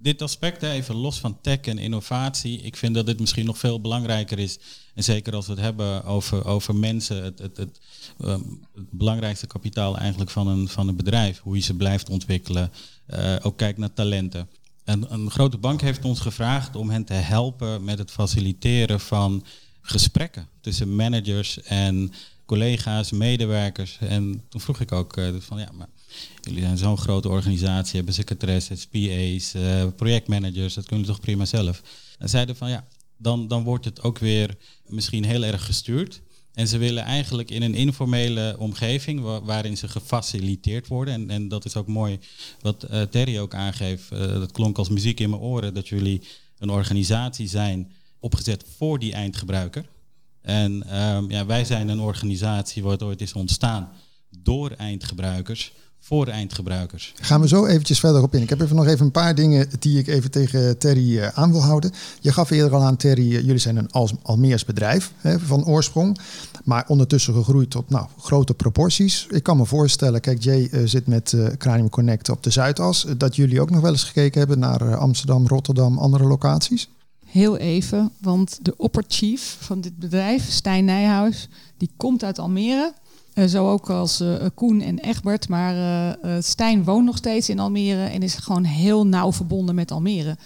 dit 0.00 0.22
aspect, 0.22 0.62
even 0.62 0.94
los 0.94 1.18
van 1.18 1.40
tech 1.40 1.60
en 1.60 1.78
innovatie, 1.78 2.60
ik 2.60 2.76
vind 2.76 2.94
dat 2.94 3.06
dit 3.06 3.20
misschien 3.20 3.46
nog 3.46 3.58
veel 3.58 3.80
belangrijker 3.80 4.38
is. 4.38 4.58
En 4.94 5.04
zeker 5.04 5.34
als 5.34 5.46
we 5.46 5.52
het 5.52 5.60
hebben 5.60 6.04
over, 6.04 6.44
over 6.44 6.76
mensen, 6.76 7.24
het, 7.24 7.38
het, 7.38 7.56
het, 7.56 7.80
ehm, 8.20 8.40
het 8.74 8.90
belangrijkste 8.90 9.46
kapitaal 9.46 9.98
eigenlijk 9.98 10.30
van 10.30 10.46
een, 10.46 10.68
van 10.68 10.88
een 10.88 10.96
bedrijf, 10.96 11.40
hoe 11.40 11.56
je 11.56 11.62
ze 11.62 11.74
blijft 11.74 12.10
ontwikkelen. 12.10 12.70
Eh, 13.06 13.36
ook 13.42 13.56
kijk 13.56 13.78
naar 13.78 13.92
talenten. 13.92 14.48
En 14.88 15.12
een 15.12 15.30
grote 15.30 15.58
bank 15.58 15.80
heeft 15.80 16.04
ons 16.04 16.20
gevraagd 16.20 16.76
om 16.76 16.90
hen 16.90 17.04
te 17.04 17.12
helpen 17.12 17.84
met 17.84 17.98
het 17.98 18.10
faciliteren 18.10 19.00
van 19.00 19.44
gesprekken 19.80 20.48
tussen 20.60 20.96
managers 20.96 21.62
en 21.62 22.12
collega's, 22.46 23.10
medewerkers. 23.10 23.98
En 24.00 24.44
toen 24.48 24.60
vroeg 24.60 24.80
ik 24.80 24.92
ook 24.92 25.16
eh, 25.16 25.28
van 25.38 25.58
ja, 25.58 25.68
maar 25.72 25.88
jullie 26.40 26.62
zijn 26.62 26.78
zo'n 26.78 26.98
grote 26.98 27.28
organisatie, 27.28 27.96
hebben 27.96 28.14
secretaresses, 28.14 28.86
PA's, 28.86 29.54
eh, 29.54 29.86
projectmanagers, 29.96 30.74
dat 30.74 30.86
kunnen 30.86 31.04
jullie 31.04 31.16
toch 31.20 31.20
prima 31.20 31.44
zelf. 31.44 31.82
En 32.18 32.28
zeiden 32.28 32.56
van 32.56 32.70
ja, 32.70 32.86
dan, 33.16 33.48
dan 33.48 33.62
wordt 33.62 33.84
het 33.84 34.02
ook 34.02 34.18
weer 34.18 34.56
misschien 34.86 35.24
heel 35.24 35.44
erg 35.44 35.64
gestuurd. 35.64 36.20
En 36.58 36.68
ze 36.68 36.78
willen 36.78 37.02
eigenlijk 37.02 37.50
in 37.50 37.62
een 37.62 37.74
informele 37.74 38.56
omgeving 38.58 39.20
wa- 39.20 39.42
waarin 39.42 39.76
ze 39.76 39.88
gefaciliteerd 39.88 40.86
worden. 40.88 41.14
En, 41.14 41.30
en 41.30 41.48
dat 41.48 41.64
is 41.64 41.76
ook 41.76 41.86
mooi 41.86 42.18
wat 42.60 42.82
eh, 42.82 43.02
Terry 43.02 43.38
ook 43.38 43.54
aangeeft. 43.54 44.10
Eh, 44.12 44.18
dat 44.18 44.52
klonk 44.52 44.78
als 44.78 44.88
muziek 44.88 45.20
in 45.20 45.30
mijn 45.30 45.42
oren 45.42 45.74
dat 45.74 45.88
jullie 45.88 46.22
een 46.58 46.70
organisatie 46.70 47.48
zijn 47.48 47.92
opgezet 48.20 48.64
voor 48.76 48.98
die 48.98 49.12
eindgebruiker. 49.12 49.88
En 50.42 50.82
ehm, 50.88 51.30
ja, 51.30 51.46
wij 51.46 51.64
zijn 51.64 51.88
een 51.88 52.00
organisatie 52.00 52.82
wat 52.82 53.02
ooit 53.02 53.20
is 53.20 53.32
ontstaan 53.32 53.90
door 54.42 54.70
eindgebruikers, 54.70 55.72
voor 56.08 56.26
eindgebruikers. 56.26 57.14
Gaan 57.20 57.40
we 57.40 57.48
zo 57.48 57.66
eventjes 57.66 58.00
verder 58.00 58.22
op 58.22 58.34
in. 58.34 58.42
Ik 58.42 58.48
heb 58.48 58.60
even 58.60 58.76
nog 58.76 58.86
even 58.86 59.04
een 59.04 59.10
paar 59.10 59.34
dingen 59.34 59.68
die 59.78 59.98
ik 59.98 60.06
even 60.06 60.30
tegen 60.30 60.78
Terry 60.78 61.18
eh, 61.18 61.28
aan 61.34 61.50
wil 61.50 61.62
houden. 61.62 61.92
Je 62.20 62.32
gaf 62.32 62.50
eerder 62.50 62.74
al 62.74 62.82
aan, 62.82 62.96
Terry, 62.96 63.34
eh, 63.34 63.40
jullie 63.40 63.58
zijn 63.58 63.76
een 63.76 63.90
Almeers 64.22 64.64
bedrijf 64.64 65.12
hè, 65.16 65.38
van 65.38 65.66
oorsprong. 65.66 66.18
Maar 66.64 66.84
ondertussen 66.88 67.34
gegroeid 67.34 67.70
tot 67.70 67.90
nou, 67.90 68.06
grote 68.18 68.54
proporties. 68.54 69.26
Ik 69.30 69.42
kan 69.42 69.56
me 69.56 69.66
voorstellen, 69.66 70.20
kijk, 70.20 70.42
Jay 70.42 70.68
eh, 70.72 70.80
zit 70.84 71.06
met 71.06 71.36
Cranium 71.58 71.90
Connect 71.90 72.28
op 72.28 72.42
de 72.42 72.50
Zuidas. 72.50 73.06
Dat 73.16 73.36
jullie 73.36 73.60
ook 73.60 73.70
nog 73.70 73.80
wel 73.80 73.90
eens 73.90 74.04
gekeken 74.04 74.38
hebben 74.38 74.58
naar 74.58 74.96
Amsterdam, 74.96 75.46
Rotterdam, 75.46 75.98
andere 75.98 76.24
locaties. 76.24 76.88
Heel 77.30 77.56
even, 77.56 78.10
want 78.20 78.58
de 78.62 78.76
opperchief 78.76 79.56
van 79.60 79.80
dit 79.80 79.98
bedrijf, 79.98 80.50
Stijn 80.50 80.84
Nijhuis, 80.84 81.48
die 81.76 81.90
komt 81.96 82.24
uit 82.24 82.38
Almere. 82.38 82.92
Eh, 83.38 83.44
zo 83.44 83.70
ook 83.70 83.90
als 83.90 84.20
eh, 84.20 84.34
Koen 84.54 84.80
en 84.80 84.98
Egbert. 84.98 85.48
Maar 85.48 85.74
eh, 86.20 86.36
Stijn 86.40 86.84
woont 86.84 87.04
nog 87.04 87.16
steeds 87.16 87.48
in 87.48 87.58
Almere 87.58 88.04
en 88.04 88.22
is 88.22 88.34
gewoon 88.34 88.64
heel 88.64 89.06
nauw 89.06 89.32
verbonden 89.32 89.74
met 89.74 89.90
Almere. 89.90 90.36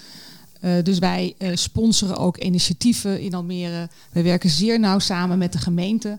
Dus 0.83 0.99
wij 0.99 1.35
sponsoren 1.55 2.16
ook 2.16 2.37
initiatieven 2.37 3.21
in 3.21 3.35
Almere. 3.35 3.88
We 4.12 4.23
werken 4.23 4.51
zeer 4.51 4.81
nauw 4.81 4.99
samen 4.99 5.38
met 5.38 5.53
de 5.53 5.59
gemeente. 5.59 6.18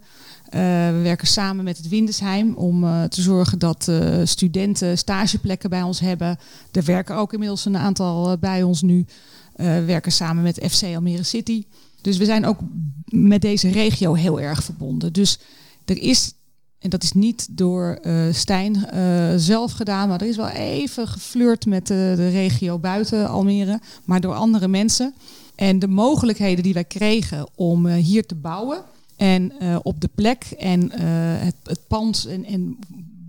We 0.49 0.99
werken 1.03 1.27
samen 1.27 1.63
met 1.63 1.77
het 1.77 1.89
Windesheim 1.89 2.53
om 2.53 2.81
te 3.09 3.21
zorgen 3.21 3.59
dat 3.59 3.91
studenten 4.23 4.97
stageplekken 4.97 5.69
bij 5.69 5.81
ons 5.81 5.99
hebben. 5.99 6.37
Er 6.71 6.83
werken 6.83 7.15
ook 7.15 7.33
inmiddels 7.33 7.65
een 7.65 7.77
aantal 7.77 8.37
bij 8.37 8.63
ons 8.63 8.81
nu. 8.81 9.05
Eh, 9.55 9.65
we 9.65 9.85
werken 9.85 10.11
samen 10.11 10.43
met 10.43 10.65
FC 10.71 10.83
Almere 10.83 11.23
City. 11.23 11.63
Dus 12.01 12.17
we 12.17 12.25
zijn 12.25 12.45
ook 12.45 12.59
met 13.05 13.41
deze 13.41 13.69
regio 13.69 14.13
heel 14.13 14.39
erg 14.39 14.63
verbonden. 14.63 15.13
Dus 15.13 15.39
er 15.85 15.97
is, 15.97 16.33
en 16.79 16.89
dat 16.89 17.03
is 17.03 17.11
niet 17.11 17.47
door 17.57 17.99
eh, 18.01 18.25
Stijn 18.31 18.85
eh, 18.85 19.33
zelf 19.35 19.71
gedaan, 19.71 20.09
maar 20.09 20.21
er 20.21 20.27
is 20.27 20.35
wel 20.35 20.49
even 20.49 21.07
geflirt 21.07 21.65
met 21.65 21.87
de, 21.87 22.29
regio 22.29 22.79
buiten 22.79 23.29
Almere, 23.29 23.79
maar 24.05 24.21
door 24.21 24.33
andere 24.33 24.67
mensen. 24.67 25.13
En 25.55 25.79
de 25.79 25.87
mogelijkheden 25.87 26.63
die 26.63 26.73
wij 26.73 26.83
kregen 26.83 27.47
om 27.55 27.87
hier 27.87 28.25
te 28.25 28.35
bouwen 28.35 28.83
en 29.15 29.51
op 29.83 30.01
de 30.01 30.09
plek 30.15 30.43
en 30.43 30.91
het, 31.39 31.55
het 31.63 31.87
pand 31.87 32.27
en, 32.45 32.77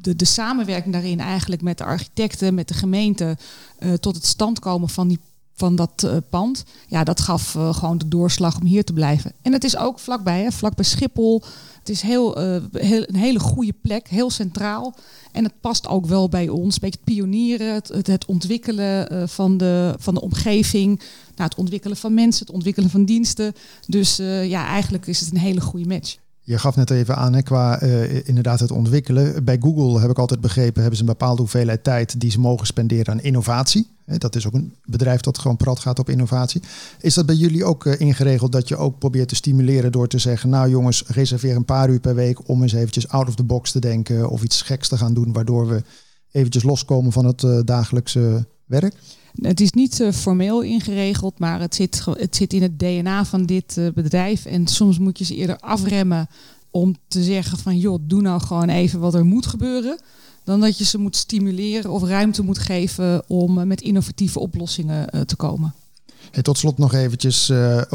de, 0.00 0.16
de 0.16 0.24
samenwerking 0.24 0.92
daarin 0.92 1.20
eigenlijk 1.20 1.62
met 1.62 1.78
de 1.78 1.84
architecten, 1.84 2.54
met 2.54 2.68
de 2.68 2.74
gemeente, 2.74 3.36
tot 4.00 4.14
het 4.14 4.26
stand 4.26 4.58
komen 4.58 4.88
van 4.88 5.08
die 5.08 5.18
van 5.54 5.76
dat 5.76 6.02
eh, 6.02 6.16
pand. 6.30 6.64
Ja, 6.86 7.04
dat 7.04 7.20
gaf 7.20 7.54
eh, 7.54 7.74
gewoon 7.74 7.98
de 7.98 8.08
doorslag 8.08 8.60
om 8.60 8.66
hier 8.66 8.84
te 8.84 8.92
blijven. 8.92 9.32
En 9.42 9.52
het 9.52 9.64
is 9.64 9.76
ook 9.76 9.98
vlakbij, 9.98 10.42
hè, 10.42 10.52
vlakbij 10.52 10.84
Schiphol. 10.84 11.42
Het 11.78 11.88
is 11.88 12.02
heel, 12.02 12.36
eh, 12.36 12.62
heel, 12.72 13.02
een 13.06 13.16
hele 13.16 13.38
goede 13.38 13.74
plek, 13.82 14.08
heel 14.08 14.30
centraal. 14.30 14.94
En 15.32 15.44
het 15.44 15.60
past 15.60 15.88
ook 15.88 16.06
wel 16.06 16.28
bij 16.28 16.48
ons. 16.48 16.74
Een 16.74 16.80
beetje 16.80 16.98
het 17.04 17.14
pionieren, 17.14 17.74
het, 17.74 18.06
het, 18.06 18.24
ontwikkelen 18.24 19.28
van, 19.28 19.56
de, 19.56 19.94
van 19.98 20.14
de 20.14 20.20
omgeving. 20.20 20.98
Nou, 21.36 21.48
het 21.48 21.58
ontwikkelen 21.58 21.96
van 21.96 22.14
mensen, 22.14 22.46
het 22.46 22.54
ontwikkelen 22.54 22.90
van 22.90 23.04
diensten. 23.04 23.54
Dus 23.86 24.16
ja, 24.42 24.66
eigenlijk 24.66 25.06
is 25.06 25.20
het 25.20 25.30
een 25.30 25.38
hele 25.38 25.60
goede 25.60 25.86
match. 25.86 26.16
Je 26.46 26.58
gaf 26.58 26.76
net 26.76 26.90
even 26.90 27.16
aan, 27.16 27.34
hè, 27.34 27.42
qua 27.42 27.80
eh, 27.80 28.28
inderdaad 28.28 28.60
het 28.60 28.70
ontwikkelen. 28.70 29.44
Bij 29.44 29.58
Google 29.60 30.00
heb 30.00 30.10
ik 30.10 30.18
altijd 30.18 30.40
begrepen, 30.40 30.80
hebben 30.80 30.96
ze 30.96 31.04
een 31.04 31.10
bepaalde 31.10 31.40
hoeveelheid 31.40 31.84
tijd 31.84 32.20
die 32.20 32.30
ze 32.30 32.40
mogen 32.40 32.66
spenderen 32.66 33.12
aan 33.12 33.20
innovatie. 33.20 33.88
Dat 34.06 34.36
is 34.36 34.46
ook 34.46 34.54
een 34.54 34.74
bedrijf 34.84 35.20
dat 35.20 35.38
gewoon 35.38 35.56
prat 35.56 35.78
gaat 35.78 35.98
op 35.98 36.08
innovatie. 36.08 36.62
Is 37.00 37.14
dat 37.14 37.26
bij 37.26 37.34
jullie 37.34 37.64
ook 37.64 37.86
eh, 37.86 38.00
ingeregeld 38.00 38.52
dat 38.52 38.68
je 38.68 38.76
ook 38.76 38.98
probeert 38.98 39.28
te 39.28 39.34
stimuleren 39.34 39.92
door 39.92 40.08
te 40.08 40.18
zeggen, 40.18 40.50
nou 40.50 40.68
jongens, 40.68 41.04
reserveer 41.06 41.56
een 41.56 41.64
paar 41.64 41.90
uur 41.90 42.00
per 42.00 42.14
week 42.14 42.48
om 42.48 42.62
eens 42.62 42.72
eventjes 42.72 43.08
out 43.08 43.28
of 43.28 43.34
the 43.34 43.44
box 43.44 43.72
te 43.72 43.78
denken 43.78 44.28
of 44.28 44.42
iets 44.42 44.62
geks 44.62 44.88
te 44.88 44.96
gaan 44.96 45.14
doen, 45.14 45.32
waardoor 45.32 45.68
we 45.68 45.82
eventjes 46.30 46.62
loskomen 46.62 47.12
van 47.12 47.24
het 47.24 47.42
eh, 47.42 47.58
dagelijkse 47.64 48.46
werk? 48.66 48.94
Het 49.40 49.60
is 49.60 49.70
niet 49.70 50.00
eh, 50.00 50.12
formeel 50.12 50.60
ingeregeld, 50.60 51.38
maar 51.38 51.60
het 51.60 51.74
zit, 51.74 52.04
het 52.18 52.36
zit 52.36 52.52
in 52.52 52.62
het 52.62 52.78
DNA 52.78 53.24
van 53.24 53.46
dit 53.46 53.76
eh, 53.78 53.86
bedrijf. 53.94 54.44
En 54.44 54.66
soms 54.66 54.98
moet 54.98 55.18
je 55.18 55.24
ze 55.24 55.34
eerder 55.34 55.58
afremmen 55.58 56.28
om 56.70 56.96
te 57.08 57.22
zeggen 57.22 57.58
van 57.58 57.78
joh, 57.78 57.98
doe 58.02 58.20
nou 58.20 58.40
gewoon 58.40 58.68
even 58.68 59.00
wat 59.00 59.14
er 59.14 59.24
moet 59.24 59.46
gebeuren. 59.46 60.00
Dan 60.44 60.60
dat 60.60 60.78
je 60.78 60.84
ze 60.84 60.98
moet 60.98 61.16
stimuleren 61.16 61.90
of 61.90 62.02
ruimte 62.02 62.42
moet 62.42 62.58
geven 62.58 63.22
om 63.28 63.58
eh, 63.58 63.66
met 63.66 63.80
innovatieve 63.80 64.38
oplossingen 64.38 65.26
te 65.26 65.36
komen. 65.36 65.74
En 66.30 66.42
tot 66.42 66.58
slot 66.58 66.78
nog 66.78 66.94
eventjes, 66.94 67.52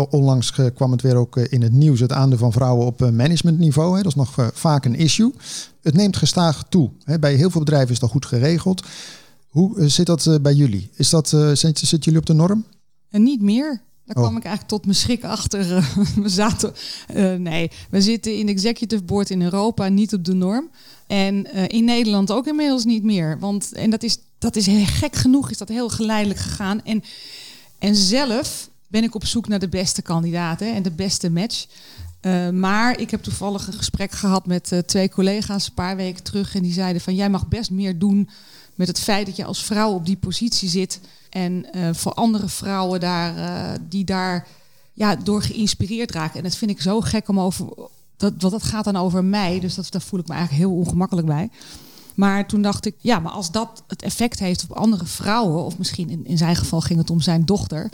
onlangs 0.10 0.52
kwam 0.75 0.91
het 0.91 1.02
weer 1.02 1.15
ook 1.15 1.38
in 1.38 1.62
het 1.62 1.71
nieuws, 1.71 1.99
het 1.99 2.12
aandeel 2.12 2.38
van 2.38 2.52
vrouwen 2.52 2.86
op 2.86 2.99
managementniveau. 2.99 3.95
Hè. 3.95 4.04
Dat 4.04 4.12
is 4.12 4.17
nog 4.17 4.52
vaak 4.54 4.86
een 4.86 4.95
issue. 4.95 5.34
Het 5.82 5.93
neemt 5.93 6.17
gestaag 6.17 6.63
toe. 6.69 6.89
Hè. 7.04 7.19
Bij 7.19 7.34
heel 7.34 7.49
veel 7.49 7.60
bedrijven 7.60 7.91
is 7.91 7.99
dat 7.99 8.10
goed 8.10 8.25
geregeld. 8.25 8.84
Hoe 9.49 9.79
eh, 9.79 9.88
zit 9.88 10.05
dat 10.05 10.25
eh, 10.25 10.35
bij 10.41 10.53
jullie? 10.53 10.89
Is 10.93 11.09
dat, 11.09 11.33
eh, 11.33 11.39
zit- 11.47 11.77
zitten 11.79 11.99
jullie 11.99 12.19
op 12.19 12.25
de 12.25 12.33
norm? 12.33 12.65
En 13.09 13.23
niet 13.23 13.41
meer. 13.41 13.81
Daar 14.05 14.15
Oh. 14.17 14.23
kwam 14.23 14.38
ik 14.38 14.43
eigenlijk 14.43 14.73
tot 14.73 14.85
mijn 14.85 14.97
schrik 14.97 15.23
achter. 15.23 15.65
we 16.23 16.29
zaten, 16.29 16.73
nee, 17.43 17.71
we 17.89 18.01
zitten 18.01 18.38
in 18.38 18.47
executive 18.47 19.03
board 19.03 19.29
in 19.29 19.41
Europa, 19.41 19.88
niet 19.88 20.13
op 20.13 20.25
de 20.25 20.33
norm. 20.33 20.69
En 21.07 21.67
in 21.69 21.83
Nederland 21.85 22.31
ook 22.31 22.47
inmiddels 22.47 22.85
niet 22.85 23.03
meer. 23.03 23.39
Want, 23.39 23.73
en 23.73 23.89
dat 23.89 24.03
is, 24.03 24.17
dat 24.39 24.55
is 24.55 24.65
heel 24.65 24.85
gek 24.85 25.15
genoeg, 25.15 25.51
is 25.51 25.57
dat 25.57 25.69
heel 25.69 25.89
geleidelijk 25.89 26.39
gegaan. 26.39 26.83
En, 26.83 27.03
en 27.79 27.95
zelf 27.95 28.69
ben 28.88 29.03
ik 29.03 29.15
op 29.15 29.25
zoek 29.25 29.47
naar 29.47 29.59
de 29.59 29.69
beste 29.69 30.01
kandidaten 30.01 30.73
en 30.75 30.83
de 30.83 30.91
beste 30.91 31.29
match. 31.29 31.65
Maar 32.53 32.99
ik 32.99 33.12
heb 33.12 33.23
toevallig 33.23 33.67
een 33.67 33.73
gesprek 33.73 34.12
gehad 34.12 34.45
met 34.45 34.71
twee 34.85 35.09
collega's 35.09 35.67
een 35.67 35.73
paar 35.73 35.95
weken 35.95 36.23
terug. 36.23 36.55
En 36.55 36.62
die 36.63 36.73
zeiden 36.73 37.01
van 37.01 37.15
jij 37.15 37.29
mag 37.29 37.47
best 37.47 37.71
meer 37.71 37.99
doen 37.99 38.29
met 38.79 38.87
het 38.87 38.99
feit 38.99 39.25
dat 39.25 39.35
je 39.35 39.45
als 39.45 39.63
vrouw 39.63 39.93
op 39.93 40.05
die 40.05 40.17
positie 40.17 40.69
zit. 40.69 40.99
En 41.29 41.73
eh, 41.73 41.89
voor 41.93 42.13
andere 42.13 42.47
vrouwen 42.47 42.99
daar, 42.99 43.37
eh, 43.37 43.79
die 43.89 44.05
daar 44.05 44.47
ja, 44.93 45.15
door 45.15 45.41
geïnspireerd 45.41 46.11
raken. 46.11 46.38
En 46.38 46.43
dat 46.43 46.55
vind 46.55 46.71
ik 46.71 46.82
zo 46.82 47.01
gek 47.01 47.27
om 47.27 47.39
over. 47.39 47.65
Dat, 48.17 48.34
want 48.38 48.53
dat 48.53 48.63
gaat 48.63 48.84
dan 48.84 48.95
over 48.95 49.23
mij. 49.23 49.59
Dus 49.59 49.75
dat, 49.75 49.91
daar 49.91 50.01
voel 50.01 50.19
ik 50.19 50.27
me 50.27 50.34
eigenlijk 50.34 50.63
heel 50.63 50.77
ongemakkelijk 50.77 51.27
bij. 51.27 51.49
Maar 52.15 52.47
toen 52.47 52.61
dacht 52.61 52.86
ik, 52.86 52.95
ja, 52.97 53.19
maar 53.19 53.32
als 53.32 53.51
dat 53.51 53.84
het 53.88 54.01
effect 54.01 54.39
heeft 54.39 54.63
op 54.63 54.71
andere 54.71 55.05
vrouwen, 55.05 55.63
of 55.63 55.77
misschien 55.77 56.09
in, 56.09 56.25
in 56.25 56.38
zijn 56.38 56.55
geval 56.55 56.82
ging 56.82 56.99
het 56.99 57.09
om 57.09 57.21
zijn 57.21 57.45
dochter, 57.45 57.89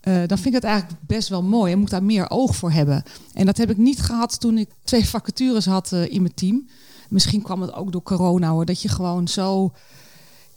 eh, 0.00 0.14
dan 0.26 0.38
vind 0.38 0.46
ik 0.46 0.54
het 0.62 0.64
eigenlijk 0.64 1.00
best 1.06 1.28
wel 1.28 1.42
mooi. 1.42 1.70
Je 1.70 1.76
moet 1.76 1.90
daar 1.90 2.04
meer 2.04 2.30
oog 2.30 2.56
voor 2.56 2.72
hebben. 2.72 3.02
En 3.34 3.46
dat 3.46 3.56
heb 3.56 3.70
ik 3.70 3.76
niet 3.76 4.00
gehad 4.00 4.40
toen 4.40 4.58
ik 4.58 4.68
twee 4.84 5.08
vacatures 5.08 5.66
had 5.66 5.92
in 5.92 6.22
mijn 6.22 6.34
team. 6.34 6.68
Misschien 7.08 7.42
kwam 7.42 7.60
het 7.60 7.74
ook 7.74 7.92
door 7.92 8.02
corona 8.02 8.50
hoor. 8.50 8.64
Dat 8.64 8.82
je 8.82 8.88
gewoon 8.88 9.28
zo, 9.28 9.72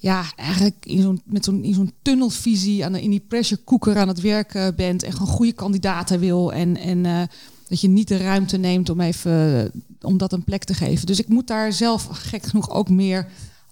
ja, 0.06 0.26
eigenlijk 0.36 0.76
in 0.86 1.02
zo'n, 1.02 1.22
met 1.26 1.46
zo'n, 1.46 1.64
in 1.64 1.74
zo'n 1.74 1.94
tunnelvisie 2.02 2.86
aan 2.86 2.92
de, 2.92 3.02
in 3.02 3.10
die 3.10 3.26
pressure 3.28 3.62
cooker 3.64 3.98
aan 3.98 4.08
het 4.08 4.22
werken 4.22 4.76
bent. 4.76 5.04
En 5.04 5.12
gewoon 5.12 5.28
goede 5.28 5.54
kandidaten 5.54 6.20
wil. 6.20 6.54
En, 6.54 6.78
en 6.78 7.06
eh, 7.06 7.22
dat 7.68 7.82
je 7.82 7.88
niet 7.88 8.08
de 8.08 8.18
ruimte 8.18 8.58
neemt 8.58 8.90
om 8.90 9.02
even 9.02 9.72
om 10.02 10.18
dat 10.18 10.34
een 10.34 10.44
plek 10.44 10.64
te 10.64 10.74
geven. 10.74 11.06
Dus 11.06 11.20
ik 11.20 11.28
moet 11.28 11.48
daar 11.48 11.74
zelf 11.74 12.08
gek 12.12 12.44
genoeg 12.44 12.70
ook 12.70 12.90
meer 12.90 13.28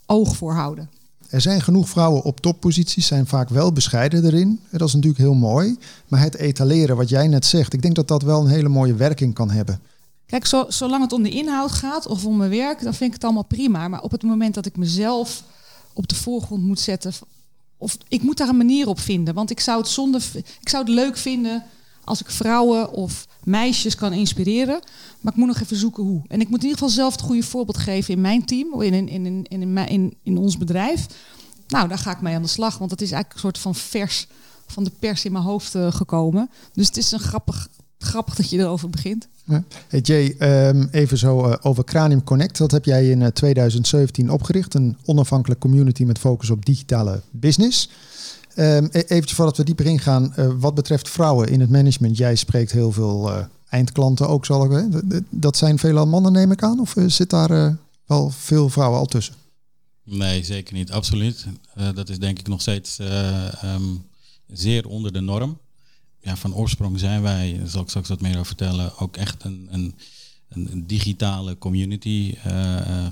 oog 0.06 0.36
voor 0.36 0.54
houden. 0.54 0.90
Er 1.30 1.42
zijn 1.42 1.62
genoeg 1.62 1.90
vrouwen 1.90 2.24
op 2.24 2.40
topposities, 2.40 3.08
zijn 3.08 3.28
vaak 3.28 3.50
wel 3.50 3.74
bescheiden 3.74 4.26
erin. 4.26 4.60
Dat 4.72 4.88
is 4.88 4.94
natuurlijk 4.94 5.22
heel 5.22 5.34
mooi. 5.34 5.78
Maar 6.08 6.20
het 6.20 6.36
etaleren, 6.36 6.96
wat 6.96 7.10
jij 7.10 7.28
net 7.28 7.46
zegt, 7.46 7.74
ik 7.74 7.82
denk 7.82 7.96
dat 7.96 8.08
dat 8.08 8.22
wel 8.22 8.42
een 8.42 8.52
hele 8.52 8.70
mooie 8.70 8.96
werking 8.96 9.34
kan 9.34 9.50
hebben. 9.50 9.80
Kijk, 10.26 10.46
zo, 10.46 10.66
zolang 10.68 11.04
het 11.04 11.14
om 11.14 11.24
de 11.24 11.30
inhoud 11.30 11.72
gaat 11.72 12.08
of 12.08 12.26
om 12.26 12.38
mijn 12.38 12.50
werk, 12.50 12.84
dan 12.84 12.94
vind 12.94 13.10
ik 13.10 13.14
het 13.14 13.24
allemaal 13.24 13.46
prima. 13.46 13.88
Maar 13.88 14.02
op 14.02 14.12
het 14.12 14.24
moment 14.24 14.54
dat 14.54 14.66
ik 14.66 14.78
mezelf 14.78 15.44
op 15.94 16.08
de 16.08 16.16
voorgrond 16.16 16.64
moet 16.64 16.80
zetten, 16.80 17.14
of 17.78 17.98
ik 18.08 18.22
moet 18.22 18.38
daar 18.38 18.50
een 18.50 18.58
manier 18.58 18.88
op 18.88 19.00
vinden. 19.00 19.34
Want 19.34 19.50
ik 19.50 19.60
zou 19.60 19.80
het 19.80 19.88
zonde, 19.88 20.20
ik 20.60 20.70
zou 20.70 20.84
het 20.84 20.94
leuk 20.94 21.18
vinden 21.18 21.64
als 22.04 22.22
ik 22.22 22.30
vrouwen 22.30 22.92
of 22.92 23.28
meisjes 23.44 23.96
kan 23.96 24.14
inspireren. 24.14 24.80
Maar 25.22 25.34
ik 25.34 25.40
moet 25.40 25.48
nog 25.48 25.60
even 25.60 25.78
zoeken 25.78 26.04
hoe. 26.04 26.22
En 26.28 26.42
ik 26.42 26.50
moet 26.50 26.64
in 26.64 26.68
ieder 26.68 26.78
geval 26.78 26.96
zelf 26.96 27.12
het 27.12 27.22
goede 27.22 27.44
voorbeeld 27.44 27.78
geven 27.78 28.14
in 28.14 28.22
mijn 28.22 28.46
team, 28.46 28.82
in, 28.82 28.94
in, 28.94 29.08
in, 29.08 29.46
in, 29.48 29.78
in, 29.78 30.14
in 30.24 30.38
ons 30.38 30.58
bedrijf. 30.58 31.06
Nou, 31.68 31.88
daar 31.88 31.98
ga 31.98 32.12
ik 32.12 32.22
mee 32.22 32.36
aan 32.36 32.42
de 32.42 32.48
slag, 32.48 32.78
want 32.78 32.90
dat 32.90 33.02
is 33.02 33.12
eigenlijk 33.12 33.34
een 33.34 33.52
soort 33.52 33.58
van 33.58 33.76
vers 33.76 34.28
van 34.68 34.84
de 34.84 34.92
pers 35.00 35.26
in 35.26 35.32
mijn 35.32 35.44
hoofd 35.44 35.76
uh, 35.76 35.92
gekomen. 35.92 36.50
Dus 36.74 36.88
het 36.88 36.98
is 36.98 37.12
een 37.12 37.20
grappig, 37.20 37.68
grappig 38.04 38.36
dat 38.36 38.50
je 38.50 38.58
erover 38.58 38.90
begint. 38.90 39.28
Ja. 39.46 39.64
Hey 39.88 40.00
Jay, 40.00 40.36
um, 40.68 40.88
even 40.92 41.18
zo 41.18 41.48
uh, 41.48 41.56
over 41.62 41.84
Cranium 41.84 42.24
Connect. 42.24 42.58
Dat 42.58 42.72
heb 42.72 42.86
jij 42.86 43.10
in 43.10 43.22
uh, 43.22 43.28
2017 43.28 44.32
opgericht. 44.32 44.74
Een 44.74 44.98
onafhankelijk 45.06 45.60
community 45.60 46.04
met 46.04 46.20
focus 46.20 46.50
op 46.50 46.66
digitale 46.66 47.22
business. 47.32 47.90
Um, 48.56 48.88
even 48.92 49.30
voordat 49.30 49.58
we 49.58 49.64
dieper 49.64 49.86
ingaan, 49.86 50.34
uh, 50.40 50.52
wat 50.60 50.76
betreft 50.76 51.10
vrouwen 51.10 51.48
in 51.48 51.60
het 51.60 51.70
management. 51.70 52.18
Jij 52.18 52.36
spreekt 52.36 52.72
heel 52.72 52.92
veel 52.92 53.30
uh, 53.30 53.46
eindklanten 53.70 54.28
ook, 54.28 54.46
zal 54.46 54.64
ik 54.64 54.70
weten. 54.70 55.28
Dat 55.30 55.58
zijn 55.58 55.80
veelal 55.80 56.08
mannen, 56.08 56.32
neem 56.32 56.52
ik 56.52 56.64
aan? 56.64 56.80
Of 56.80 56.96
uh, 56.96 57.10
zit 57.10 57.30
daar 57.30 57.78
wel 58.06 58.30
veel 58.30 58.70
vrouwen 58.70 59.00
al 59.00 59.06
tussen? 59.06 59.34
Nee, 60.04 60.44
zeker 60.44 60.74
niet. 60.74 60.92
Absoluut. 60.92 61.46
dat 61.94 62.10
is 62.10 62.20
denk 62.20 62.40
ik 62.40 62.48
nog 62.48 62.62
steeds 62.62 63.00
um, 63.64 64.04
zeer 64.48 64.88
onder 64.88 65.14
de 65.14 65.22
norm. 65.22 65.58
Ja, 66.24 66.36
van 66.38 66.56
oorsprong 66.56 67.00
zijn 67.00 67.22
wij, 67.22 67.58
daar 67.58 67.68
zal 67.68 67.82
ik 67.82 67.90
straks 67.90 68.10
wat 68.10 68.22
meer 68.22 68.34
over 68.34 68.46
vertellen, 68.46 68.98
ook 68.98 69.18
echt 69.18 69.44
een, 69.44 69.68
een, 69.72 69.96
een 70.50 70.88
digitale 70.88 71.58
community 71.58 72.36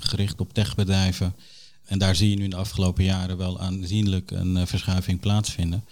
gericht 0.00 0.40
op 0.40 0.52
techbedrijven. 0.52 1.34
En 1.84 1.98
daar 1.98 2.16
zie 2.16 2.30
je 2.30 2.36
nu 2.36 2.44
in 2.44 2.50
de 2.50 2.56
afgelopen 2.56 3.04
jaren 3.04 3.36
wel 3.36 3.60
aanzienlijk 3.60 4.30
een 4.30 4.56
uh, 4.56 4.66
verschuiving 4.66 5.20
plaatsvinden. 5.20 5.84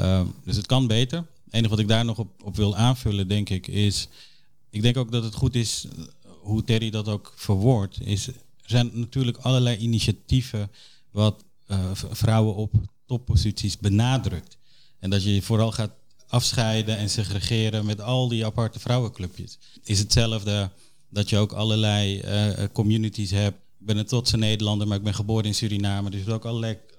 Uh, 0.00 0.20
dus 0.44 0.56
het 0.56 0.66
kan 0.66 0.86
beter. 0.86 1.18
Het 1.18 1.54
enige 1.54 1.70
wat 1.70 1.78
ik 1.78 1.88
daar 1.88 2.04
nog 2.04 2.18
op, 2.18 2.42
op 2.42 2.56
wil 2.56 2.76
aanvullen, 2.76 3.28
denk 3.28 3.48
ik, 3.48 3.66
is. 3.66 4.08
Ik 4.70 4.82
denk 4.82 4.96
ook 4.96 5.12
dat 5.12 5.24
het 5.24 5.34
goed 5.34 5.54
is 5.54 5.86
hoe 6.40 6.64
Terry 6.64 6.90
dat 6.90 7.08
ook 7.08 7.32
verwoordt. 7.36 8.00
Is, 8.00 8.26
er 8.26 8.34
zijn 8.64 8.90
natuurlijk 8.92 9.36
allerlei 9.36 9.76
initiatieven 9.76 10.70
wat 11.10 11.44
vrouwen 12.10 12.54
op 12.54 12.74
topposities 13.06 13.78
benadrukt. 13.78 14.56
En 14.98 15.10
dat 15.10 15.24
je 15.24 15.42
vooral 15.42 15.72
gaat 15.72 15.92
afscheiden 16.28 16.96
en 16.96 17.10
segregeren 17.10 17.86
met 17.86 18.00
al 18.00 18.28
die 18.28 18.46
aparte 18.46 18.78
vrouwenclubjes. 18.78 19.58
Is 19.84 19.98
hetzelfde 19.98 20.70
dat 21.10 21.28
je 21.28 21.38
ook 21.38 21.52
allerlei 21.52 22.20
uh, 22.20 22.64
communities 22.72 23.30
hebt 23.30 23.58
ik 23.80 23.86
ben 23.86 23.96
een 23.96 24.06
trotse 24.06 24.36
Nederlander, 24.36 24.88
maar 24.88 24.96
ik 24.96 25.02
ben 25.02 25.14
geboren 25.14 25.44
in 25.44 25.54
Suriname. 25.54 26.10
Dus 26.10 26.28
ook 26.28 26.44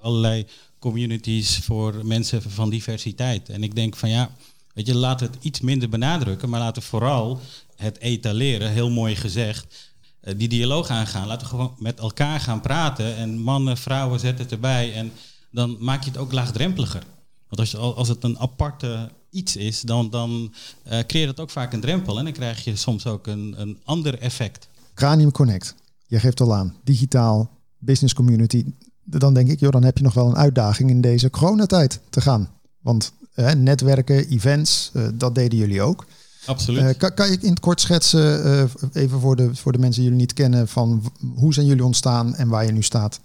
allerlei, 0.02 0.46
communities 0.80 1.58
voor 1.58 2.06
mensen 2.06 2.42
van 2.42 2.70
diversiteit. 2.70 3.50
En 3.50 3.64
ik 3.64 3.76
denk 3.76 3.96
van 3.96 4.10
ja, 4.10 4.32
weet 4.74 4.88
je, 4.88 4.98
we 4.98 5.06
het 5.06 5.38
iets 5.42 5.60
minder 5.60 5.90
benadrukken, 5.90 6.50
maar 6.50 6.60
laten 6.60 6.82
vooral 6.82 7.40
het 7.76 8.00
etaleren, 8.00 8.72
heel 8.72 8.90
mooi 8.90 9.16
gezegd, 9.16 9.94
uh, 10.24 10.34
die 10.38 10.48
dialoog 10.48 10.90
aangaan. 10.90 11.28
Laten 11.28 11.42
we 11.42 11.50
gewoon 11.50 11.76
met 11.78 12.00
elkaar 12.00 12.40
gaan 12.40 12.62
praten 12.62 13.16
en 13.16 13.40
mannen, 13.40 13.78
vrouwen 13.78 14.20
zetten 14.20 14.44
het 14.44 14.54
erbij. 14.54 14.94
En 14.94 15.12
dan 15.52 15.78
maak 15.80 16.04
je 16.04 16.10
het 16.10 16.20
ook 16.20 16.32
laagdrempeliger. 16.32 17.04
Want 17.48 17.60
als, 17.60 17.72
je, 17.72 17.78
als 17.78 18.08
het 18.08 18.24
een 18.24 18.40
aparte 18.40 19.10
iets 19.30 19.56
is, 19.56 19.82
dan, 19.82 20.10
dan 20.10 20.54
uh, 20.92 21.00
creëert 21.00 21.30
het 21.30 21.40
ook 21.40 21.50
vaak 21.50 21.74
een 21.74 21.82
drempel. 21.82 22.18
En 22.18 22.24
dan 22.24 22.34
krijg 22.34 22.64
je 22.64 22.76
soms 22.76 23.06
ook 23.06 23.28
een, 23.28 23.56
een 23.58 23.78
ander 23.84 24.20
effect. 24.20 24.68
Cranium 24.94 25.32
Connect. 25.32 25.76
Je 26.08 26.20
geeft 26.20 26.42
al 26.42 26.56
aan, 26.56 26.76
digitaal, 26.84 27.50
business 27.78 28.14
community. 28.14 28.66
Dan 29.04 29.34
denk 29.34 29.50
ik, 29.50 29.60
joh, 29.60 29.72
dan 29.72 29.84
heb 29.84 29.98
je 29.98 30.04
nog 30.04 30.14
wel 30.14 30.28
een 30.28 30.36
uitdaging 30.36 30.90
in 30.90 31.02
deze 31.02 31.30
coronatijd 31.30 32.00
te 32.10 32.22
gaan. 32.22 32.50
Want 32.82 33.12
eh, 33.34 33.52
netwerken, 33.52 34.28
events, 34.28 34.92
uh, 34.94 35.08
dat 35.14 35.36
deden 35.36 35.60
jullie 35.60 35.82
ook. 35.82 36.06
Absoluut. 36.46 36.84
Uh, 36.84 36.90
kan, 36.98 37.14
kan, 37.14 37.32
je 37.32 37.38
in 37.42 37.50
het 37.50 37.60
kort 37.60 37.82
schetsen, 37.82 38.46
uh, 38.46 38.64
even 39.04 39.20
voor 39.20 39.36
de, 39.36 39.56
voor 39.56 39.72
de 39.72 39.78
mensen 39.78 40.02
die 40.02 40.10
jullie 40.10 40.26
niet 40.26 40.34
kennen, 40.34 40.68
van 40.68 41.12
hoe 41.36 41.54
zijn 41.54 41.66
jullie 41.66 41.84
ontstaan 41.84 42.36
en 42.36 42.48
waar 42.48 42.66
je 42.66 42.72
nu 42.72 42.82
staat? 42.82 43.20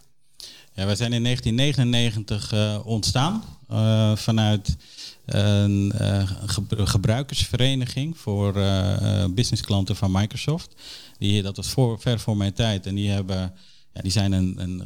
Ja, 0.72 0.86
wij 0.86 0.96
zijn 0.96 1.12
in 1.12 1.22
1999 1.22 2.52
uh, 2.52 2.86
ontstaan 2.86 3.42
vanuit 4.14 4.76
een 5.24 5.92
gebruikersvereniging 6.68 8.18
voor 8.18 8.52
businessklanten 9.34 9.96
van 9.96 10.12
Microsoft. 10.12 10.74
Die, 11.18 11.42
dat 11.42 11.56
was 11.56 11.68
voor, 11.68 12.00
ver 12.00 12.20
voor 12.20 12.36
mijn 12.36 12.52
tijd. 12.52 12.86
En 12.86 12.94
die, 12.94 13.10
hebben, 13.10 13.52
ja, 13.92 14.00
die 14.00 14.10
zijn 14.10 14.32
een, 14.32 14.60
een 14.60 14.82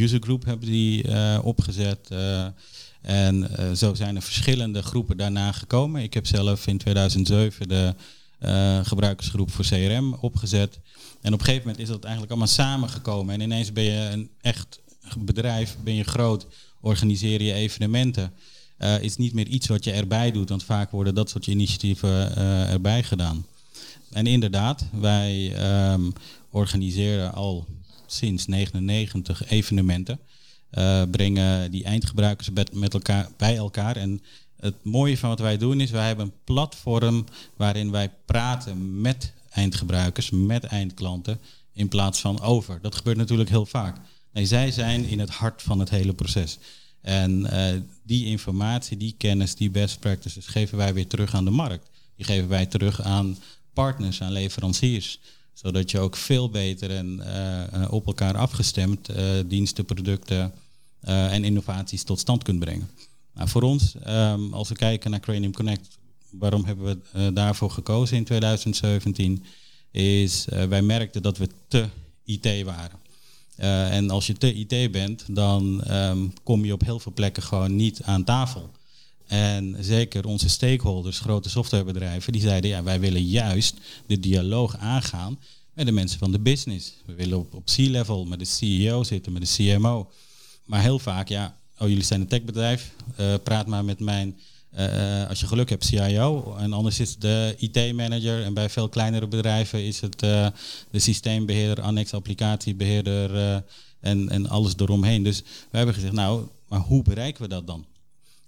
usergroup 0.00 0.44
hebben 0.44 0.68
die, 0.68 1.04
opgezet. 1.42 2.08
En 3.00 3.50
zo 3.76 3.94
zijn 3.94 4.16
er 4.16 4.22
verschillende 4.22 4.82
groepen 4.82 5.16
daarna 5.16 5.52
gekomen. 5.52 6.02
Ik 6.02 6.14
heb 6.14 6.26
zelf 6.26 6.66
in 6.66 6.78
2007 6.78 7.68
de 7.68 7.94
gebruikersgroep 8.84 9.50
voor 9.50 9.64
CRM 9.64 10.14
opgezet. 10.14 10.80
En 11.20 11.32
op 11.32 11.38
een 11.38 11.44
gegeven 11.44 11.66
moment 11.66 11.82
is 11.82 11.88
dat 11.88 12.02
eigenlijk 12.02 12.32
allemaal 12.32 12.52
samengekomen. 12.52 13.34
En 13.34 13.40
ineens 13.40 13.72
ben 13.72 13.84
je 13.84 14.08
een 14.12 14.30
echt 14.40 14.80
bedrijf, 15.18 15.76
ben 15.84 15.94
je 15.94 16.04
groot, 16.04 16.46
organiseer 16.80 17.42
je 17.42 17.52
evenementen. 17.52 18.32
Uh, 18.78 19.02
is 19.02 19.16
niet 19.16 19.34
meer 19.34 19.46
iets 19.46 19.66
wat 19.66 19.84
je 19.84 19.92
erbij 19.92 20.30
doet, 20.30 20.48
want 20.48 20.64
vaak 20.64 20.90
worden 20.90 21.14
dat 21.14 21.30
soort 21.30 21.46
initiatieven 21.46 22.08
uh, 22.38 22.72
erbij 22.72 23.02
gedaan. 23.02 23.46
En 24.10 24.26
inderdaad, 24.26 24.84
wij 24.92 25.52
um, 25.92 26.12
organiseren 26.50 27.34
al 27.34 27.66
sinds 28.06 28.46
99 28.46 29.50
evenementen. 29.50 30.18
Uh, 30.70 31.02
brengen 31.10 31.70
die 31.70 31.84
eindgebruikers 31.84 32.50
met 32.72 32.94
elkaar, 32.94 33.28
bij 33.36 33.56
elkaar. 33.56 33.96
En 33.96 34.22
het 34.60 34.74
mooie 34.82 35.18
van 35.18 35.28
wat 35.28 35.38
wij 35.38 35.56
doen 35.56 35.80
is, 35.80 35.90
wij 35.90 36.06
hebben 36.06 36.24
een 36.24 36.32
platform 36.44 37.24
waarin 37.56 37.90
wij 37.90 38.10
praten 38.24 39.00
met 39.00 39.32
eindgebruikers, 39.50 40.30
met 40.30 40.64
eindklanten, 40.64 41.40
in 41.72 41.88
plaats 41.88 42.20
van 42.20 42.40
over. 42.40 42.78
Dat 42.82 42.94
gebeurt 42.94 43.16
natuurlijk 43.16 43.50
heel 43.50 43.66
vaak. 43.66 43.96
Nee, 44.32 44.46
zij 44.46 44.70
zijn 44.70 45.04
in 45.04 45.18
het 45.18 45.30
hart 45.30 45.62
van 45.62 45.78
het 45.78 45.90
hele 45.90 46.12
proces. 46.12 46.58
En 47.00 47.40
uh, 47.40 47.80
die 48.02 48.26
informatie, 48.26 48.96
die 48.96 49.14
kennis, 49.18 49.54
die 49.54 49.70
best 49.70 49.98
practices 49.98 50.46
geven 50.46 50.78
wij 50.78 50.94
weer 50.94 51.06
terug 51.06 51.34
aan 51.34 51.44
de 51.44 51.50
markt. 51.50 51.90
Die 52.16 52.24
geven 52.24 52.48
wij 52.48 52.66
terug 52.66 53.02
aan 53.02 53.38
partners, 53.72 54.22
aan 54.22 54.32
leveranciers. 54.32 55.20
Zodat 55.52 55.90
je 55.90 55.98
ook 55.98 56.16
veel 56.16 56.50
beter 56.50 56.90
en 56.90 57.22
uh, 57.74 57.92
op 57.92 58.06
elkaar 58.06 58.36
afgestemd 58.36 59.08
diensten, 59.46 59.84
producten 59.84 60.52
en 61.00 61.44
innovaties 61.44 62.02
tot 62.02 62.18
stand 62.18 62.42
kunt 62.42 62.60
brengen. 62.60 62.90
Nou, 63.34 63.48
voor 63.48 63.62
ons, 63.62 63.94
um, 64.08 64.54
als 64.54 64.68
we 64.68 64.74
kijken 64.74 65.10
naar 65.10 65.20
Cranium 65.20 65.52
Connect, 65.52 65.98
waarom 66.30 66.64
hebben 66.64 67.02
we 67.12 67.32
daarvoor 67.32 67.70
gekozen 67.70 68.16
in 68.16 68.24
2017, 68.24 69.44
is 69.90 70.44
wij 70.68 70.82
merkten 70.82 71.22
dat 71.22 71.38
we 71.38 71.48
te 71.68 71.88
IT 72.24 72.62
waren. 72.64 72.98
En 73.58 74.10
als 74.10 74.26
je 74.26 74.32
te 74.32 74.54
IT 74.54 74.92
bent, 74.92 75.24
dan 75.28 75.84
um, 75.90 76.32
kom 76.42 76.64
je 76.64 76.72
op 76.72 76.84
heel 76.84 76.98
veel 76.98 77.12
plekken 77.12 77.42
gewoon 77.42 77.76
niet 77.76 78.02
aan 78.02 78.24
tafel. 78.24 78.70
En 79.26 79.76
zeker 79.80 80.26
onze 80.26 80.48
stakeholders, 80.48 81.18
grote 81.20 81.48
softwarebedrijven, 81.48 82.32
die 82.32 82.42
zeiden 82.42 82.70
ja, 82.70 82.82
wij 82.82 83.00
willen 83.00 83.22
juist 83.22 83.76
de 84.06 84.20
dialoog 84.20 84.76
aangaan 84.76 85.38
met 85.72 85.86
de 85.86 85.92
mensen 85.92 86.18
van 86.18 86.32
de 86.32 86.38
business. 86.38 86.92
We 87.06 87.14
willen 87.14 87.38
op, 87.38 87.64
C-level 87.64 88.24
met 88.24 88.38
de 88.38 88.44
CEO 88.44 89.02
zitten, 89.02 89.32
met 89.32 89.46
de 89.46 89.76
CMO. 89.76 90.10
Maar 90.64 90.82
heel 90.82 90.98
vaak, 90.98 91.28
ja, 91.28 91.56
oh 91.78 91.88
jullie 91.88 92.04
zijn 92.04 92.20
een 92.20 92.26
techbedrijf, 92.26 92.92
uh, 93.20 93.34
praat 93.42 93.66
maar 93.66 93.84
met 93.84 94.00
mijn, 94.00 94.36
uh, 94.78 95.28
als 95.28 95.40
je 95.40 95.46
geluk 95.46 95.68
hebt, 95.68 95.84
CIO. 95.84 96.56
En 96.58 96.72
anders 96.72 97.00
is 97.00 97.10
het 97.10 97.20
de 97.20 97.54
IT-manager. 97.58 98.42
En 98.42 98.54
bij 98.54 98.70
veel 98.70 98.88
kleinere 98.88 99.26
bedrijven 99.26 99.84
is 99.84 100.00
het 100.00 100.22
uh, 100.22 100.46
de 100.90 100.98
systeembeheerder, 100.98 101.84
annex 101.84 102.14
applicatiebeheerder 102.14 103.62
en, 104.00 104.28
en 104.28 104.48
alles 104.48 104.74
eromheen. 104.76 105.22
Dus 105.22 105.42
we 105.70 105.76
hebben 105.76 105.94
gezegd, 105.94 106.12
nou, 106.12 106.46
maar 106.68 106.80
hoe 106.80 107.02
bereiken 107.02 107.42
we 107.42 107.48
dat 107.48 107.66
dan? 107.66 107.84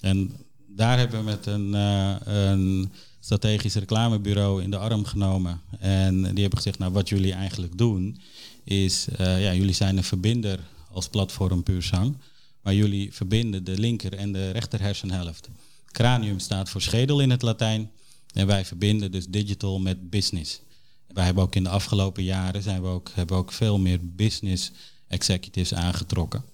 En 0.00 0.32
daar 0.66 0.98
hebben 0.98 1.18
we 1.18 1.24
met 1.24 1.46
een, 1.46 1.72
een 1.72 2.92
strategisch 3.20 3.74
reclamebureau 3.74 4.62
in 4.62 4.70
de 4.70 4.76
arm 4.76 5.04
genomen. 5.04 5.60
En 5.78 6.22
die 6.22 6.40
hebben 6.40 6.58
gezegd, 6.58 6.78
nou 6.78 6.92
wat 6.92 7.08
jullie 7.08 7.32
eigenlijk 7.32 7.78
doen 7.78 8.20
is, 8.64 9.06
ja, 9.18 9.54
jullie 9.54 9.74
zijn 9.74 9.96
een 9.96 10.04
verbinder 10.04 10.58
als 10.92 11.08
platform 11.08 11.62
Puursang. 11.62 12.16
Maar 12.62 12.74
jullie 12.74 13.14
verbinden 13.14 13.64
de 13.64 13.78
linker 13.78 14.14
en 14.14 14.32
de 14.32 14.50
rechter 14.50 14.80
hersenhelft. 14.80 15.48
Cranium 15.92 16.38
staat 16.38 16.68
voor 16.68 16.82
schedel 16.82 17.20
in 17.20 17.30
het 17.30 17.42
Latijn. 17.42 17.90
En 18.32 18.46
wij 18.46 18.64
verbinden 18.64 19.12
dus 19.12 19.26
digital 19.26 19.78
met 19.78 20.10
business. 20.10 20.60
Wij 21.08 21.24
hebben 21.24 21.42
ook 21.42 21.54
in 21.54 21.62
de 21.62 21.68
afgelopen 21.68 22.22
jaren 22.22 22.62
zijn 22.62 22.82
we 22.82 22.88
ook, 22.88 23.10
hebben 23.14 23.36
ook 23.36 23.52
veel 23.52 23.78
meer 23.78 23.98
business 24.02 24.70
executives 25.08 25.74
aangetrokken. 25.74 26.44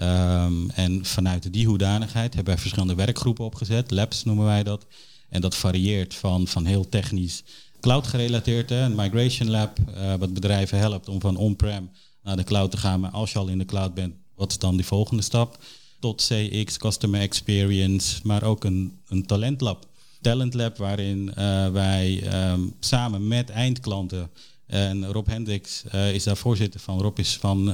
Um, 0.00 0.70
en 0.70 1.04
vanuit 1.04 1.52
die 1.52 1.66
hoedanigheid 1.66 2.34
hebben 2.34 2.52
wij 2.52 2.62
verschillende 2.62 2.94
werkgroepen 2.94 3.44
opgezet. 3.44 3.90
Labs 3.90 4.24
noemen 4.24 4.44
wij 4.44 4.62
dat. 4.62 4.86
En 5.28 5.40
dat 5.40 5.54
varieert 5.54 6.14
van, 6.14 6.46
van 6.46 6.64
heel 6.64 6.88
technisch 6.88 7.42
cloud 7.80 8.06
gerelateerd. 8.06 8.70
Hè, 8.70 8.82
een 8.82 8.94
migration 8.94 9.50
lab, 9.50 9.78
uh, 9.88 10.14
wat 10.14 10.34
bedrijven 10.34 10.78
helpt 10.78 11.08
om 11.08 11.20
van 11.20 11.36
on-prem 11.36 11.90
naar 12.22 12.36
de 12.36 12.44
cloud 12.44 12.70
te 12.70 12.76
gaan. 12.76 13.00
Maar 13.00 13.10
als 13.10 13.32
je 13.32 13.38
al 13.38 13.48
in 13.48 13.58
de 13.58 13.64
cloud 13.64 13.94
bent, 13.94 14.14
wat 14.34 14.50
is 14.50 14.58
dan 14.58 14.76
die 14.76 14.86
volgende 14.86 15.22
stap? 15.22 15.58
Tot 15.98 16.26
CX, 16.28 16.76
Customer 16.76 17.20
Experience, 17.20 18.20
maar 18.22 18.42
ook 18.42 18.64
een, 18.64 18.98
een 19.08 19.26
talentlab. 19.26 19.86
Talent 20.26 20.54
Lab, 20.54 20.76
waarin 20.76 21.32
uh, 21.38 21.68
wij 21.68 22.22
um, 22.52 22.74
samen 22.80 23.28
met 23.28 23.50
eindklanten, 23.50 24.30
en 24.66 25.06
Rob 25.06 25.26
Hendricks 25.26 25.84
uh, 25.94 26.14
is 26.14 26.24
daar 26.24 26.36
voorzitter 26.36 26.80
van, 26.80 27.00
Rob 27.00 27.18
is 27.18 27.36
van 27.36 27.64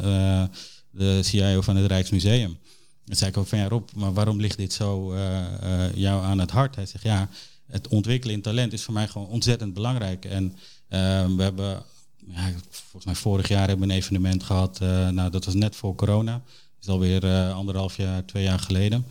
de 0.90 1.20
CIO 1.22 1.60
van 1.60 1.76
het 1.76 1.86
Rijksmuseum. 1.86 2.58
En 3.06 3.16
zei 3.16 3.30
ik 3.30 3.36
ook 3.36 3.46
van 3.46 3.58
ja 3.58 3.68
Rob, 3.68 3.88
maar 3.94 4.12
waarom 4.12 4.40
ligt 4.40 4.56
dit 4.56 4.72
zo 4.72 5.16
jou 5.94 6.24
aan 6.24 6.38
het 6.38 6.50
hart? 6.50 6.74
Hij 6.74 6.86
zegt 6.86 7.04
ja, 7.04 7.28
het 7.66 7.88
ontwikkelen 7.88 8.34
in 8.34 8.42
talent 8.42 8.72
is 8.72 8.82
voor 8.82 8.94
mij 8.94 9.08
gewoon 9.08 9.28
ontzettend 9.28 9.74
belangrijk. 9.74 10.24
En 10.24 10.56
ehm, 10.88 11.36
we 11.36 11.42
hebben, 11.42 11.82
ja, 12.26 12.52
volgens 12.70 13.04
mij 13.04 13.14
vorig 13.14 13.48
jaar 13.48 13.68
hebben 13.68 13.86
we 13.86 13.92
een 13.92 13.98
evenement 13.98 14.42
gehad, 14.42 14.78
nou 15.10 15.30
dat 15.30 15.44
was 15.44 15.54
net 15.54 15.76
voor 15.76 15.94
corona. 15.94 16.42
Is 16.83 16.89
alweer 16.89 17.53
anderhalf 17.53 17.97
jaar, 17.97 18.24
twee 18.24 18.43
jaar 18.43 18.59
geleden. 18.59 19.07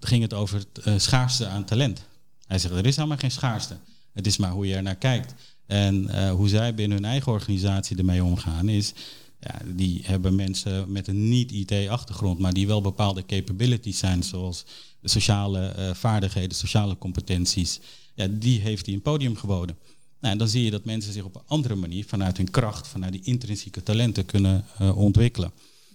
Ging 0.00 0.22
het 0.22 0.34
over 0.34 0.64
het 0.82 1.02
schaarste 1.02 1.46
aan 1.46 1.64
talent. 1.64 2.06
Hij 2.46 2.58
zegt, 2.58 2.74
er 2.74 2.86
is 2.86 2.96
helemaal 2.96 3.18
geen 3.18 3.30
schaarste. 3.30 3.76
Het 4.12 4.26
is 4.26 4.36
maar 4.36 4.50
hoe 4.50 4.66
je 4.66 4.74
er 4.74 4.82
naar 4.82 4.96
kijkt. 4.96 5.34
En 5.66 6.04
uh, 6.04 6.30
hoe 6.30 6.48
zij 6.48 6.74
binnen 6.74 6.98
hun 6.98 7.06
eigen 7.06 7.32
organisatie 7.32 7.96
ermee 7.96 8.24
omgaan 8.24 8.68
is... 8.68 8.92
Ja, 9.40 9.54
die 9.74 10.00
hebben 10.04 10.34
mensen 10.34 10.92
met 10.92 11.08
een 11.08 11.28
niet-IT-achtergrond, 11.28 12.38
maar 12.38 12.52
die 12.52 12.66
wel 12.66 12.80
bepaalde 12.80 13.26
capabilities 13.26 13.98
zijn, 13.98 14.22
zoals 14.22 14.64
de 15.00 15.08
sociale 15.08 15.74
uh, 15.78 15.94
vaardigheden, 15.94 16.56
sociale 16.56 16.98
competenties. 16.98 17.80
Ja, 18.14 18.26
die 18.30 18.60
heeft 18.60 18.86
hij 18.86 18.94
een 18.94 19.02
podium 19.02 19.36
geboden. 19.36 19.76
Nou, 20.20 20.32
en 20.32 20.38
dan 20.38 20.48
zie 20.48 20.64
je 20.64 20.70
dat 20.70 20.84
mensen 20.84 21.12
zich 21.12 21.24
op 21.24 21.34
een 21.34 21.42
andere 21.46 21.74
manier, 21.74 22.04
vanuit 22.04 22.36
hun 22.36 22.50
kracht, 22.50 22.88
vanuit 22.88 23.12
die 23.12 23.22
intrinsieke 23.24 23.82
talenten 23.82 24.24
kunnen 24.24 24.64
uh, 24.80 24.98
ontwikkelen. 24.98 25.52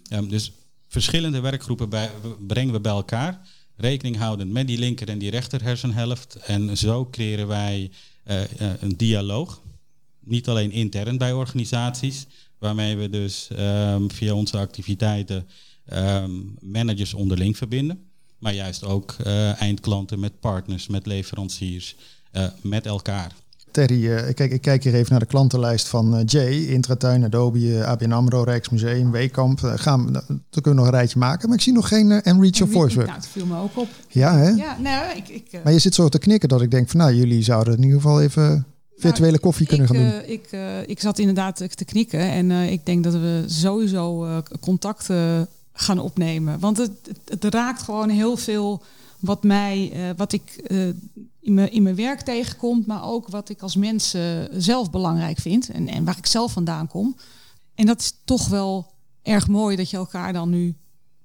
Um, 0.09 0.29
dus 0.29 0.51
verschillende 0.93 1.39
werkgroepen 1.39 1.89
bij, 1.89 2.11
brengen 2.47 2.73
we 2.73 2.79
bij 2.79 2.91
elkaar 2.91 3.47
rekening 3.75 4.17
houdend 4.17 4.51
met 4.51 4.67
die 4.67 4.77
linker 4.77 5.09
en 5.09 5.17
die 5.17 5.29
rechter 5.29 5.63
hersenhelft. 5.63 6.35
En 6.35 6.77
zo 6.77 7.07
creëren 7.09 7.47
wij 7.47 7.91
uh, 8.25 8.41
uh, 8.41 8.71
een 8.79 8.97
dialoog. 8.97 9.61
Niet 10.19 10.47
alleen 10.47 10.71
intern 10.71 11.17
bij 11.17 11.33
organisaties, 11.33 12.25
waarmee 12.57 12.95
we 12.95 13.09
dus 13.09 13.49
um, 13.51 14.11
via 14.11 14.33
onze 14.33 14.57
activiteiten 14.57 15.47
um, 15.93 16.55
managers 16.61 17.13
onderling 17.13 17.57
verbinden. 17.57 18.11
Maar 18.37 18.53
juist 18.53 18.83
ook 18.83 19.15
uh, 19.25 19.61
eindklanten 19.61 20.19
met 20.19 20.39
partners, 20.39 20.87
met 20.87 21.05
leveranciers, 21.05 21.95
met 22.61 22.85
elkaar. 22.85 23.31
Terry, 23.73 24.05
uh, 24.05 24.33
kijk, 24.33 24.51
ik 24.51 24.61
kijk 24.61 24.83
hier 24.83 24.93
even 24.93 25.11
naar 25.11 25.19
de 25.19 25.25
klantenlijst 25.25 25.87
van 25.87 26.15
uh, 26.15 26.21
Jay, 26.25 26.53
Intratuin, 26.53 27.23
Adobe, 27.23 27.59
uh, 27.59 27.85
ABN 27.85 28.11
AMRO, 28.11 28.43
Rijksmuseum, 28.43 29.11
Weekamp. 29.11 29.59
gaan 29.59 30.05
we, 30.05 30.11
dan 30.11 30.41
kunnen 30.51 30.71
we 30.71 30.73
nog 30.73 30.85
een 30.85 30.91
rijtje 30.91 31.19
maken, 31.19 31.47
maar 31.47 31.57
ik 31.57 31.63
zie 31.63 31.73
nog 31.73 31.87
geen 31.87 32.11
Enreach 32.11 32.61
of 32.61 32.71
Voice. 32.71 32.97
Nou, 32.97 33.09
dat 33.13 33.27
viel 33.27 33.45
me 33.45 33.57
ook 33.57 33.77
op. 33.77 33.87
Ja, 34.07 34.37
hè? 34.37 34.49
Ja, 34.49 34.77
nou, 34.79 35.17
ik, 35.17 35.29
ik, 35.29 35.59
maar 35.63 35.73
je 35.73 35.79
zit 35.79 35.95
zo 35.95 36.09
te 36.09 36.19
knikken 36.19 36.49
dat 36.49 36.61
ik 36.61 36.71
denk 36.71 36.89
van, 36.89 36.99
nou, 36.99 37.13
jullie 37.13 37.43
zouden 37.43 37.75
in 37.75 37.83
ieder 37.83 38.01
geval 38.01 38.21
even 38.21 38.65
virtuele 38.97 39.31
nou, 39.31 39.43
koffie 39.43 39.67
kunnen 39.67 39.87
gaan 39.87 39.95
doen. 39.95 40.21
ik, 40.25 40.49
ik 40.85 40.99
zat 40.99 41.19
inderdaad 41.19 41.55
te 41.75 41.85
knikken 41.85 42.19
en 42.19 42.51
ik 42.51 42.85
denk 42.85 43.03
dat 43.03 43.13
we 43.13 43.43
sowieso 43.45 44.27
contacten 44.59 45.47
gaan 45.73 45.99
opnemen. 45.99 46.59
Want 46.59 46.77
het, 46.77 46.91
het, 47.07 47.43
het 47.43 47.53
raakt 47.53 47.81
gewoon 47.81 48.09
heel 48.09 48.37
veel 48.37 48.81
wat 49.23 49.43
mij, 49.43 49.91
uh, 49.95 50.09
wat 50.17 50.33
ik 50.33 50.65
uh, 50.67 50.87
in, 51.39 51.53
mijn, 51.53 51.71
in 51.71 51.83
mijn 51.83 51.95
werk 51.95 52.21
tegenkomt, 52.21 52.85
maar 52.87 53.03
ook 53.03 53.27
wat 53.27 53.49
ik 53.49 53.61
als 53.61 53.75
mens 53.75 54.15
uh, 54.15 54.21
zelf 54.51 54.91
belangrijk 54.91 55.37
vind 55.37 55.69
en, 55.69 55.87
en 55.87 56.03
waar 56.03 56.17
ik 56.17 56.25
zelf 56.25 56.51
vandaan 56.51 56.87
kom. 56.87 57.15
En 57.75 57.85
dat 57.85 57.99
is 57.99 58.13
toch 58.25 58.47
wel 58.47 58.91
erg 59.21 59.47
mooi 59.47 59.75
dat 59.75 59.89
je 59.89 59.97
elkaar 59.97 60.33
dan 60.33 60.49
nu 60.49 60.75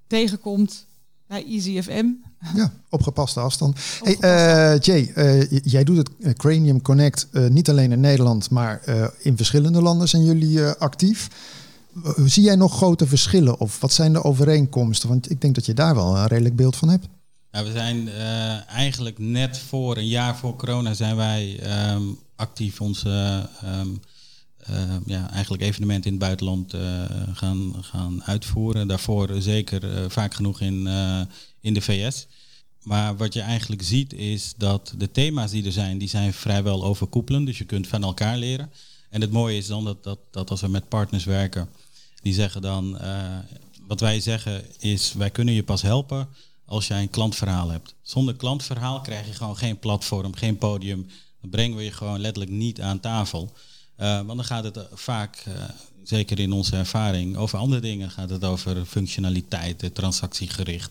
tegenkomt 0.07 0.87
bij 1.27 1.45
EasyFM. 1.47 2.07
Ja, 2.55 2.73
op 2.91 3.03
gepaste 3.03 3.41
afstand. 3.41 3.79
Hey, 4.03 4.79
Jay, 4.79 5.13
jij 5.63 5.85
doet 5.85 6.09
het 6.19 6.37
Cranium 6.37 6.83
Connect 6.83 7.29
niet 7.49 7.71
alleen 7.71 7.93
in 7.93 8.01
Nederland, 8.01 8.51
maar 8.51 8.83
in 9.19 9.37
verschillende 9.37 9.83
landen 9.83 10.09
zijn 10.09 10.25
jullie 10.25 10.63
actief. 10.67 11.29
Zie 12.25 12.43
jij 12.43 12.57
nog 12.57 12.77
grote 12.77 13.07
verschillen 13.07 13.61
of 13.61 13.81
wat 13.81 13.93
zijn 13.93 14.13
de 14.13 14.25
overeenkomsten? 14.25 15.09
Want 15.09 15.31
ik 15.31 15.41
denk 15.41 15.55
dat 15.55 15.67
je 15.67 15.75
daar 15.75 15.95
wel 15.95 16.17
een 16.17 16.27
redelijk 16.27 16.57
beeld 16.57 16.77
van 16.77 16.89
hebt. 16.89 17.09
We 17.51 17.73
zijn 17.73 18.07
uh, 18.07 18.69
eigenlijk 18.69 19.19
net 19.19 19.59
voor, 19.59 19.97
een 19.97 20.07
jaar 20.07 20.37
voor 20.37 20.57
corona, 20.57 20.95
zijn 20.95 21.17
wij 21.17 21.61
um, 21.93 22.19
actief 22.37 22.81
onze 22.81 23.49
um, 23.65 24.01
uh, 24.71 24.97
ja, 25.07 25.31
eigenlijk 25.31 25.63
evenementen 25.63 26.05
in 26.05 26.17
het 26.17 26.27
buitenland 26.27 26.75
uh, 26.75 27.05
gaan, 27.33 27.75
gaan 27.81 28.25
uitvoeren. 28.25 28.89
Daarvoor 28.89 29.29
zeker 29.39 30.11
vaak 30.11 30.35
genoeg 30.35 30.61
in, 30.61 30.89
in 31.61 31.75
de 31.75 31.81
VS. 31.81 32.27
Maar 32.83 33.17
wat 33.17 33.35
je 33.35 33.41
eigenlijk 33.41 33.83
ziet 33.83 34.13
is 34.13 34.55
dat 34.57 34.95
de 34.97 35.11
thema's 35.11 35.51
die 35.51 35.65
er 35.65 35.73
zijn, 35.73 35.99
die 35.99 36.09
zijn 36.09 36.33
vrijwel 36.33 36.85
overkoepelend. 36.85 37.47
Dus 37.47 37.59
je 37.59 37.65
kunt 37.65 37.87
van 37.87 38.03
elkaar 38.03 38.37
leren. 38.37 38.71
En 39.11 39.21
het 39.21 39.31
mooie 39.31 39.57
is 39.57 39.67
dan 39.67 39.85
dat, 39.85 40.05
dat, 40.05 40.19
dat 40.31 40.51
als 40.51 40.61
we 40.61 40.69
met 40.69 40.89
partners 40.89 41.25
werken, 41.25 41.69
die 42.23 42.35
zeggen 42.35 42.63
dan, 42.63 42.99
wat 43.87 44.01
wij 44.01 44.21
zeggen 44.21 44.65
is, 44.79 45.13
wij 45.13 45.31
kunnen 45.31 45.55
je 45.55 45.63
pas 45.63 45.83
helpen 45.83 46.29
als 46.69 46.87
jij 46.87 47.03
een 47.03 47.11
klantverhaal 47.11 47.69
hebt. 47.71 47.95
Zonder 48.03 48.35
klantverhaal 48.35 49.01
krijg 49.01 49.27
je 49.27 49.33
gewoon 49.33 49.57
geen 49.57 49.79
platform, 49.79 50.35
geen 50.35 50.59
podium. 50.59 51.07
Dan 51.41 51.51
brengen 51.51 51.77
we 51.77 51.85
je 51.85 51.93
gewoon 51.93 52.21
letterlijk 52.21 52.51
niet 52.55 52.81
aan 52.81 53.01
tafel. 53.01 53.53
Uh, 54.01 54.17
want 54.17 54.27
dan 54.27 54.45
gaat 54.45 54.65
het 54.65 54.89
vaak, 54.93 55.45
uh, 55.49 55.55
zeker 56.05 56.39
in 56.39 56.53
onze 56.53 56.77
ervaring, 56.77 57.37
over 57.37 57.59
andere 57.59 57.81
dingen. 57.81 58.11
Gaat 58.11 58.31
het 58.31 58.45
over 58.45 58.85
functionaliteit, 58.85 59.91
transactiegericht. 59.95 60.91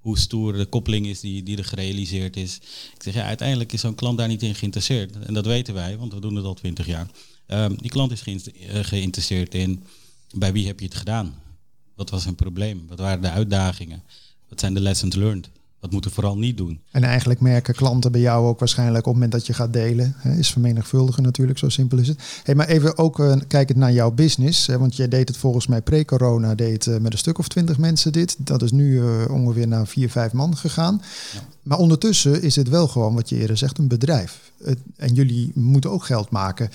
Hoe 0.00 0.18
stoer 0.18 0.52
de 0.52 0.66
koppeling 0.66 1.06
is 1.06 1.20
die, 1.20 1.42
die 1.42 1.56
er 1.56 1.64
gerealiseerd 1.64 2.36
is. 2.36 2.56
Ik 2.94 3.02
zeg 3.02 3.14
ja, 3.14 3.24
uiteindelijk 3.24 3.72
is 3.72 3.80
zo'n 3.80 3.94
klant 3.94 4.18
daar 4.18 4.28
niet 4.28 4.42
in 4.42 4.54
geïnteresseerd. 4.54 5.18
En 5.18 5.34
dat 5.34 5.46
weten 5.46 5.74
wij, 5.74 5.96
want 5.96 6.12
we 6.12 6.20
doen 6.20 6.36
het 6.36 6.44
al 6.44 6.54
twintig 6.54 6.86
jaar. 6.86 7.10
Uh, 7.46 7.66
die 7.76 7.90
klant 7.90 8.12
is 8.12 8.22
geïnteresseerd 8.82 9.54
in 9.54 9.84
bij 10.34 10.52
wie 10.52 10.66
heb 10.66 10.78
je 10.80 10.86
het 10.86 10.94
gedaan? 10.94 11.42
Wat 11.94 12.10
was 12.10 12.24
een 12.24 12.34
probleem? 12.34 12.84
Wat 12.88 12.98
waren 12.98 13.22
de 13.22 13.30
uitdagingen? 13.30 14.02
Wat 14.54 14.62
zijn 14.62 14.74
de 14.74 14.80
lessons 14.80 15.14
learned? 15.14 15.50
Wat 15.80 15.90
moeten 15.90 16.10
we 16.10 16.16
vooral 16.16 16.38
niet 16.38 16.56
doen? 16.56 16.80
En 16.90 17.02
eigenlijk 17.04 17.40
merken 17.40 17.74
klanten 17.74 18.12
bij 18.12 18.20
jou 18.20 18.46
ook 18.46 18.58
waarschijnlijk 18.58 18.98
op 18.98 19.04
het 19.04 19.14
moment 19.14 19.32
dat 19.32 19.46
je 19.46 19.52
gaat 19.52 19.72
delen. 19.72 20.14
Hè, 20.16 20.32
is 20.38 20.50
vermenigvuldigen 20.50 21.22
natuurlijk, 21.22 21.58
zo 21.58 21.68
simpel 21.68 21.98
is 21.98 22.08
het. 22.08 22.18
Hey, 22.42 22.54
maar 22.54 22.66
even 22.66 22.98
ook 22.98 23.18
uh, 23.18 23.36
kijkend 23.48 23.78
naar 23.78 23.92
jouw 23.92 24.10
business. 24.10 24.66
Hè, 24.66 24.78
want 24.78 24.96
jij 24.96 25.08
deed 25.08 25.28
het 25.28 25.36
volgens 25.36 25.66
mij 25.66 25.82
pre-corona 25.82 26.54
deed, 26.54 26.86
uh, 26.86 26.96
met 26.98 27.12
een 27.12 27.18
stuk 27.18 27.38
of 27.38 27.48
twintig 27.48 27.78
mensen 27.78 28.12
dit. 28.12 28.36
Dat 28.38 28.62
is 28.62 28.70
nu 28.70 28.92
uh, 28.92 29.30
ongeveer 29.30 29.68
naar 29.68 29.86
vier, 29.86 30.10
vijf 30.10 30.32
man 30.32 30.56
gegaan. 30.56 31.02
Ja. 31.32 31.40
Maar 31.62 31.78
ondertussen 31.78 32.42
is 32.42 32.56
het 32.56 32.68
wel 32.68 32.88
gewoon, 32.88 33.14
wat 33.14 33.28
je 33.28 33.36
eerder 33.36 33.56
zegt, 33.56 33.78
een 33.78 33.88
bedrijf. 33.88 34.52
en 34.96 35.14
jullie 35.14 35.50
moeten 35.54 35.90
ook 35.90 36.04
geld 36.04 36.30
maken. 36.30 36.70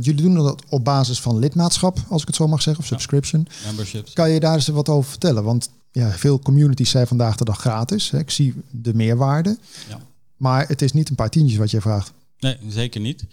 jullie 0.00 0.22
doen 0.22 0.34
dat 0.34 0.62
op 0.68 0.84
basis 0.84 1.20
van 1.20 1.38
lidmaatschap, 1.38 1.98
als 2.08 2.20
ik 2.20 2.26
het 2.26 2.36
zo 2.36 2.48
mag 2.48 2.62
zeggen, 2.62 2.82
of 2.82 2.88
subscription. 2.88 3.46
Ja. 3.48 3.66
Memberships. 3.66 4.12
Kan 4.12 4.30
je 4.30 4.40
daar 4.40 4.54
eens 4.54 4.68
wat 4.68 4.88
over 4.88 5.10
vertellen? 5.10 5.44
Want 5.44 5.68
ja, 5.92 6.10
veel 6.10 6.38
communities 6.38 6.90
zijn 6.90 7.06
vandaag 7.06 7.36
de 7.36 7.44
dag 7.44 7.60
gratis. 7.60 8.10
Hè. 8.10 8.18
Ik 8.18 8.30
zie 8.30 8.54
de 8.70 8.94
meerwaarde. 8.94 9.58
Ja. 9.88 10.00
Maar 10.36 10.68
het 10.68 10.82
is 10.82 10.92
niet 10.92 11.08
een 11.08 11.14
paar 11.14 11.30
tientjes 11.30 11.58
wat 11.58 11.70
jij 11.70 11.80
vraagt. 11.80 12.12
Nee, 12.38 12.56
zeker 12.68 13.00
niet. 13.00 13.24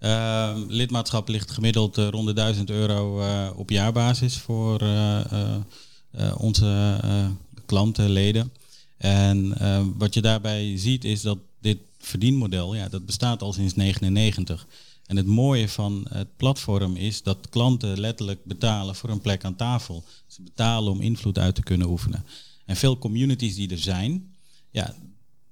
Uh, 0.00 0.56
lidmaatschap 0.68 1.28
ligt 1.28 1.50
gemiddeld 1.50 1.98
uh, 1.98 2.08
rond 2.08 2.26
de 2.26 2.32
1000 2.32 2.70
euro 2.70 3.20
uh, 3.20 3.48
op 3.56 3.70
jaarbasis 3.70 4.36
voor 4.36 4.82
uh, 4.82 5.20
onze 6.36 7.00
klanten, 7.66 8.10
leden. 8.10 8.52
En 8.96 9.54
wat 9.98 10.14
je 10.14 10.20
daarbij 10.20 10.78
ziet 10.78 11.04
is 11.04 11.22
dat 11.22 11.38
dit 11.60 11.78
verdienmodel, 11.98 12.74
ja, 12.74 12.88
dat 12.88 13.06
bestaat 13.06 13.42
al 13.42 13.52
sinds 13.52 13.74
1999. 13.74 14.66
En 15.08 15.16
het 15.16 15.26
mooie 15.26 15.68
van 15.68 16.06
het 16.08 16.36
platform 16.36 16.96
is 16.96 17.22
dat 17.22 17.48
klanten 17.50 18.00
letterlijk 18.00 18.44
betalen 18.44 18.94
voor 18.94 19.10
een 19.10 19.20
plek 19.20 19.44
aan 19.44 19.56
tafel. 19.56 20.04
Ze 20.26 20.42
betalen 20.42 20.92
om 20.92 21.00
invloed 21.00 21.38
uit 21.38 21.54
te 21.54 21.62
kunnen 21.62 21.88
oefenen. 21.88 22.24
En 22.64 22.76
veel 22.76 22.98
communities 22.98 23.54
die 23.54 23.70
er 23.70 23.78
zijn, 23.78 24.34
ja, 24.70 24.94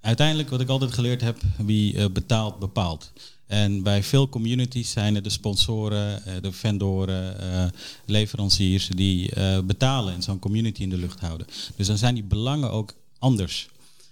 uiteindelijk 0.00 0.50
wat 0.50 0.60
ik 0.60 0.68
altijd 0.68 0.92
geleerd 0.92 1.20
heb, 1.20 1.40
wie 1.56 1.96
eh, 1.96 2.04
betaalt, 2.12 2.58
bepaalt. 2.58 3.12
En 3.46 3.82
bij 3.82 4.02
veel 4.02 4.28
communities 4.28 4.90
zijn 4.90 5.14
het 5.14 5.24
de 5.24 5.30
sponsoren, 5.30 6.24
eh, 6.24 6.34
de 6.42 6.52
vendoren, 6.52 7.40
eh, 7.40 7.66
leveranciers 8.04 8.88
die 8.88 9.30
betalen 9.64 10.14
en 10.14 10.22
zo'n 10.22 10.38
community 10.38 10.82
in 10.82 10.90
de 10.90 10.96
lucht 10.96 11.20
houden. 11.20 11.46
Dus 11.76 11.86
dan 11.86 11.98
zijn 11.98 12.14
die 12.14 12.24
belangen 12.24 12.70
ook 12.70 12.94
anders. 13.18 13.68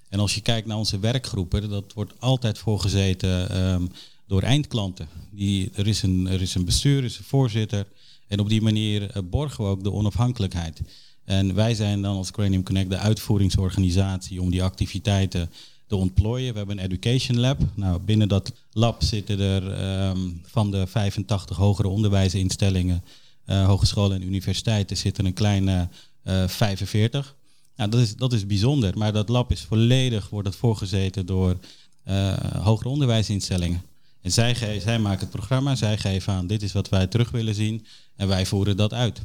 En 0.08 0.20
als 0.20 0.34
je 0.34 0.40
kijkt 0.40 0.66
naar 0.66 0.76
onze 0.76 0.98
werkgroepen, 0.98 1.68
dat 1.68 1.92
wordt 1.92 2.12
altijd 2.18 2.58
voorgezeten 2.58 3.50
ehm, 3.50 3.86
door 4.26 4.42
eindklanten. 4.42 5.08
Die, 5.30 5.70
er, 5.74 5.86
is 5.86 6.02
een, 6.02 6.26
er 6.26 6.40
is 6.40 6.54
een 6.54 6.64
bestuur, 6.64 6.98
er 6.98 7.04
is 7.04 7.18
een 7.18 7.24
voorzitter. 7.24 7.86
En 8.28 8.40
op 8.40 8.48
die 8.48 8.62
manier 8.62 9.10
eh, 9.10 9.22
borgen 9.30 9.64
we 9.64 9.70
ook 9.70 9.84
de 9.84 9.92
onafhankelijkheid. 9.92 10.80
En 11.24 11.54
wij 11.54 11.74
zijn 11.74 12.02
dan 12.02 12.16
als 12.16 12.30
Cranium 12.30 12.62
Connect 12.62 12.90
de 12.90 12.96
uitvoeringsorganisatie 12.96 14.40
om 14.40 14.50
die 14.50 14.62
activiteiten 14.62 15.50
te 15.86 15.96
ontplooien. 15.96 16.52
We 16.52 16.58
hebben 16.58 16.78
een 16.78 16.84
education 16.84 17.40
lab. 17.40 17.60
Nou, 17.74 18.00
binnen 18.00 18.28
dat 18.28 18.52
lab 18.72 19.02
zitten 19.02 19.40
er 19.40 19.72
ehm, 19.72 20.18
van 20.42 20.70
de 20.70 20.86
85 20.86 21.56
hogere 21.56 21.88
onderwijsinstellingen, 21.88 23.04
eh, 23.44 23.66
hogescholen 23.66 24.20
en 24.20 24.26
universiteiten, 24.26 24.96
zitten 24.96 25.26
een 25.26 25.32
kleine 25.32 25.88
eh 26.22 26.48
45. 26.48 27.36
Nou, 27.76 27.90
dat 27.90 28.00
is, 28.00 28.16
dat 28.16 28.32
is 28.32 28.46
bijzonder, 28.46 28.98
maar 28.98 29.12
dat 29.12 29.28
lab 29.28 29.50
is 29.50 29.60
volledig, 29.60 30.28
wordt 30.28 30.48
het 30.48 30.56
voorgezeten 30.56 31.26
door 31.26 31.58
eh, 32.04 32.36
hogere 32.62 32.88
onderwijsinstellingen. 32.88 33.82
En 34.24 34.32
zij, 34.32 34.80
zij 34.80 34.98
maken 34.98 35.20
het 35.20 35.30
programma, 35.30 35.74
zij 35.74 35.98
geven 35.98 36.32
aan, 36.32 36.46
dit 36.46 36.62
is 36.62 36.72
wat 36.72 36.88
wij 36.88 37.06
terug 37.06 37.30
willen 37.30 37.54
zien 37.54 37.86
en 38.16 38.28
wij 38.28 38.46
voeren 38.46 38.76
dat 38.76 38.92
uit. 38.92 39.20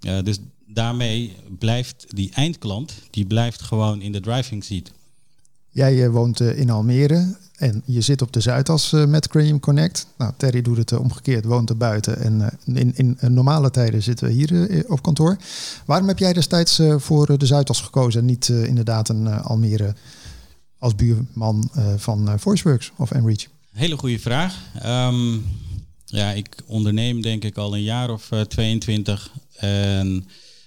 Eh, 0.00 0.22
dus 0.22 0.38
daarmee 0.66 1.36
blijft 1.58 2.06
die 2.08 2.30
eindklant, 2.34 2.94
die 3.10 3.26
blijft 3.26 3.62
gewoon 3.62 4.02
in 4.02 4.12
de 4.12 4.20
driving 4.20 4.64
seat. 4.64 4.90
Jij 5.68 6.04
eh, 6.04 6.10
woont 6.10 6.40
eh, 6.40 6.58
in 6.58 6.70
Almere 6.70 7.36
en 7.56 7.82
je 7.84 8.00
zit 8.00 8.22
op 8.22 8.32
de 8.32 8.40
Zuidas 8.40 8.90
met 8.90 9.28
Cranium 9.28 9.60
Connect. 9.60 10.06
Nou, 10.18 10.32
Terry 10.36 10.62
doet 10.62 10.76
het 10.76 10.92
omgekeerd, 10.92 11.44
woont 11.44 11.70
er 11.70 11.76
buiten. 11.76 12.18
En 12.18 12.58
in, 12.64 12.94
in 12.96 13.18
normale 13.28 13.70
tijden 13.70 14.02
zitten 14.02 14.26
we 14.26 14.32
hier 14.32 14.84
op 14.88 15.02
kantoor. 15.02 15.36
Waarom 15.86 16.08
heb 16.08 16.18
jij 16.18 16.32
destijds 16.32 16.80
voor 16.96 17.38
de 17.38 17.46
Zuidas 17.46 17.80
gekozen 17.80 18.20
en 18.20 18.26
niet 18.26 18.48
inderdaad 18.48 19.08
een 19.08 19.28
Almere 19.28 19.94
als 20.78 20.94
buurman 20.94 21.70
van 21.96 22.38
VoiceWorks 22.38 22.92
of 22.96 23.10
Enreach? 23.10 23.46
Hele 23.72 23.96
goede 23.96 24.18
vraag. 24.18 24.56
Ehm, 24.80 25.38
ja, 26.04 26.30
ik 26.30 26.56
onderneem 26.66 27.22
denk 27.22 27.44
ik 27.44 27.56
al 27.56 27.74
een 27.74 27.82
jaar 27.82 28.10
of 28.10 28.30
eh, 28.32 28.40
22 28.40 29.30
en 29.56 30.26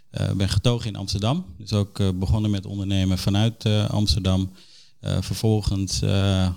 eh, 0.10 0.32
ben 0.32 0.50
getogen 0.50 0.88
in 0.88 0.96
Amsterdam. 0.96 1.46
Dus 1.58 1.74
ook 1.74 2.00
eh, 2.00 2.10
begonnen 2.16 2.52
met 2.52 2.66
ondernemen 2.66 3.18
vanuit 3.18 3.66
eh, 3.66 3.90
Amsterdam. 3.90 4.52
Eh, 5.00 5.18
vervolgens 5.22 6.02
eh, 6.02 6.46
eh, 6.46 6.52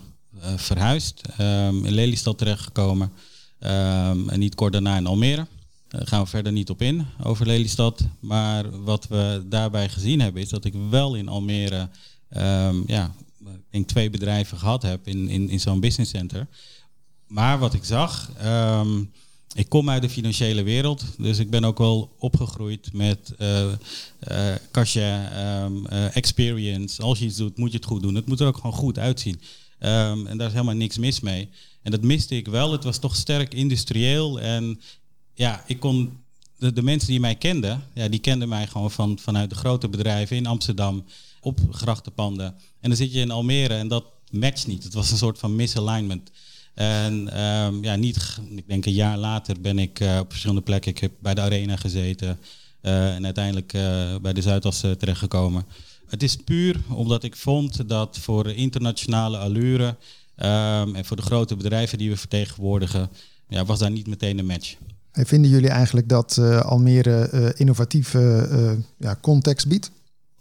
verhuisd, 0.56 1.20
ehm, 1.36 1.84
in 1.84 1.92
Lelystad 1.92 2.38
terechtgekomen 2.38 3.12
Ehm, 3.58 4.28
en 4.28 4.38
niet 4.38 4.54
kort 4.54 4.72
daarna 4.72 4.96
in 4.96 5.06
Almere. 5.06 5.46
Daar 5.88 6.06
gaan 6.06 6.22
we 6.22 6.28
verder 6.28 6.52
niet 6.52 6.70
op 6.70 6.82
in 6.82 7.06
over 7.22 7.46
Lelystad. 7.46 8.06
Maar 8.20 8.82
wat 8.84 9.06
we 9.08 9.44
daarbij 9.46 9.88
gezien 9.88 10.20
hebben 10.20 10.42
is 10.42 10.48
dat 10.48 10.64
ik 10.64 10.74
wel 10.90 11.14
in 11.14 11.28
Almere 11.28 11.88
ja, 12.86 13.14
denk 13.70 13.88
twee 13.88 14.10
bedrijven 14.10 14.58
gehad 14.58 14.82
heb 14.82 15.06
in, 15.06 15.28
in, 15.28 15.48
in 15.48 15.60
zo'n 15.60 15.80
business 15.80 16.10
center. 16.10 16.46
Maar 17.26 17.58
wat 17.58 17.74
ik 17.74 17.84
zag, 17.84 18.30
ehm, 18.38 19.02
ik 19.54 19.68
kom 19.68 19.90
uit 19.90 20.02
de 20.02 20.08
financiële 20.08 20.62
wereld, 20.62 21.04
dus 21.18 21.38
ik 21.38 21.50
ben 21.50 21.64
ook 21.64 21.78
wel 21.78 22.14
opgegroeid 22.18 22.92
met 22.92 23.34
eh 23.38 23.72
eh, 24.18 24.54
ehm, 24.84 25.86
eh, 25.86 26.16
experience. 26.16 27.02
Als 27.02 27.18
je 27.18 27.24
iets 27.24 27.36
doet, 27.36 27.58
moet 27.58 27.70
je 27.70 27.76
het 27.76 27.86
goed 27.86 28.02
doen. 28.02 28.14
Het 28.14 28.26
moet 28.26 28.40
er 28.40 28.46
ook 28.46 28.56
gewoon 28.56 28.72
goed 28.72 28.98
uitzien. 28.98 29.40
Ehm, 29.78 30.26
en 30.26 30.38
daar 30.38 30.46
is 30.46 30.52
helemaal 30.52 30.74
niks 30.74 30.98
mis 30.98 31.20
mee. 31.20 31.48
En 31.82 31.90
dat 31.90 32.02
miste 32.02 32.36
ik 32.36 32.48
wel. 32.48 32.72
Het 32.72 32.84
was 32.84 32.98
toch 32.98 33.16
sterk 33.16 33.54
industrieel. 33.54 34.40
En 34.40 34.80
ja, 35.34 35.64
ik 35.66 35.80
kon. 35.80 36.24
De, 36.58 36.72
de 36.72 36.82
mensen 36.82 37.08
die 37.08 37.20
mij 37.20 37.34
kenden, 37.34 37.84
ja, 37.94 38.08
die 38.08 38.20
kenden 38.20 38.48
mij 38.48 38.66
gewoon 38.66 38.90
van, 38.90 39.18
vanuit 39.18 39.50
de 39.50 39.56
grote 39.56 39.88
bedrijven 39.88 40.36
in 40.36 40.46
Amsterdam 40.46 41.04
op 41.46 41.60
grachtenpanden. 41.70 42.46
En 42.80 42.88
dan 42.88 42.96
zit 42.96 43.12
je 43.12 43.20
in 43.20 43.30
Almere 43.30 43.74
en 43.74 43.88
dat 43.88 44.04
matcht 44.30 44.66
niet. 44.66 44.84
Het 44.84 44.94
was 44.94 45.10
een 45.10 45.16
soort 45.16 45.38
van 45.38 45.56
misalignment. 45.56 46.30
En 46.74 47.28
ehm, 47.32 47.84
ja, 47.84 47.96
niet, 47.96 48.38
ik 48.56 48.68
denk 48.68 48.86
een 48.86 48.92
jaar 48.92 49.18
later 49.18 49.60
ben 49.60 49.78
ik 49.78 50.00
eh, 50.00 50.18
op 50.18 50.28
verschillende 50.28 50.62
plekken. 50.62 50.90
Ik 50.90 50.98
heb 50.98 51.12
bij 51.18 51.34
de 51.34 51.40
Arena 51.40 51.76
gezeten 51.76 52.38
eh, 52.80 53.14
en 53.14 53.24
uiteindelijk 53.24 53.72
eh, 53.72 54.16
bij 54.22 54.32
de 54.32 54.42
Zuidas 54.42 54.80
terechtgekomen. 54.80 55.64
Het 56.06 56.22
is 56.22 56.36
puur 56.36 56.80
omdat 56.88 57.22
ik 57.22 57.36
vond 57.36 57.88
dat 57.88 58.18
voor 58.18 58.50
internationale 58.50 59.38
allure 59.38 59.96
ehm, 60.36 60.94
en 60.94 61.04
voor 61.04 61.16
de 61.16 61.22
grote 61.22 61.56
bedrijven 61.56 61.98
die 61.98 62.10
we 62.10 62.16
vertegenwoordigen, 62.16 63.08
ja, 63.48 63.64
was 63.64 63.78
daar 63.78 63.90
niet 63.90 64.06
meteen 64.06 64.38
een 64.38 64.46
match. 64.46 64.76
En 65.12 65.26
vinden 65.26 65.50
jullie 65.50 65.70
eigenlijk 65.70 66.08
dat 66.08 66.38
Almere 66.62 67.52
innovatieve 67.56 68.78
ja, 68.98 69.18
context 69.20 69.68
biedt? 69.68 69.90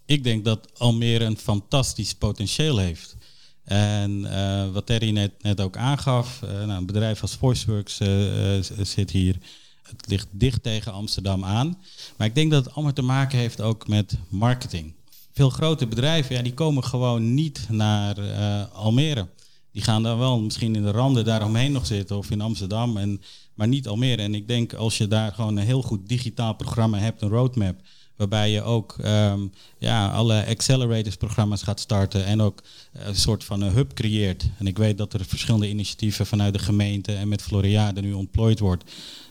Ik 0.05 0.23
denk 0.23 0.45
dat 0.45 0.79
Almere 0.79 1.23
een 1.23 1.37
fantastisch 1.37 2.13
potentieel 2.13 2.77
heeft. 2.77 3.15
En 3.63 4.25
eh, 4.25 4.71
wat 4.71 4.85
Terry 4.85 5.09
net, 5.09 5.31
net 5.43 5.61
ook 5.61 5.77
aangaf, 5.77 6.41
eh, 6.41 6.49
nou, 6.49 6.71
een 6.71 6.85
bedrijf 6.85 7.21
als 7.21 7.35
VoiceWorks 7.35 7.99
eh, 7.99 8.83
zit 8.83 9.11
hier. 9.11 9.35
Het 9.81 10.07
ligt 10.07 10.27
dicht 10.31 10.63
tegen 10.63 10.93
Amsterdam 10.93 11.45
aan. 11.45 11.77
Maar 12.17 12.27
ik 12.27 12.35
denk 12.35 12.51
dat 12.51 12.65
het 12.65 12.73
allemaal 12.73 12.93
te 12.93 13.01
maken 13.01 13.37
heeft 13.37 13.61
ook 13.61 13.87
met 13.87 14.17
marketing. 14.29 14.93
Veel 15.31 15.49
grote 15.49 15.87
bedrijven, 15.87 16.35
ja, 16.35 16.41
die 16.41 16.53
komen 16.53 16.83
gewoon 16.83 17.33
niet 17.33 17.65
naar 17.69 18.19
Almere. 18.71 19.27
Die 19.71 19.83
gaan 19.83 20.03
dan 20.03 20.17
wel 20.17 20.39
misschien 20.41 20.75
in 20.75 20.83
de 20.83 20.91
randen 20.91 21.25
daaromheen 21.25 21.71
nog 21.71 21.85
zitten 21.85 22.17
of 22.17 22.31
in 22.31 22.41
Amsterdam, 22.41 22.97
en, 22.97 23.21
maar 23.53 23.67
niet 23.67 23.87
Almere. 23.87 24.21
En 24.21 24.35
ik 24.35 24.47
denk 24.47 24.73
als 24.73 24.97
je 24.97 25.07
daar 25.07 25.31
gewoon 25.31 25.57
een 25.57 25.65
heel 25.65 25.81
goed 25.81 26.07
digitaal 26.07 26.53
programma 26.53 26.97
hebt, 26.97 27.21
een 27.21 27.29
roadmap, 27.29 27.81
waarbij 28.16 28.51
je 28.51 28.61
ook 28.61 28.95
ehm, 29.01 29.39
ja, 29.78 30.07
alle 30.07 30.45
accelerators 30.45 31.16
programma's 31.16 31.63
gaat 31.63 31.80
starten 31.80 32.26
en 32.26 32.41
ook 32.41 32.61
een 32.91 33.16
soort 33.16 33.43
van 33.43 33.61
een 33.61 33.74
hub 33.74 33.93
creëert. 33.93 34.49
En 34.57 34.68
ik 34.68 34.78
weet 34.78 34.97
dat 34.97 35.13
er 35.13 35.26
verschillende 35.26 35.70
initiatieven 35.70 36.26
vanuit 36.26 36.53
de 36.53 36.59
gemeente 36.59 37.16
en 37.16 37.28
met 37.28 37.41
Floriade 37.41 38.01
nu 38.01 38.13
ontplooid 38.13 38.59
wordt. 38.59 38.84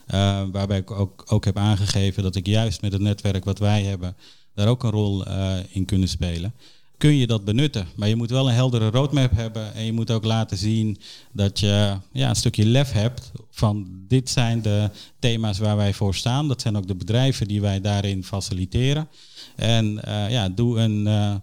eh, 0.05 0.43
waarbij 0.51 0.77
ik 0.77 0.91
ook, 0.91 1.23
ook 1.27 1.45
heb 1.45 1.57
aangegeven 1.57 2.23
dat 2.23 2.35
ik 2.35 2.47
juist 2.47 2.81
met 2.81 2.91
het 2.91 3.01
netwerk 3.01 3.45
wat 3.45 3.59
wij 3.59 3.83
hebben, 3.83 4.15
daar 4.53 4.67
ook 4.67 4.83
een 4.83 4.89
rol 4.89 5.25
eh, 5.25 5.55
in 5.69 5.85
kunnen 5.85 6.09
spelen. 6.09 6.53
Kun 6.97 7.15
je 7.15 7.27
dat 7.27 7.45
benutten, 7.45 7.87
maar 7.95 8.07
je 8.07 8.15
moet 8.15 8.29
wel 8.29 8.47
een 8.47 8.53
heldere 8.53 8.89
roadmap 8.89 9.31
hebben 9.31 9.73
en 9.73 9.85
je 9.85 9.93
moet 9.93 10.11
ook 10.11 10.23
laten 10.23 10.57
zien 10.57 10.97
dat 11.31 11.59
je 11.59 11.97
ja, 12.11 12.29
een 12.29 12.35
stukje 12.35 12.65
lef 12.65 12.91
hebt 12.91 13.31
van 13.51 13.87
dit 14.07 14.29
zijn 14.29 14.61
de 14.61 14.89
thema's 15.19 15.57
waar 15.57 15.75
wij 15.75 15.93
voor 15.93 16.15
staan. 16.15 16.47
Dat 16.47 16.61
zijn 16.61 16.77
ook 16.77 16.87
de 16.87 16.95
bedrijven 16.95 17.47
die 17.47 17.61
wij 17.61 17.81
daarin 17.81 18.23
faciliteren. 18.23 19.07
En 19.55 20.03
eh, 20.03 20.29
ja, 20.31 20.49
doe 20.49 20.79
een 20.79 21.07
eh, 21.07 21.35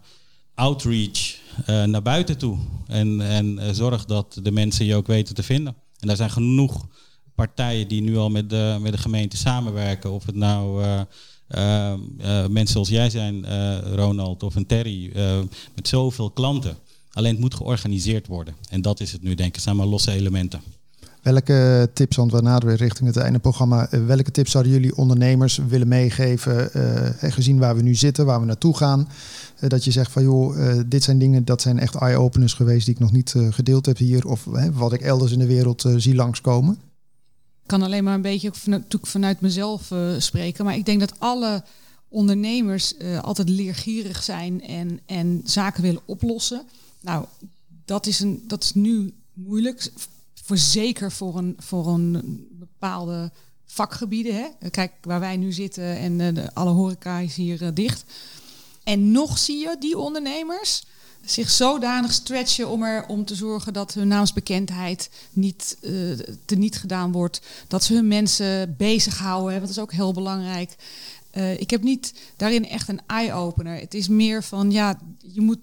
outreach 0.55 1.37
eh, 1.67 1.85
naar 1.85 2.03
buiten 2.03 2.39
toe 2.39 2.59
en, 2.87 3.21
en 3.21 3.75
zorg 3.75 4.05
dat 4.05 4.39
de 4.43 4.53
mensen 4.53 4.85
je 4.85 4.95
ook 4.95 5.07
weten 5.07 5.35
te 5.35 5.43
vinden. 5.43 5.75
En 5.99 6.07
daar 6.07 6.17
zijn 6.17 6.31
genoeg 6.31 6.87
partijen 7.35 7.89
die 7.89 8.03
nu 8.03 8.17
al 8.17 8.31
met 8.31 8.51
de, 8.51 8.79
met 8.81 8.93
de 8.93 8.99
gemeente 8.99 9.37
samenwerken. 9.37 10.13
Of 10.13 10.27
het 10.27 10.35
nou 10.35 10.85
eh, 11.53 11.93
eh, 11.93 11.99
mensen 12.51 12.73
zoals 12.73 12.89
jij 12.89 13.11
zijn, 13.11 13.45
eh, 13.45 13.79
Ronald, 13.95 14.43
of 14.43 14.55
een 14.55 14.67
Terry, 14.67 15.11
eh, 15.15 15.39
met 15.75 15.89
zoveel 15.89 16.31
klanten. 16.31 16.77
Alleen 17.13 17.33
het 17.33 17.41
moet 17.41 17.55
georganiseerd 17.55 18.27
worden. 18.27 18.55
En 18.71 18.83
dat 18.83 19.01
is 19.01 19.13
het 19.13 19.23
nu, 19.23 19.35
denk 19.35 19.55
ik. 19.55 19.61
Zijn 19.61 19.77
maar 19.77 19.87
losse 19.87 20.13
elementen. 20.13 20.61
Welke 21.23 21.91
tips, 21.95 22.17
want 22.17 22.33
we 22.33 22.41
naderen 22.41 22.77
richting 22.77 23.09
het 23.09 23.17
einde 23.17 23.39
programma, 23.39 23.89
welke 24.07 24.31
tips 24.31 24.51
zouden 24.51 24.73
jullie 24.73 24.97
ondernemers 24.97 25.61
willen 25.69 25.89
meegeven, 25.89 26.73
en 27.21 27.33
gezien 27.33 27.59
waar 27.59 27.77
we 27.77 27.83
nu 27.83 27.95
zitten, 27.95 28.27
waar 28.27 28.41
we 28.41 28.47
naartoe 28.47 28.77
gaan, 28.77 29.09
dat 29.61 29.85
je 29.85 29.91
zegt 29.91 30.13
van 30.13 30.23
joh, 30.23 30.81
dit 30.87 31.03
zijn 31.03 31.19
dingen, 31.19 31.45
dat 31.45 31.63
zijn 31.63 31.79
echt 31.79 31.95
eye-openers 31.95 32.55
geweest 32.55 32.87
die 32.87 32.95
ik 32.95 33.01
nog 33.01 33.13
niet 33.13 33.35
gedeeld 33.51 33.87
heb 33.87 33.97
hier, 33.97 34.27
of 34.27 34.47
wat 34.73 34.93
ik 34.93 35.01
elders 35.01 35.33
in 35.33 35.39
de 35.39 35.47
wereld 35.47 35.85
zie 35.97 36.15
langskomen? 36.15 36.79
Kan 37.73 37.83
alleen 37.83 38.05
maar 38.05 38.15
een 38.15 38.23
beetje 38.23 38.53
natuurlijk 38.65 39.07
vanuit 39.07 39.41
mezelf 39.41 39.91
eh, 39.91 40.15
spreken. 40.19 40.65
Maar 40.65 40.77
ik 40.77 40.85
denk 40.85 41.01
dat 41.01 41.21
alle 41.21 41.65
ondernemers 42.09 42.97
eh, 42.97 43.23
altijd 43.23 43.49
leergierig 43.49 44.23
zijn 44.23 44.63
en, 44.63 45.01
en 45.07 45.41
zaken 45.45 45.83
willen 45.83 46.03
oplossen. 46.05 46.63
Nou, 47.01 47.25
dat 47.85 48.07
is, 48.07 48.21
een, 48.21 48.45
dat 48.47 48.63
is 48.63 48.75
nu 48.75 49.15
moeilijk. 49.33 49.93
Voor 50.35 50.59
zeker 50.59 51.13
voor 51.13 51.39
een, 51.39 51.57
voor 51.59 51.87
een 51.87 52.47
bepaalde 52.51 53.31
vakgebieden. 53.65 54.35
Hè? 54.35 54.69
Kijk, 54.71 54.93
waar 55.01 55.21
wij 55.21 55.37
nu 55.37 55.53
zitten 55.53 55.97
en 55.97 56.21
eh, 56.21 56.35
de, 56.35 56.55
alle 56.55 56.71
horeca 56.71 57.19
is 57.19 57.35
hier 57.35 57.75
dicht. 57.75 58.05
En 58.85 59.11
nog 59.11 59.39
zie 59.39 59.59
je 59.59 59.77
die 59.79 59.99
ondernemers 59.99 60.85
zich 61.25 61.51
zodanig 61.51 62.13
stretchen 62.13 62.69
om 62.69 62.83
er 62.83 63.07
om 63.07 63.25
te 63.25 63.35
zorgen 63.35 63.73
dat 63.73 63.95
hun 63.95 64.09
naamsbekendheid 64.09 65.11
niet 65.33 65.77
eh 65.81 65.93
teniet 66.45 66.77
gedaan 66.77 67.13
wordt. 67.13 67.41
Dat 67.69 67.85
ze 67.85 67.95
hun 67.95 68.09
mensen 68.09 68.75
bezighouden. 68.77 69.51
Want 69.51 69.61
dat 69.61 69.71
is 69.71 69.79
ook 69.79 69.93
heel 69.93 70.13
belangrijk. 70.13 70.75
Eh, 71.31 71.61
ik 71.61 71.71
heb 71.71 71.83
niet 71.83 72.15
daarin 72.37 72.69
echt 72.69 72.89
een 72.89 73.01
eye-opener. 73.07 73.79
Het 73.79 73.95
is 73.95 74.09
meer 74.09 74.43
van 74.43 74.71
ja, 74.71 74.99
je 75.19 75.41
moet 75.41 75.59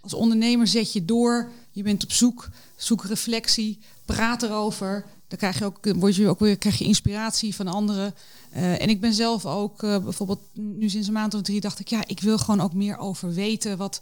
als 0.00 0.14
ondernemer 0.14 0.66
zet 0.66 0.92
je 0.92 1.04
door 1.04 1.50
Je 1.70 1.82
bent 1.82 2.04
op 2.04 2.12
zoek, 2.12 2.48
zoek 2.76 3.04
reflectie, 3.04 3.78
praat 4.04 4.42
erover. 4.42 5.04
Dan 5.28 5.38
krijg 5.38 5.58
je 5.58 5.64
ook, 5.64 5.78
word 5.96 6.16
je 6.16 6.28
ook 6.28 6.40
weer 6.40 6.58
krijg 6.58 6.78
je 6.78 6.84
inspiratie 6.84 7.54
van 7.54 7.66
anderen. 7.66 8.14
Eh, 8.50 8.82
en 8.82 8.88
ik 8.88 9.00
ben 9.00 9.12
zelf 9.12 9.46
ook 9.46 9.80
bijvoorbeeld 9.80 10.40
nu 10.52 10.88
sinds 10.88 11.06
een 11.06 11.12
maand 11.12 11.34
of 11.34 11.42
drie 11.42 11.60
dacht 11.60 11.78
ik, 11.78 11.88
ja, 11.88 12.02
ik 12.06 12.20
wil 12.20 12.38
gewoon 12.38 12.60
ook 12.60 12.74
meer 12.74 12.98
over 12.98 13.34
weten 13.34 13.76
wat, 13.76 14.00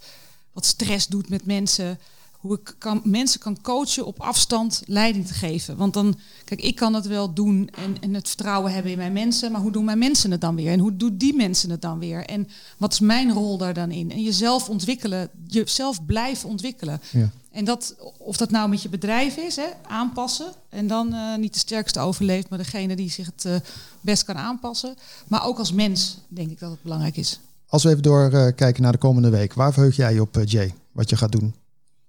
wat 0.60 0.68
stress 0.68 1.06
doet 1.06 1.28
met 1.28 1.46
mensen 1.46 1.98
hoe 2.40 2.54
ik 2.54 2.74
kan, 2.78 3.00
mensen 3.04 3.40
kan 3.40 3.60
coachen 3.60 4.06
op 4.06 4.20
afstand 4.20 4.82
leiding 4.86 5.26
te 5.26 5.34
geven. 5.34 5.76
Want 5.76 5.94
dan, 5.94 6.18
kijk, 6.44 6.60
ik 6.60 6.74
kan 6.76 6.94
het 6.94 7.06
wel 7.06 7.32
doen 7.32 7.68
en, 7.74 7.96
en 8.00 8.14
het 8.14 8.28
vertrouwen 8.28 8.72
hebben 8.72 8.92
in 8.92 8.98
mijn 8.98 9.12
mensen, 9.12 9.52
maar 9.52 9.60
hoe 9.60 9.70
doen 9.70 9.84
mijn 9.84 9.98
mensen 9.98 10.30
het 10.30 10.40
dan 10.40 10.54
weer? 10.54 10.72
En 10.72 10.78
hoe 10.78 10.96
doen 10.96 11.16
die 11.16 11.34
mensen 11.34 11.70
het 11.70 11.82
dan 11.82 11.98
weer? 11.98 12.24
En 12.24 12.48
wat 12.76 12.92
is 12.92 13.00
mijn 13.00 13.32
rol 13.32 13.58
daar 13.58 13.74
dan 13.74 13.90
in? 13.90 14.10
En 14.10 14.22
jezelf 14.22 14.68
ontwikkelen, 14.68 15.28
jezelf 15.46 16.04
blijven 16.04 16.48
ontwikkelen. 16.48 17.00
Ja. 17.10 17.30
En 17.50 17.64
dat, 17.64 17.96
of 18.18 18.36
dat 18.36 18.50
nou 18.50 18.68
met 18.68 18.82
je 18.82 18.88
bedrijf 18.88 19.36
is, 19.36 19.56
hè, 19.56 19.68
aanpassen. 19.86 20.52
En 20.68 20.86
dan 20.86 21.14
uh, 21.14 21.36
niet 21.36 21.52
de 21.52 21.58
sterkste 21.58 22.00
overleeft, 22.00 22.48
maar 22.48 22.58
degene 22.58 22.96
die 22.96 23.10
zich 23.10 23.26
het 23.26 23.44
uh, 23.44 23.54
best 24.00 24.24
kan 24.24 24.36
aanpassen. 24.36 24.94
Maar 25.28 25.46
ook 25.46 25.58
als 25.58 25.72
mens 25.72 26.18
denk 26.28 26.50
ik 26.50 26.58
dat 26.58 26.70
het 26.70 26.82
belangrijk 26.82 27.16
is. 27.16 27.40
Als 27.70 27.82
we 27.82 27.88
even 27.88 28.02
doorkijken 28.02 28.76
uh, 28.76 28.80
naar 28.80 28.92
de 28.92 28.98
komende 28.98 29.30
week, 29.30 29.54
waar 29.54 29.72
verheug 29.72 29.96
jij 29.96 30.18
op, 30.18 30.42
Jay, 30.44 30.74
wat 30.92 31.10
je 31.10 31.16
gaat 31.16 31.32
doen? 31.32 31.54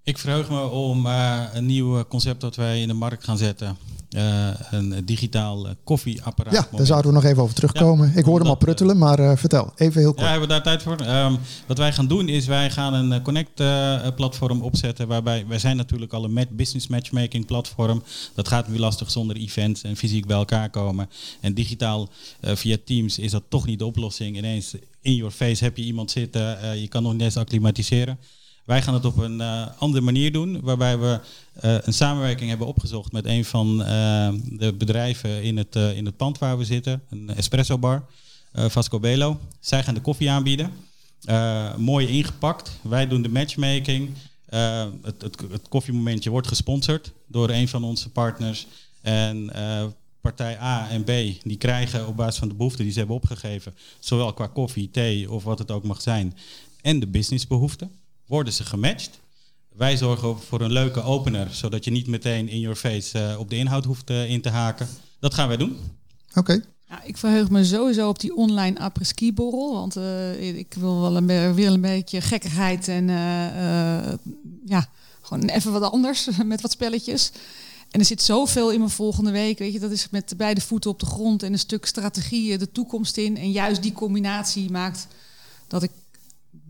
Ik 0.02 0.18
verheug 0.18 0.50
me 0.50 0.68
om 0.68 1.06
uh, 1.06 1.42
een 1.52 1.66
nieuw 1.66 2.04
concept 2.04 2.40
dat 2.40 2.56
wij 2.56 2.80
in 2.80 2.88
de 2.88 2.94
markt 2.94 3.24
gaan 3.24 3.36
zetten. 3.36 3.76
Uh, 4.16 4.48
een 4.70 5.02
digitaal 5.04 5.66
koffieapparaat. 5.84 6.54
Ja, 6.54 6.68
daar 6.76 6.86
zouden 6.86 7.10
we 7.10 7.16
nog 7.16 7.26
even 7.26 7.42
over 7.42 7.54
terugkomen. 7.54 8.10
Ja, 8.12 8.18
ik 8.18 8.24
hoorde 8.24 8.40
hem 8.40 8.52
al 8.52 8.58
pruttelen, 8.58 8.98
maar 8.98 9.20
uh, 9.20 9.32
vertel 9.36 9.72
even 9.76 10.00
heel 10.00 10.10
kort. 10.10 10.20
Ja, 10.20 10.30
hebben 10.30 10.48
we 10.48 10.54
daar 10.54 10.62
tijd 10.62 10.82
voor? 10.82 11.00
Um, 11.06 11.38
wat 11.66 11.78
wij 11.78 11.92
gaan 11.92 12.06
doen 12.06 12.28
is 12.28 12.46
wij 12.46 12.70
gaan 12.70 12.94
een 12.94 13.22
Connect-platform 13.22 14.62
opzetten. 14.62 15.08
Waarbij 15.08 15.46
wij 15.46 15.58
zijn 15.58 15.76
natuurlijk 15.76 16.12
al 16.12 16.24
een 16.24 16.46
business 16.50 16.86
matchmaking 16.86 17.46
platform. 17.46 18.02
Dat 18.34 18.48
gaat 18.48 18.68
nu 18.68 18.78
lastig 18.78 19.10
zonder 19.10 19.36
events 19.36 19.82
en 19.82 19.96
fysiek 19.96 20.26
bij 20.26 20.36
elkaar 20.36 20.70
komen. 20.70 21.08
En 21.40 21.54
digitaal 21.54 22.08
via 22.40 22.76
Teams 22.84 23.18
is 23.18 23.30
dat 23.30 23.42
toch 23.48 23.66
niet 23.66 23.78
de 23.78 23.86
oplossing. 23.86 24.36
Ineens 24.36 24.74
in 25.00 25.14
your 25.14 25.32
face 25.32 25.64
heb 25.64 25.76
je 25.76 25.84
iemand 25.84 26.10
zitten. 26.10 26.78
je 26.80 26.88
kan 26.88 27.02
nog 27.02 27.12
niet 27.12 27.22
eens 27.22 27.36
acclimatiseren. 27.36 28.18
Wij 28.64 28.82
gaan 28.82 28.94
het 28.94 29.04
op 29.04 29.16
een 29.16 29.38
uh, 29.38 29.66
andere 29.78 30.04
manier 30.04 30.32
doen, 30.32 30.60
waarbij 30.60 30.98
we 30.98 31.20
uh, 31.64 31.76
een 31.82 31.92
samenwerking 31.92 32.48
hebben 32.48 32.66
opgezocht 32.66 33.12
met 33.12 33.26
een 33.26 33.44
van 33.44 33.80
uh, 33.80 33.86
de 34.44 34.74
bedrijven 34.78 35.42
in 35.42 35.56
het, 35.56 35.74
in 35.74 36.04
het 36.04 36.16
pand 36.16 36.38
waar 36.38 36.58
we 36.58 36.64
zitten, 36.64 37.02
een 37.10 37.34
espresso 37.34 37.78
bar, 37.78 38.04
Vasco 38.52 39.00
Belo. 39.00 39.40
Zij 39.60 39.82
gaan 39.82 39.94
de 39.94 40.00
koffie 40.00 40.30
aanbieden, 40.30 40.72
mooi 41.76 42.06
ingepakt. 42.06 42.78
Wij 42.82 43.08
doen 43.08 43.22
de 43.22 43.28
matchmaking. 43.28 44.10
Het, 44.46 45.22
het, 45.22 45.40
het, 45.50 45.68
koffiemomentje 45.68 46.30
wordt 46.30 46.48
gesponsord 46.48 47.12
door 47.26 47.50
een 47.50 47.68
van 47.68 47.84
onze 47.84 48.10
partners. 48.10 48.66
En 49.00 49.50
partij 50.20 50.58
A 50.60 50.88
en 50.90 51.04
B, 51.04 51.10
die 51.42 51.56
krijgen 51.58 52.06
op 52.06 52.16
basis 52.16 52.38
van 52.38 52.48
de 52.48 52.54
behoeften 52.54 52.84
die 52.84 52.92
ze 52.92 52.98
hebben 52.98 53.16
opgegeven, 53.16 53.74
zowel 53.98 54.32
qua 54.32 54.46
koffie, 54.46 54.90
thee 54.90 55.30
of 55.30 55.44
wat 55.44 55.58
het 55.58 55.70
ook 55.70 55.84
mag 55.84 56.00
zijn, 56.00 56.36
en 56.80 57.00
de 57.00 57.06
businessbehoeften 57.06 57.90
worden 58.26 58.52
ze 58.52 58.64
gematcht. 58.64 59.20
Wij 59.76 59.96
zorgen 59.96 60.40
voor 60.40 60.60
een 60.60 60.72
leuke 60.72 61.02
opener, 61.02 61.48
zodat 61.50 61.84
je 61.84 61.90
niet 61.90 62.06
meteen 62.06 62.48
in 62.48 62.60
your 62.60 62.76
face 62.76 63.18
uh, 63.18 63.38
op 63.38 63.50
de 63.50 63.56
inhoud 63.56 63.84
hoeft 63.84 64.10
uh, 64.10 64.30
in 64.30 64.40
te 64.40 64.48
haken. 64.48 64.88
Dat 65.20 65.34
gaan 65.34 65.48
wij 65.48 65.56
doen. 65.56 65.76
Oké. 66.28 66.38
Okay. 66.38 66.62
Ja, 66.88 67.02
ik 67.02 67.16
verheug 67.16 67.50
me 67.50 67.64
sowieso 67.64 68.08
op 68.08 68.20
die 68.20 68.36
online 68.36 68.78
après-ski 68.78 69.32
borrel. 69.32 69.72
Want 69.72 69.96
uh, 69.96 70.58
ik 70.58 70.74
wil 70.74 71.00
wel 71.00 71.16
een, 71.16 71.54
weer 71.54 71.70
een 71.70 71.80
beetje 71.80 72.20
gekkigheid 72.20 72.88
en 72.88 73.08
ja, 74.66 74.88
gewoon 75.22 75.48
even 75.48 75.72
wat 75.72 75.92
anders 75.92 76.28
met 76.44 76.60
wat 76.60 76.70
spelletjes. 76.70 77.32
En 77.92 78.00
er 78.00 78.06
zit 78.06 78.22
zoveel 78.22 78.70
in 78.70 78.78
mijn 78.78 78.90
volgende 78.90 79.30
week. 79.30 79.58
Weet 79.58 79.72
je, 79.72 79.80
dat 79.80 79.90
is 79.90 80.10
met 80.10 80.34
beide 80.36 80.60
voeten 80.60 80.90
op 80.90 81.00
de 81.00 81.06
grond 81.06 81.42
en 81.42 81.52
een 81.52 81.58
stuk 81.58 81.86
strategie 81.86 82.58
de 82.58 82.72
toekomst 82.72 83.16
in. 83.16 83.36
En 83.36 83.50
juist 83.50 83.82
die 83.82 83.92
combinatie 83.92 84.70
maakt 84.70 85.06
dat 85.68 85.82
ik 85.82 85.90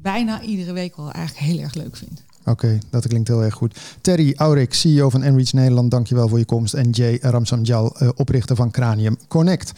bijna 0.03 0.43
iedere 0.43 0.73
week 0.73 0.97
wel 0.97 1.11
eigenlijk 1.11 1.47
heel 1.47 1.63
erg 1.63 1.75
leuk 1.75 1.97
vind. 1.97 2.23
Oké, 2.45 2.79
dat 2.91 3.09
klinkt 3.09 3.29
heel 3.29 3.43
erg 3.43 3.55
goed. 3.55 3.79
Terry 4.01 4.35
Aurik, 4.37 4.75
CEO 4.75 5.11
van 5.11 5.23
Enreach 5.23 5.53
Nederland, 5.53 5.91
dankjewel 5.91 6.29
voor 6.29 6.39
je 6.39 6.45
komst. 6.45 6.75
En 6.75 6.91
Jay 6.91 7.19
Ramsamjal, 7.21 7.97
uh, 8.03 8.09
oprichter 8.15 8.57
van 8.57 8.71
Cranium 8.71 9.17
Connect. 9.29 9.73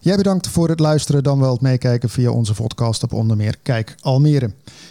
Jij 0.00 0.16
bedankt 0.16 0.48
voor 0.48 0.68
het 0.68 0.80
luisteren, 0.80 1.22
dan 1.22 1.38
wel 1.38 1.52
het 1.52 1.60
meekijken 1.60 2.08
via 2.08 2.30
onze 2.30 2.54
podcast 2.54 3.02
op 3.02 3.12
onder 3.12 3.36
meer 3.36 3.56
Kijk 3.62 3.94
Almere. 4.00 4.50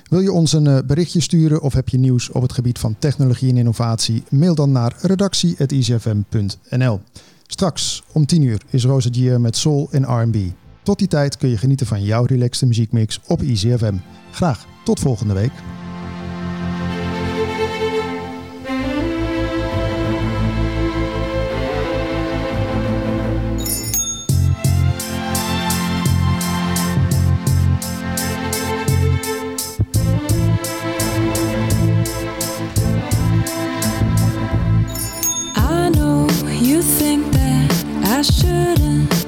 Wil 0.10 0.20
je 0.20 0.32
ons 0.32 0.54
een 0.54 0.66
uh, 0.66 0.78
berichtje 0.86 1.22
sturen 1.22 1.62
of 1.62 1.74
heb 1.74 1.90
je 1.90 1.98
nieuws 1.98 2.32
op 2.32 2.42
het 2.42 2.54
gebied 2.54 2.80
van 2.80 2.96
technologie 3.00 3.50
en 3.50 3.58
innovatie? 3.58 4.24
Mail 4.30 4.56
dan 4.56 4.72
naar 4.72 4.96
redactie.icfm.nl. 5.02 7.02
Straks 7.48 8.04
om 8.12 8.26
10 8.26 8.42
uur 8.42 8.62
is 8.70 8.86
Rosa 8.86 9.10
Gier 9.12 9.42
met 9.42 9.58
Soul 9.58 9.88
en 9.92 10.04
R&B. 10.04 10.63
Tot 10.84 11.00
die 11.00 11.08
tijd 11.08 11.38
kun 11.38 11.50
je 11.50 11.58
genieten 11.58 11.88
van 11.88 12.04
jouw 12.04 12.26
relaxte 12.26 12.66
muziekmix 12.66 13.20
op 13.28 13.42
ICFM. 13.42 13.96
Graag 14.32 14.66
tot 14.84 15.00
volgende 15.00 15.34
week. 15.34 15.52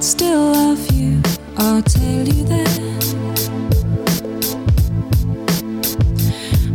still 0.05 0.53
love 0.53 0.87
you. 0.87 0.94
I'll 1.57 1.81
tell 1.81 2.27
you 2.27 2.43
that. 2.45 2.79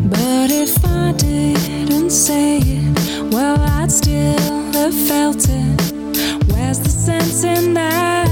But 0.09 0.51
if 0.51 0.85
I 0.85 1.13
didn't 1.13 2.11
say 2.11 2.59
it, 2.59 3.33
well, 3.33 3.61
I'd 3.61 3.93
still 3.93 4.73
have 4.73 4.95
felt 4.95 5.47
it. 5.49 5.81
Where's 6.51 6.79
the 6.79 6.89
sense 6.89 7.45
in 7.45 7.75
that? 7.75 8.29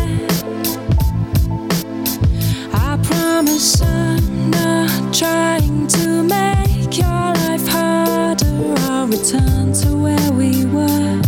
I 2.72 2.98
promise 3.02 3.82
I'm 3.82 4.50
not 4.50 5.14
trying 5.14 5.86
to 5.88 6.22
make 6.22 6.96
your 6.96 7.32
life 7.44 7.66
harder. 7.68 8.74
I'll 8.90 9.06
return 9.06 9.72
to 9.74 9.96
where 9.96 10.32
we 10.32 10.64
were. 10.64 11.27